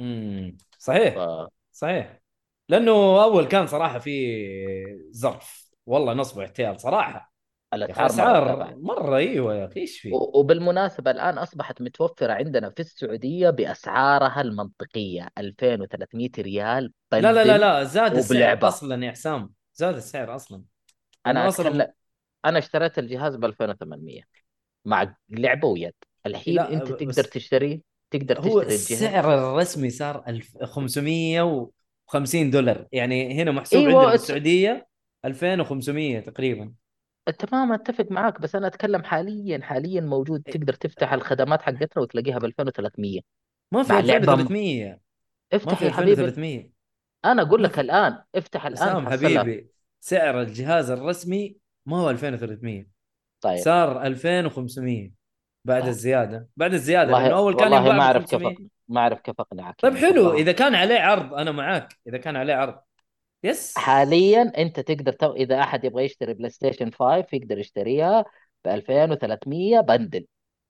[0.00, 1.48] امم صحيح ف...
[1.72, 2.20] صحيح
[2.68, 2.92] لأنه
[3.24, 4.10] أول كان صراحة في
[5.16, 7.32] ظرف والله نصب واحتيال صراحة
[7.74, 8.76] الأسعار.
[8.76, 14.40] مرة أيوه يا أخي إيش في و- وبالمناسبة الآن أصبحت متوفرة عندنا في السعودية بأسعارها
[14.40, 17.58] المنطقية 2300 ريال لا لا لا.
[17.58, 18.68] لا زاد السعر.
[18.68, 20.62] أصلا يا حسام زاد السعر أصلا.
[21.26, 21.92] لأنه أصلاً- أتكلم
[22.44, 24.22] أنا اشتريت الجهاز ب 2800
[24.84, 25.94] مع لعبة ويد
[26.26, 28.92] الحين لا، أنت ب- تقدر بس- تشتري تقدر هو تشتري الجهاز.
[28.92, 32.86] السعر الرسمي صار 1550 دولار.
[32.92, 34.88] يعني هنا محسوب أيوة، عندنا في السعوديه
[35.24, 36.72] 2500 تقريبا.
[37.38, 40.42] تمام أتفق معاك بس أنا أتكلم حاليا حاليا موجود.
[40.46, 40.52] إيه.
[40.54, 43.20] تقدر تفتح الخدمات حقتها وتلاقيها ب 2300
[43.72, 44.98] ما في مع لعبة 2300 ما
[45.52, 46.12] افتح في يا حبيبي.
[46.24, 46.75] 2300
[47.32, 49.08] أنا أقول ما لك الآن افتح الآن سام.
[49.08, 49.70] حبيبي
[50.00, 51.56] سعر الجهاز الرسمي
[51.86, 52.86] ما هو 2300
[53.40, 53.58] طيب.
[53.58, 55.10] صار 2500
[55.64, 55.90] بعد طيب.
[55.90, 56.48] الزيادة.
[56.56, 58.56] بعد الزيادة والله لأنه أول كان والله ما ب أعرف كيف 500
[58.88, 60.32] ما أعرف كيف أقنعك طيب يعني حلو.
[60.32, 61.98] إذا كان عليه عرض أنا معاك.
[62.06, 62.78] إذا كان عليه عرض.
[63.44, 65.32] yes حاليا أنت تقدر تو...
[65.32, 68.24] إذا أحد يبغى يشتري PlayStation 5 يقدر يشتريها
[68.64, 70.26] ب 2300 bundle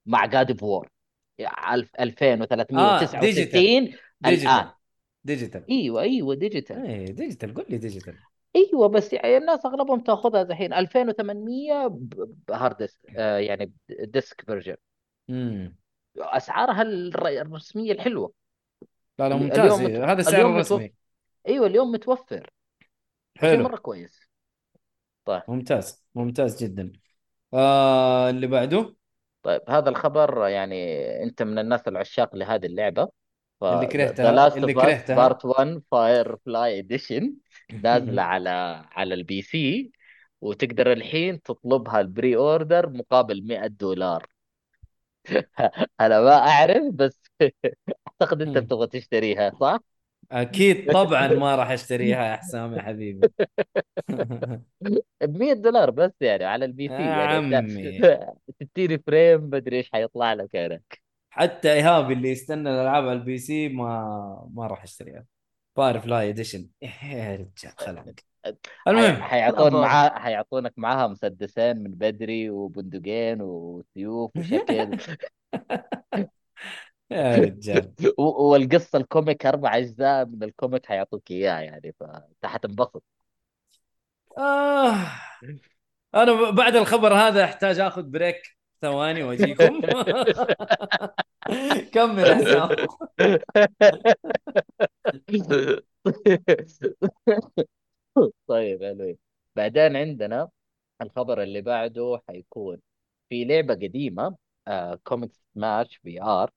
[0.07, 0.89] مع God of War
[2.01, 3.95] 2369 digital الآن.
[4.21, 4.71] digital
[5.71, 6.87] إيوه إيوه digital.
[6.87, 7.55] إيه digital.
[7.55, 8.19] قول لي digital.
[8.57, 10.73] إيوه بس يعني الناس أغلبهم تأخذها الحين.
[10.73, 14.77] 2800 ب- ب hard disk آه يعني disk version
[15.31, 15.77] امم
[16.19, 18.33] أسعارها الر- الرسمية الحلوة.
[19.19, 19.59] لا لا ممتاز.
[19.73, 20.93] اليوم إيه، متو- هذا السعر اليوم الرسمي.
[21.49, 22.51] إيوه اليوم متوفر.
[23.41, 23.63] شيء حلو.
[23.63, 24.21] مرة كويس.
[25.25, 25.43] طيب.
[25.49, 26.93] ممتاز ممتاز جدا.
[27.55, 28.95] آه اللي بعده؟
[29.43, 30.85] طيب هذا الخبر يعني
[31.23, 33.09] أنت من الناس العشاق لهذه اللعبة.
[33.61, 35.17] ف اللي The كرهتها Last اللي of Us كرهتها.
[35.17, 37.25] Part 1 Fire Fly Edition
[37.85, 38.51] نازلة على
[38.93, 39.93] على ال PC
[40.41, 44.27] وتقدر الحين تطلبها ال pre-order مقابل 100 دولار.
[46.01, 47.21] أنا ما أعرف بس
[48.23, 49.81] أعتقد أنت بتبغى تشتريها صح؟
[50.33, 53.33] أكيد طبعا ما راح أشتريها يا حسام يا حبيبي.
[55.21, 58.01] ب 100 دولار بس يعني على ال PC يا يعني عمي.
[58.63, 61.06] 60 frame مدري إيش حيطلع لك هناك
[61.37, 65.25] حتى إيهاب اللي يستنى الألعاب على ال PC ما ما راح اشتريها
[65.77, 68.05] Fire Fly Edition يا رجال خلق
[68.89, 69.23] المهم.
[69.23, 69.73] حيعطون.
[69.73, 74.99] معاه حيعطونك معاها مسدسين من بدري وبندقين وسيوف وشكل.
[77.11, 77.93] يا رجال.
[78.19, 83.03] والقصة ال comic أربع أجزاء من ال comic حيعطوك إياه يعني فأنت حتنبسط.
[84.39, 84.97] آه.
[86.15, 88.56] أنا بعد الخبر هذا أحتاج آخذ break.
[88.81, 89.81] ثواني واجيكم
[91.95, 92.69] كمل حسام
[98.47, 99.17] طيب حلو
[99.57, 100.49] بعدين عندنا
[101.03, 102.81] الخبر اللي بعده حيكون
[103.29, 104.37] في لعبة قديمة
[105.05, 106.51] Cosmic Smash VR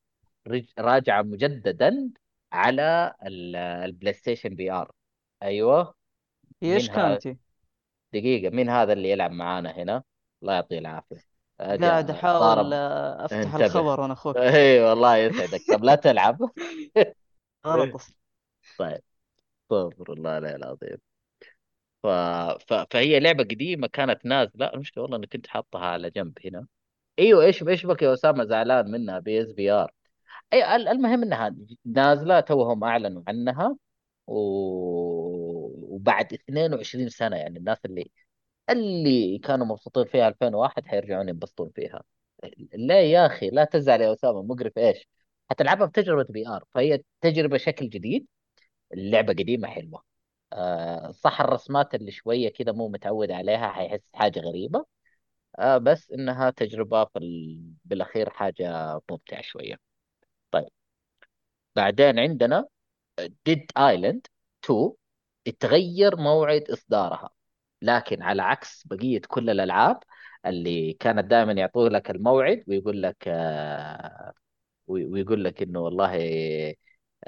[0.80, 2.10] راجعة مجددا
[2.52, 4.92] على ال- ال PlayStation VR
[5.44, 5.94] أيوه.
[6.64, 7.38] هي إيش كانت هي؟
[8.14, 10.04] دقيقة مين هذا اللي يلعب معانا هنا.
[10.42, 11.29] الله يعطيه العافية.
[11.60, 13.66] أجا قاعد احاول أفتح انتبه.
[13.66, 15.64] الخبر وأنا أخوك إي والله يسعدك.
[15.70, 16.38] طب لا تلعب.
[17.68, 18.16] غلط أصلاً.
[19.72, 20.98] استغفر الله العلي العظيم.
[22.04, 22.08] ف...
[22.68, 22.74] ف...
[22.92, 24.66] فهي لعبة قديمة كانت نازلة.
[24.74, 26.68] المشكلة والله إني كنت حاطها على جنب هنا.
[27.20, 29.20] إيوه إيش إيش بك يا أسامة؟ زعلان منها.
[29.20, 29.92] PS VR.
[30.54, 31.56] إي ال- المهم إنها
[31.86, 33.78] نازلة توهم اعلنوا عنها.
[34.28, 34.34] و...
[35.96, 38.12] وبعد 22 سنة يعني الناس اللي
[38.72, 42.04] اللي كانوا مبسوطين فيها 2001 حيرجعون ينبسطون فيها.
[42.74, 45.08] لا يا أخي لا تزعل يا أسامة مقرف إيش؟
[45.50, 48.28] حتلعبها بتجربة VR فهي تجربة شكل جديد
[48.94, 50.04] اللعبة قديمة حلوة.
[50.54, 54.86] آه صح الرسمات اللي شوية كذا مو متعود عليها حيحس حاجة غريبة.
[55.60, 57.62] آه بس إنها تجربة في ال...
[57.86, 59.76] بالأخير حاجة ممتعة شوية.
[60.52, 60.70] طيب.
[61.76, 62.66] بعدين عندنا
[63.46, 64.28] Dead Island
[64.66, 64.94] 2
[65.48, 67.30] اتغير موعد إصدارها.
[67.82, 70.00] لكن على عكس بقية كل الألعاب
[70.46, 74.34] اللي كانت دائما يعطوا لك الموعد ويقول لك آه
[74.88, 76.16] وي- ويقول لك إنه والله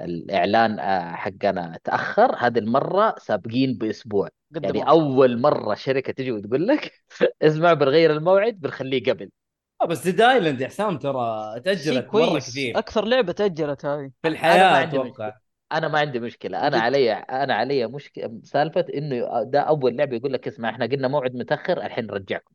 [0.00, 4.28] الإعلان آه، حقنا تأخر هذه المرة سابقين بأسبوع.
[4.62, 6.92] يعني قدموا أول مرة شركة تجي وتقول لك
[7.42, 9.30] اسمع بنغير الموعد بنخليه قبل.
[9.82, 12.78] آه، بس Dead Island يا حسام ترى تاجلت مرة كثير.
[12.78, 14.10] أكثر لعبة تاجلت هذه.
[14.22, 15.32] في الحياة أتوقع.
[15.72, 20.32] أنا ما عندي مشكلة أنا علي أنا علي مشكله سالفة إنه ده أول لعبة يقول
[20.32, 22.54] لك اسمع إحنا قلنا موعد متأخر الحين نرجعكم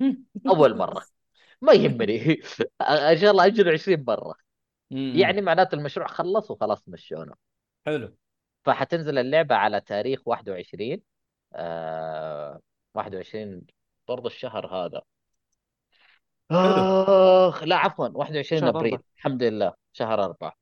[0.50, 1.02] أول مرة.
[1.60, 2.40] ما يهمني.
[3.12, 4.34] إن شاء الله أجل 20 مرة.
[4.90, 7.34] يعني معناته المشروع خلص وخلاص مشونا.
[7.86, 8.16] حلو.
[8.64, 11.00] فحتنزل اللعبة على تاريخ 21
[11.52, 12.60] آه
[12.94, 13.62] 21
[14.08, 15.02] برضه الشهر هذا.
[16.50, 18.98] آخ لا عفوا 21 أبريل.
[19.16, 19.72] الحمد لله.
[19.92, 20.59] شهر أربعة.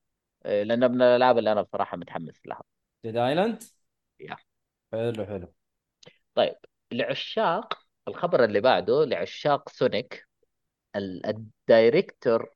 [0.49, 2.63] لأنه من الألعاب اللي أنا بصراحة متحمس لها.
[3.05, 3.63] ديد ايلاند؟
[4.21, 4.37] يا
[4.93, 5.53] حلو حلو.
[6.35, 6.57] طيب
[6.93, 10.29] لعشاق الخبر اللي بعده لعشاق Sonic
[10.97, 12.51] ال director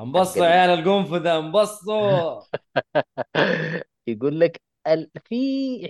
[0.00, 2.42] انبسطوا يا عيال القنفذة انبسطوا.
[4.06, 5.10] يقول لك ال...
[5.24, 5.36] في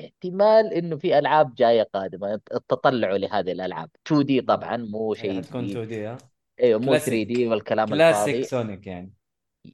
[0.01, 3.91] احتمال إنه في ألعاب جاية قادمة تطلعوا لهذه الألعاب.
[4.07, 6.19] 2D طبعا مو إيه، شيء تكون 2D ها؟
[6.61, 8.33] أيوه مو 3D والكلام الفاضي.
[8.33, 9.13] classic Sonic يعني.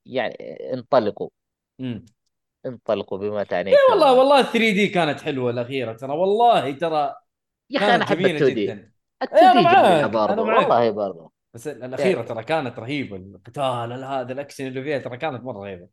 [0.06, 0.34] يعني
[0.74, 1.28] انطلقوا.
[1.80, 2.04] امم
[2.66, 4.12] انطلقوا بما تعنيه اي والله.
[4.18, 6.12] والله 3D كانت حلوة الأخيرة ترى.
[6.12, 7.14] والله ترى
[7.70, 8.92] يا أخي أنا أحب ال جميلة 2D جدا.
[9.22, 10.42] ال إيه، 2 أنا D برضه.
[10.42, 15.58] والله برضه بس الأخيرة ترى كانت رهيبة القتال هذا الأكشن اللي فيها ترى كانت مرة
[15.60, 15.88] رهيبة.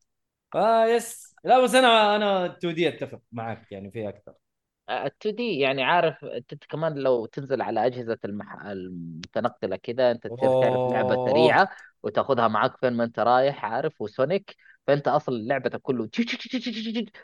[0.55, 4.33] آه yes لا بس أنا أنا 2D أتفق معك يعني فيها أكثر.
[4.89, 8.53] ال 2D يعني عارف انت كمان لو تنزل على أجهزة المح...
[8.65, 11.17] المتنقلة كذا أنت تصير تعرف لعبة.
[11.25, 11.69] سريعة
[12.03, 14.55] وتاخذها معك فين ما أنت رايح عارف وسونيك.
[14.87, 16.09] فأنت أصلا لعبتك كله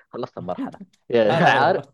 [0.10, 0.80] خلصت المرحلة.
[1.62, 1.86] عارف.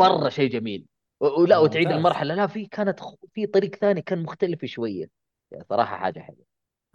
[0.00, 0.86] مره شيء جميل.
[1.20, 1.90] ولا وتعيد.
[1.90, 2.34] المرحلة.
[2.34, 3.00] لا في كانت
[3.34, 5.06] في طريق ثاني كان مختلف شوية.
[5.50, 6.44] يعني صراحة حاجة حلوة.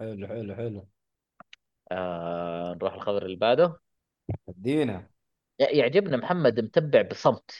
[0.00, 0.82] حلو حلو حلو.
[1.92, 3.80] آه نروح الخبر اللي بعده.
[4.48, 5.08] ادينا.
[5.58, 7.50] يعجبنا محمد متبع بصمت.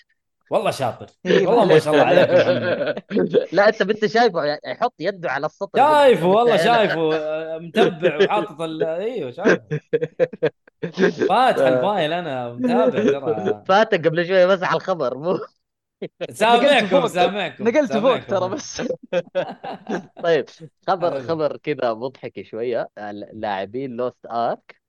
[0.50, 1.06] والله شاطر.
[1.26, 3.02] إيه، والله ما شاء الله عليك محمد.
[3.52, 5.78] لا أنت أنت شايفه يحط يده على السطر.
[5.78, 9.62] شايفه والله شايفه آه، متبع وحاطط ال- إيوه شايفه.
[11.28, 13.64] فاتح ال file أنا متابع ترى.
[13.68, 15.38] فاتك قبل شوية مسح الخبر مو
[16.30, 17.06] سامعكم فوق.
[17.06, 18.18] سامعكم نقلت فوق.
[18.18, 18.82] ترى بس.
[20.22, 20.44] طيب
[20.88, 21.20] خبر.
[21.20, 22.88] خبر كذا مضحك شوية.
[23.32, 24.85] لاعبين Lost Ark آه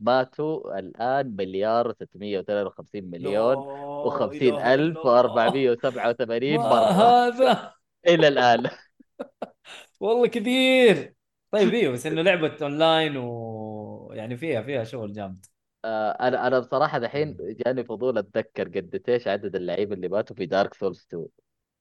[0.00, 5.76] ماتوا الآن مليار و653 مليون لا و50 إله ألف إلا الله.
[5.76, 6.90] و487 ما مرة.
[6.90, 7.74] هذا؟
[8.08, 8.70] إلى الآن.
[10.00, 11.14] والله كثير.
[11.50, 15.46] طيب أيوه بس إنه لعبة أونلاين ويعني فيها فيها شغل جامد.
[15.84, 20.46] آه أنا أنا بصراحة دحين جاني فضول أتذكر قد إيش عدد اللعيبة اللي ماتوا في
[20.46, 21.26] Dark Souls 2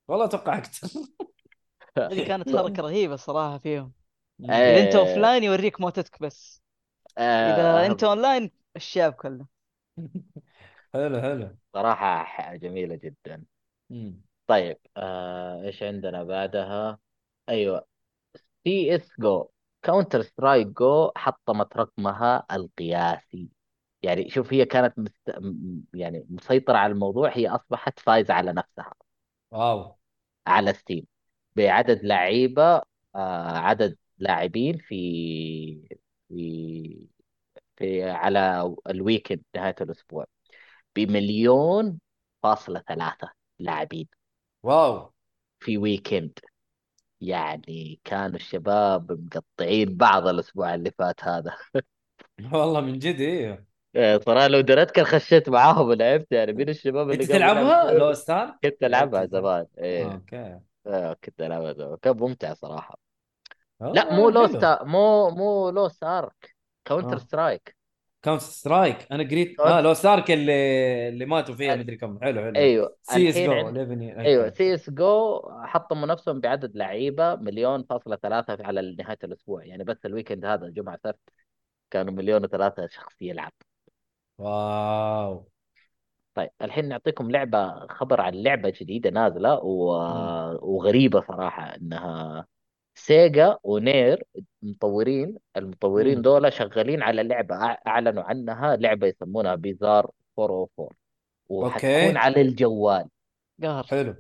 [0.08, 0.88] والله أتوقع أكثر.
[1.98, 3.94] هذه كانت حركة رهيبة صراحة فيهم.
[4.42, 6.62] اذا أنت offline يوريك موتتك بس.
[6.62, 6.67] آه
[7.48, 9.48] إذا أنت اون لاين الشاب كله.
[10.94, 13.46] حلو حلو صراحة ح- جميلة جدا.
[13.90, 14.22] مم.
[14.48, 17.00] طيب آه إيش عندنا بعدها؟
[17.50, 17.88] أيوه.
[18.64, 19.50] CS GO
[19.82, 23.50] Counter-Strike GO حطمت رقمها القياسي.
[24.04, 25.30] يعني شوف هي كانت مست...
[25.40, 28.94] م- يعني مسيطرة على الموضوع هي أصبحت فايزة على نفسها.
[29.52, 29.80] wow.
[30.48, 31.08] على Steam
[31.56, 32.64] بعدد لعيبة
[33.16, 35.98] آه عدد لاعبين في
[36.30, 37.08] في
[37.78, 40.26] في على ال weekend نهاية الأسبوع
[40.96, 42.00] بمليون
[42.44, 44.08] فاصلة ثلاثة لاعبين.
[44.64, 45.12] واو.
[45.60, 46.40] في ويكند.
[47.22, 51.58] يعني كانوا الشباب مقطعين بعض الأسبوع اللي فات هذا.
[52.54, 53.22] والله من جد
[53.96, 58.14] آه، صراحة لو دريت كان خشيت معاهم ولعبت يعني مين الشباب اللي انت تلعبها؟ لو
[58.14, 60.14] ستار؟ كنت ألعبها لعبت- زمان إيه.
[60.14, 60.60] أوكي.
[60.88, 61.98] آه، كنت ألعبها زمان.
[62.02, 63.00] كان ممتع صراحة.
[63.82, 64.58] لا والله مو لو حلو.
[64.58, 66.56] ستار مو مو لو ستارك
[66.86, 67.20] كاونتر آه.
[67.20, 67.78] سترايك.
[68.24, 69.12] كاونتر سترايك.
[69.12, 72.20] أنا قريت آه لو ستارك اللي اللي ماتوا فيها مدري كم.
[72.22, 72.56] حلو حلو.
[72.56, 73.78] أيوه سي إس جو عند...
[73.78, 79.66] 11 أيوه CS GO حطموا نفسهم بعدد لعيبة مليون فاصلة ثلاثة على نهاية الأسبوع.
[79.66, 81.30] يعني بس ال weekend هذا جمعة سبت
[81.92, 83.52] كانوا مليون وثلاثة شخص يلعب.
[84.38, 85.48] wow.
[86.36, 89.92] طيب الحين نعطيكم لعبة خبر عن لعبة جديدة نازلة و...
[90.62, 92.46] وغريبة صراحة إنها
[92.98, 94.24] Sega و Nier
[94.62, 96.22] مطورين المطورين مم.
[96.22, 100.90] دول شغالين على لعبة أع- أعلنوا عنها لعبة يسمونها بيزار 404
[101.50, 102.18] وحتكون.
[102.18, 103.10] على الجوال.
[103.64, 103.84] قهر.
[103.84, 104.16] حلو.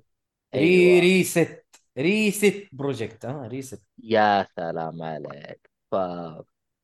[0.55, 1.01] ري أيوه.
[1.01, 1.65] ريست
[1.97, 5.69] ريست بروجكت آه ريست يا سلام عليك.
[5.91, 5.95] ف...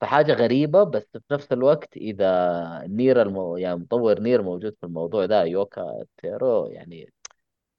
[0.02, 3.58] فحاجة غريبة بس في نفس الوقت إذا نير المو...
[3.58, 7.14] يعني مطور نير موجود في الموضوع ده يوكا تيرو يعني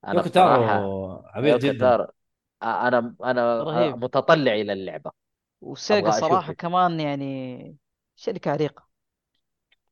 [0.04, 1.98] أنا يوكو بصراحة تارو عبيط يوكا جدا.
[2.62, 3.96] أنا أنا رهيب.
[4.04, 5.10] متطلع إلى اللعبة.
[5.60, 6.50] وسيجا إيش.
[6.50, 7.76] كمان يعني
[8.16, 8.86] شركة عريقة.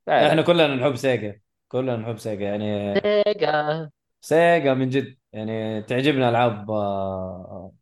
[0.06, 0.28] فعلا.
[0.28, 3.90] إحنا كلنا نحب Sega كلنا نحب Sega يعني Sega
[4.20, 5.16] Sega من جد.
[5.32, 7.72] يعني تعجبنا ألعاب آه،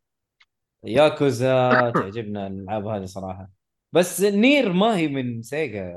[0.84, 3.48] ياكوزا تعجبنا الألعاب هذه صراحة.
[3.92, 5.96] بس Nier ما هي من Sega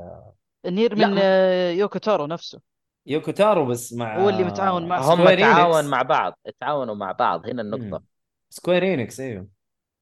[0.66, 2.62] Nier من ما- آه، يوكو تارو نفسه.
[3.06, 5.90] يوكو تارو بس مع هو اللي متعاون مع هم تعاون.
[5.90, 6.34] مع بعض.
[6.60, 7.46] تعاونوا مع بعض.
[7.46, 7.98] هنا النقطة.
[7.98, 8.06] مم.
[8.54, 9.48] Square Enix إيوه.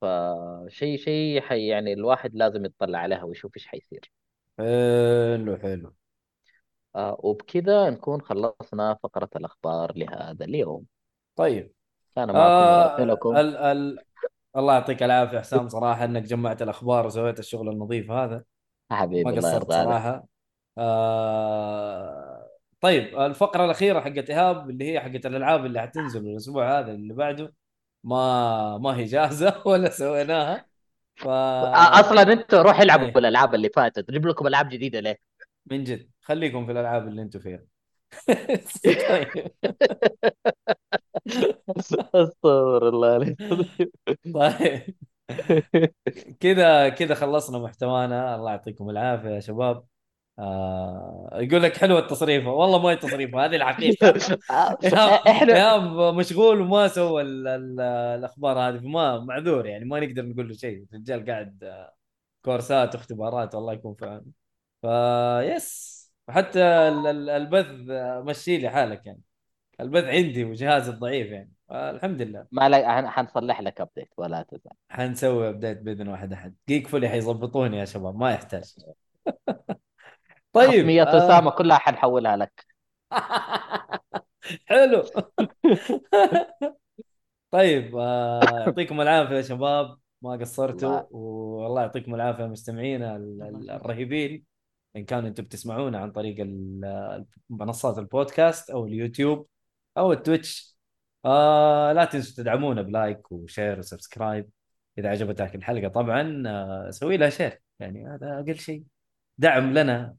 [0.01, 4.11] فشيء شيء حي يعني الواحد لازم يطلع عليها ويشوف إيش حيصير.
[4.57, 5.93] حلو حلو.
[6.95, 10.85] آه وبكذا نكون خلصنا فقرة الأخبار لهذا اليوم.
[11.35, 11.71] طيب.
[12.15, 13.99] كان معكم آه مراسلكم ال ال
[14.57, 18.43] الله يعطيك العافية حسام صراحة إنك جمعت الأخبار وسويت الشغل النظيف هذا.
[18.91, 20.25] حبيبي ما الله قصرت صراحة.
[20.77, 22.47] آه
[22.81, 27.60] طيب الفقرة الأخيرة حقت إيهاب اللي هي حقت الألعاب اللي حتنزل الأسبوع هذا اللي بعده.
[28.03, 30.65] ما ما هي جاهزة ولا سويناها.
[31.15, 33.13] ف أصلا أنتوا روح العبوا إيه.
[33.13, 34.09] بالألعاب اللي فاتت.
[34.09, 35.17] نجيب لكم ألعاب جديدة ليه؟
[35.65, 36.09] من جد.
[36.21, 37.63] خليكم في الألعاب اللي أنتم فيها.
[41.77, 43.35] أستغفر الله
[44.35, 44.95] طيب.
[46.39, 48.35] كذا كذا خلصنا محتوانا.
[48.35, 49.90] الله يعطيكم العافية يا شباب.
[50.39, 54.13] آه يقول لك حلوة التصريفه والله ما هي تصريفه هذه الحقيقة
[55.31, 57.79] إحنا ايهاب مشغول وما سوى ال- ال-
[58.19, 60.85] الأخبار هذه فما معذور يعني ما نقدر نقول له شيء.
[60.93, 61.93] الرجال قاعد آه،
[62.45, 64.25] كورسات واختبارات والله يكون في عونه
[65.55, 69.21] فيس حتى ال- ال- البث آه، مشي لي حالك يعني.
[69.79, 71.51] البث عندي وجهازي الضعيف يعني.
[71.71, 72.45] الحمد لله.
[72.51, 76.55] ما لك حن- حنصلح لك update ولا تزعل حنسوي update بإذن واحد أحد.
[76.69, 78.63] جيك فولي حيظبطوني يا شباب ما يحتاج.
[80.53, 82.65] طيب خصميات آه، أسامة كلها حنحولها لك.
[84.65, 85.03] حلو.
[87.51, 91.07] طيب آه، يعطيكم العافية يا شباب ما قصرتوا الله.
[91.11, 94.43] والله يعطيكم العافية مستمعينا ال- ال- الرهيبين.
[94.95, 96.35] إن كان أنتم بتسمعونا عن طريق
[97.49, 99.47] منصات البودكاست أو اليوتيوب
[99.97, 100.77] أو التويتش
[101.25, 104.49] آه لا تنسوا تدعمونا ب like و share و subscribe.
[104.97, 107.61] إذا عجبتك الحلقة طبعا آه سوي لها share.
[107.79, 108.83] يعني هذا أقل شيء.
[109.41, 110.15] دعم لنا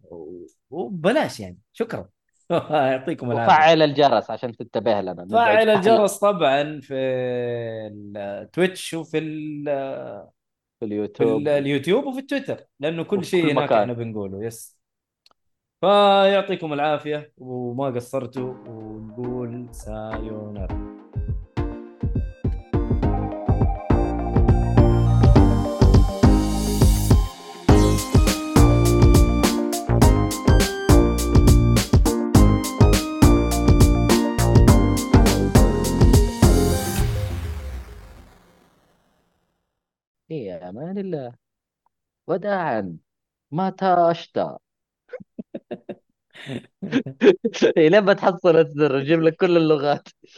[0.71, 2.09] وبلاش يعني شكرا.
[2.71, 3.53] يعطيكم العافية.
[3.53, 5.25] وفعل الجرس عشان تنتبه لنا.
[5.25, 6.95] نزعج الجرس طبعا في
[8.17, 10.29] التويتش وفي ال- في
[10.81, 13.73] في اليوتيوب ال- اليوتيوب وفي التويتر لأنه كل شيء هناك.
[13.73, 14.79] إحنا بنقوله yes
[15.81, 20.92] فيعطيكم العافية وما قصرتوا ونقول سايونارا
[40.73, 41.35] في أمان الله.
[42.29, 42.99] وداعا.
[43.53, 44.59] متى اشتى
[47.77, 50.09] لين ما تحصل الزر يجيب لك كل اللغات.